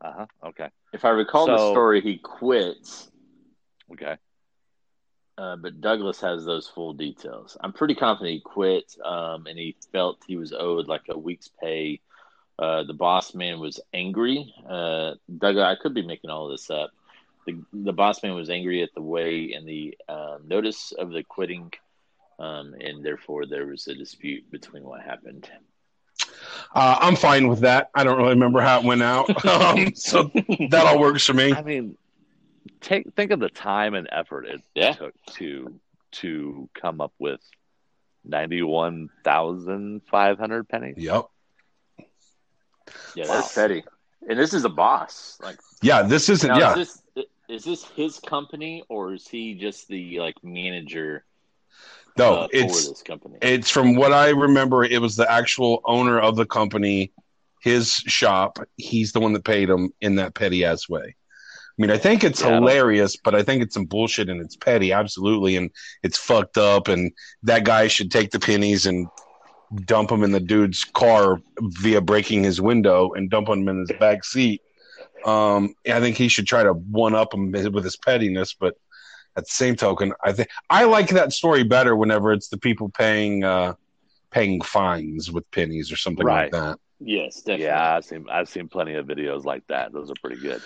[0.00, 0.26] Uh huh.
[0.48, 0.68] Okay.
[0.92, 3.10] If I recall So- the story, he quits,
[3.92, 4.16] Okay.
[5.38, 7.56] Uh, but Douglas has those full details.
[7.60, 11.48] I'm pretty confident he quit, um, and he felt he was owed like a week's
[11.48, 12.00] pay.
[12.58, 14.54] Uh, the boss man was angry.
[14.68, 16.90] Uh, Doug, I could be making all of this up.
[17.46, 21.24] The, the boss man was angry at the way and the um, notice of the
[21.24, 21.72] quitting,
[22.38, 25.48] um, and therefore there was a dispute between what happened.
[26.74, 27.90] Uh, I'm fine with that.
[27.94, 29.28] I don't really remember how it went out.
[29.52, 30.30] Um, so
[30.70, 31.52] that all works for me.
[31.52, 31.96] I mean,
[32.80, 34.92] take think of the time and effort it Yeah.
[34.94, 35.78] took to
[36.12, 37.40] to come up with
[38.24, 40.96] ninety one thousand five hundred pennies.
[40.98, 41.24] Yep.
[43.14, 43.84] Yeah, that's petty.
[44.28, 45.38] And this is a boss.
[45.42, 46.48] Like, Yeah, this isn't.
[46.48, 51.24] now, yeah, is this is this his company or is he just the like manager?
[52.18, 53.38] no, uh, it's for this company.
[53.42, 54.84] it's from what I remember.
[54.84, 57.12] It was the actual owner of the company,
[57.62, 58.58] his shop.
[58.76, 61.16] He's the one that paid him in that petty ass way.
[61.78, 64.56] I mean, I think it's Yeah, hilarious, but I think it's some bullshit and it's
[64.56, 65.70] petty, absolutely, and
[66.02, 66.88] it's fucked up.
[66.88, 67.12] And
[67.44, 69.08] that guy should take the pennies and
[69.86, 71.40] dump them in the dude's car
[71.80, 74.60] via breaking his window and dump them in his back seat.
[75.24, 78.74] Um, I think he should try to one up him with his pettiness, but
[79.36, 82.90] at the same token, I think I like that story better whenever it's the people
[82.90, 83.74] paying uh,
[84.30, 86.52] paying fines with pennies or something Right.
[86.52, 86.78] like that.
[87.00, 87.64] yes, definitely.
[87.66, 89.92] Yeah, I've seen I've seen plenty of videos like that.
[89.92, 90.60] Those are pretty good.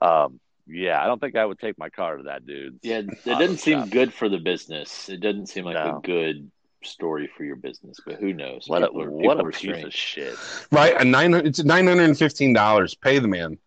[0.00, 2.78] Um, yeah, I don't think I would take my car to that dude.
[2.82, 3.90] Yeah, it Auto doesn't seem shop.
[3.90, 5.08] good for the business.
[5.08, 5.98] It doesn't seem like No.
[5.98, 6.50] a good
[6.82, 8.64] story for your business, but who knows?
[8.66, 9.84] What a, People are- what a piece strange.
[9.84, 10.34] of shit.
[10.70, 12.94] Right, a nine it's nine hundred and fifteen dollars.
[12.94, 13.58] Pay the man,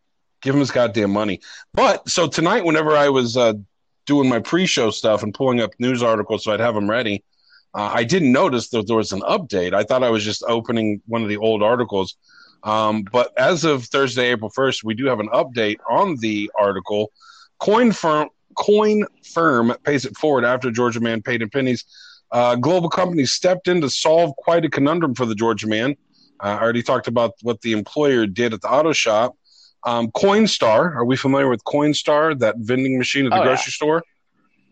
[0.42, 1.40] give him his goddamn money.
[1.74, 3.54] But so tonight, whenever I was uh,
[4.06, 7.24] doing my pre-show stuff and pulling up news articles so I'd have them ready,
[7.76, 9.74] uh, I didn't notice that there was an update.
[9.74, 12.16] I thought I was just opening one of the old articles.
[12.64, 17.12] Um, but as of Thursday, April first, we do have an update on the article.
[17.60, 21.86] Coin firm coin firm pays it forward after Georgia man paid in pennies.
[22.32, 25.96] Uh, global companies stepped in to solve quite a conundrum for the Georgia man.
[26.44, 29.38] Uh, I already talked about what the employer did at the auto shop.
[29.86, 33.46] Um, Coinstar, are we familiar with Coinstar, that vending machine at the Oh, yeah.
[33.46, 34.04] grocery store?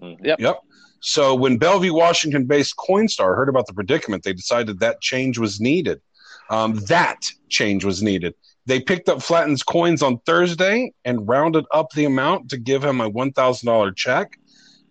[0.01, 0.39] Yep.
[0.39, 0.59] Yep.
[0.99, 5.61] So when Bellevue, Washington based Coinstar heard about the predicament, they decided that change was
[5.61, 6.01] needed.
[6.49, 8.33] Um, that change was needed.
[8.65, 12.99] They picked up Flaten's coins on Thursday and rounded up the amount to give him
[12.99, 14.39] a $1,000 check.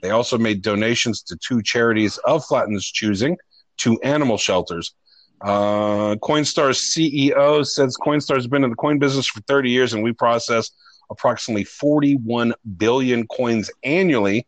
[0.00, 3.36] They also made donations to two charities of Flaten's choosing,
[3.76, 4.94] two animal shelters.
[5.40, 10.12] Uh, Coinstar's CEO says Coinstar's been in the coin business for 30 years and we
[10.12, 10.70] process
[11.10, 14.46] approximately 41 billion coins annually.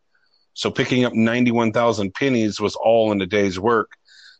[0.53, 3.91] So picking up 91,000 pennies was all in a day's work.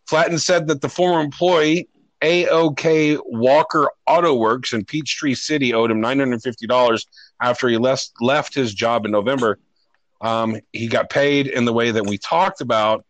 [0.08, 1.90] Flaten said that the former employee,
[2.22, 7.06] AOK Walker Auto Works in Peachtree City, owed him $950
[7.42, 9.60] after he left, left his job in November.
[10.20, 13.06] Um, he got paid in the way that we talked about,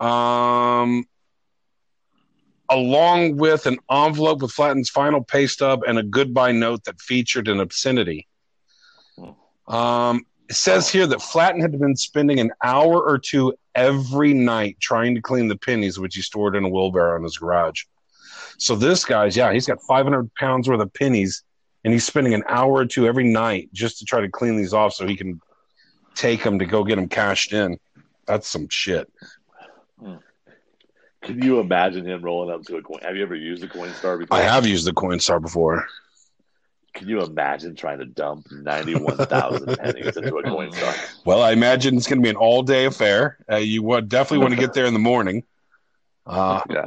[0.00, 1.04] um,
[2.68, 7.46] along with an envelope with Flaten's final pay stub and a goodbye note that featured
[7.46, 8.26] an obscenity.
[9.68, 14.78] Um, it says here that Flaten had been spending an hour or two every night
[14.80, 17.84] trying to clean the pennies, which he stored in a wheelbarrow in his garage.
[18.60, 21.42] So this guy's, yeah, he's got 500 pounds worth of pennies,
[21.82, 24.74] and he's spending an hour or two every night just to try to clean these
[24.74, 25.40] off so he can
[26.14, 27.78] take them to go get them cashed in.
[28.26, 29.10] That's some shit.
[31.22, 33.00] Can you imagine him rolling up to a coin?
[33.02, 34.36] Have you ever used a Coinstar before?
[34.36, 35.86] I have used the Coinstar before.
[36.92, 41.24] Can you imagine trying to dump ninety-one thousand pennies into a Coinstar?
[41.24, 43.38] Well, I imagine it's going to be an all day affair.
[43.50, 45.44] Uh, you would definitely want to get there in the morning.
[46.26, 46.84] Uh, Yeah,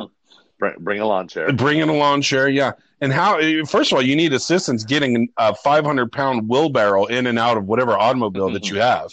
[0.64, 1.52] bring, bring a lawn chair.
[1.52, 2.72] bring in a lawn chair, yeah.
[3.02, 3.40] And how?
[3.65, 7.65] First of all, you need assistance getting a 500 pound wheelbarrow in and out of
[7.65, 9.10] whatever automobile that you have.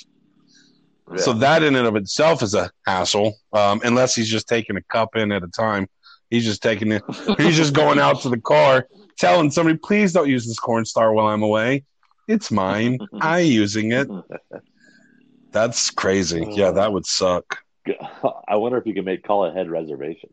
[1.11, 1.17] Yeah.
[1.17, 3.35] So that in and of itself is a hassle.
[3.53, 5.89] Um, unless he's just taking a cup in at a time.
[6.29, 7.03] He's just taking it.
[7.39, 8.87] He's just going out to the car,
[9.19, 11.83] telling somebody, "Please don't use this Coinstar while I'm away.
[12.29, 13.01] It's mine.
[13.21, 14.07] I using it."
[15.51, 16.47] That's crazy.
[16.49, 17.59] Yeah, that would suck.
[18.49, 20.33] I wonder if you can make call ahead reservations.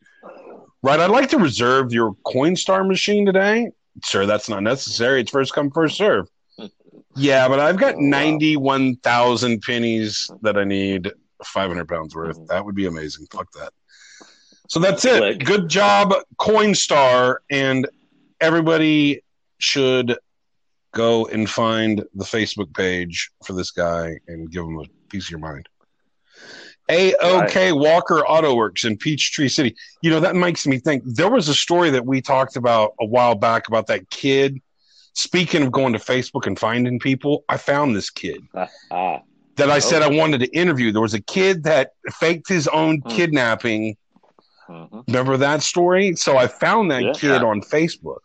[0.88, 1.02] Right.
[1.02, 3.72] I'd like to reserve your Coinstar machine today.
[4.06, 5.20] Sir, that's not necessary.
[5.20, 6.28] It's first come, first serve.
[7.18, 8.08] Yeah, but I've got Oh, wow.
[8.10, 11.12] 91,000 pennies that I need
[11.44, 12.38] 500 pounds worth.
[12.40, 12.48] Mhm.
[12.48, 13.28] That would be amazing.
[13.30, 13.74] Fuck that.
[14.70, 15.18] So that's it.
[15.20, 15.44] Click.
[15.46, 17.40] Good job, Coinstar.
[17.50, 17.90] And
[18.40, 19.24] everybody
[19.58, 20.18] should
[20.94, 25.32] go and find the Facebook page for this guy and give him a piece of
[25.32, 25.68] your mind.
[26.90, 29.76] A-OK Walker Auto Works in Peachtree City.
[30.02, 33.06] You know, that makes me think there was a story that we talked about a
[33.06, 34.62] while back about that kid.
[35.14, 38.48] Speaking of going to Facebook and finding people, I found this kid
[38.92, 39.22] ah,
[39.56, 40.92] that I said I wanted to interview.
[40.92, 43.10] There was a kid that faked his own Hmm.
[43.10, 43.98] kidnapping.
[44.70, 45.04] mhm.
[45.08, 46.16] Remember that story?
[46.16, 47.14] So I found that Yeah.
[47.14, 48.20] kid on Facebook.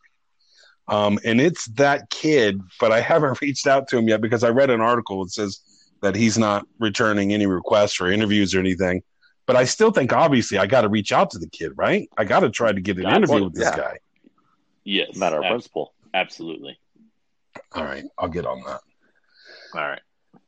[0.89, 4.51] Um, and it's that kid, but I haven't reached out to him yet because I
[4.51, 5.61] read an article that says
[6.03, 9.03] that he's not returning any requests or interviews or anything.
[9.47, 12.09] But I still think obviously I got to reach out to the kid, right?
[12.17, 13.77] I got to try to get an Yeah, interview well, with this yeah.
[13.77, 13.99] guy.
[14.85, 15.95] Yes, matter of ab- principle.
[16.15, 16.79] absolutely.
[17.73, 18.81] All right, I'll get on that.
[19.75, 20.01] All right.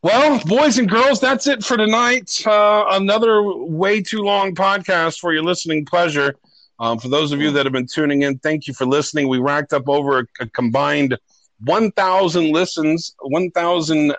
[0.03, 2.31] Well, boys and girls, that's it for tonight.
[2.47, 6.35] Uh, another way too long podcast for your listening pleasure.
[6.79, 9.29] Um, for those of you that have been tuning in, thank you for listening.
[9.29, 11.17] We racked up over a, a combined
[11.65, 14.15] 1,000 listens, 1,000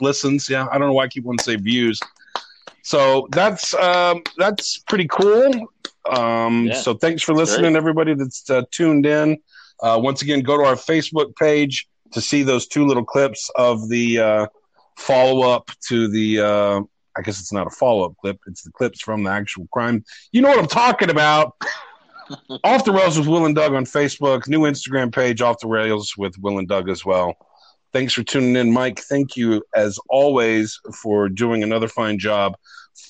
[0.00, 0.48] listens.
[0.48, 2.00] Yeah, I don't know why I keep wanting to say views.
[2.82, 5.68] So that's um, that's pretty cool.
[6.08, 6.74] Um, Yeah.
[6.74, 7.76] So thanks for listening, Great.
[7.76, 9.38] everybody that's uh, tuned in.
[9.82, 13.88] Uh, once again, go to our Facebook page to see those two little clips of
[13.88, 14.46] the uh,
[14.96, 16.40] follow up to the.
[16.40, 16.80] Uh,
[17.18, 20.04] I guess it's not a follow up clip; it's the clips from the actual crime.
[20.32, 21.56] You know what I'm talking about.
[22.64, 24.48] Off the Rails with Will and Doug on Facebook.
[24.48, 27.36] New Instagram page, Off the Rails with Will and Doug as well.
[27.96, 29.00] Thanks for tuning in, Mike.
[29.00, 32.54] Thank you, as always, for doing another fine job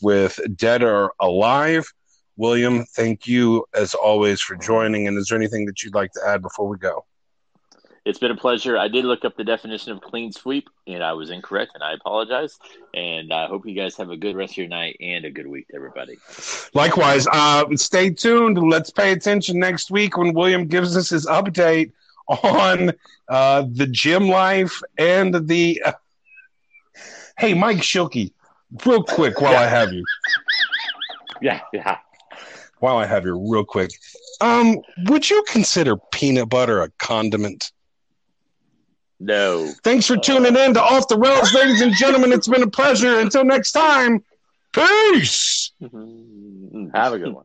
[0.00, 1.92] with Dead or Alive.
[2.36, 5.08] William, thank you, as always, for joining.
[5.08, 7.04] And is there anything that you'd like to add before we go?
[8.04, 8.78] It's been a pleasure.
[8.78, 11.94] I did look up the definition of clean sweep, and I was incorrect, and I
[11.94, 12.56] apologize.
[12.94, 15.48] And I hope you guys have a good rest of your night and a good
[15.48, 16.16] week, everybody.
[16.74, 18.56] Likewise, uh, stay tuned.
[18.56, 21.90] Let's pay attention next week when William gives us his update
[22.28, 22.92] on
[23.28, 25.82] uh, the gym life and the.
[27.38, 28.32] Hey, Mike Shilkey,
[28.86, 30.02] real quick while I have you.
[31.42, 31.98] Yeah, yeah.
[32.78, 33.90] While I have you, real quick,
[34.40, 37.72] um, would you consider peanut butter a condiment?
[39.20, 39.70] No.
[39.84, 42.32] Thanks for tuning in to Off the Rails, ladies and gentlemen.
[42.32, 43.18] It's been a pleasure.
[43.18, 44.24] Until next time,
[44.72, 45.72] peace.
[45.80, 47.44] Have a good one.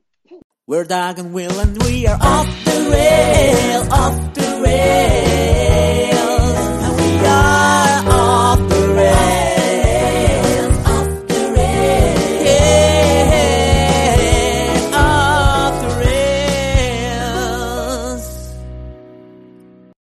[0.72, 6.30] We're Doug and Will and we are off the rail, off the rail.
[6.86, 7.91] And we are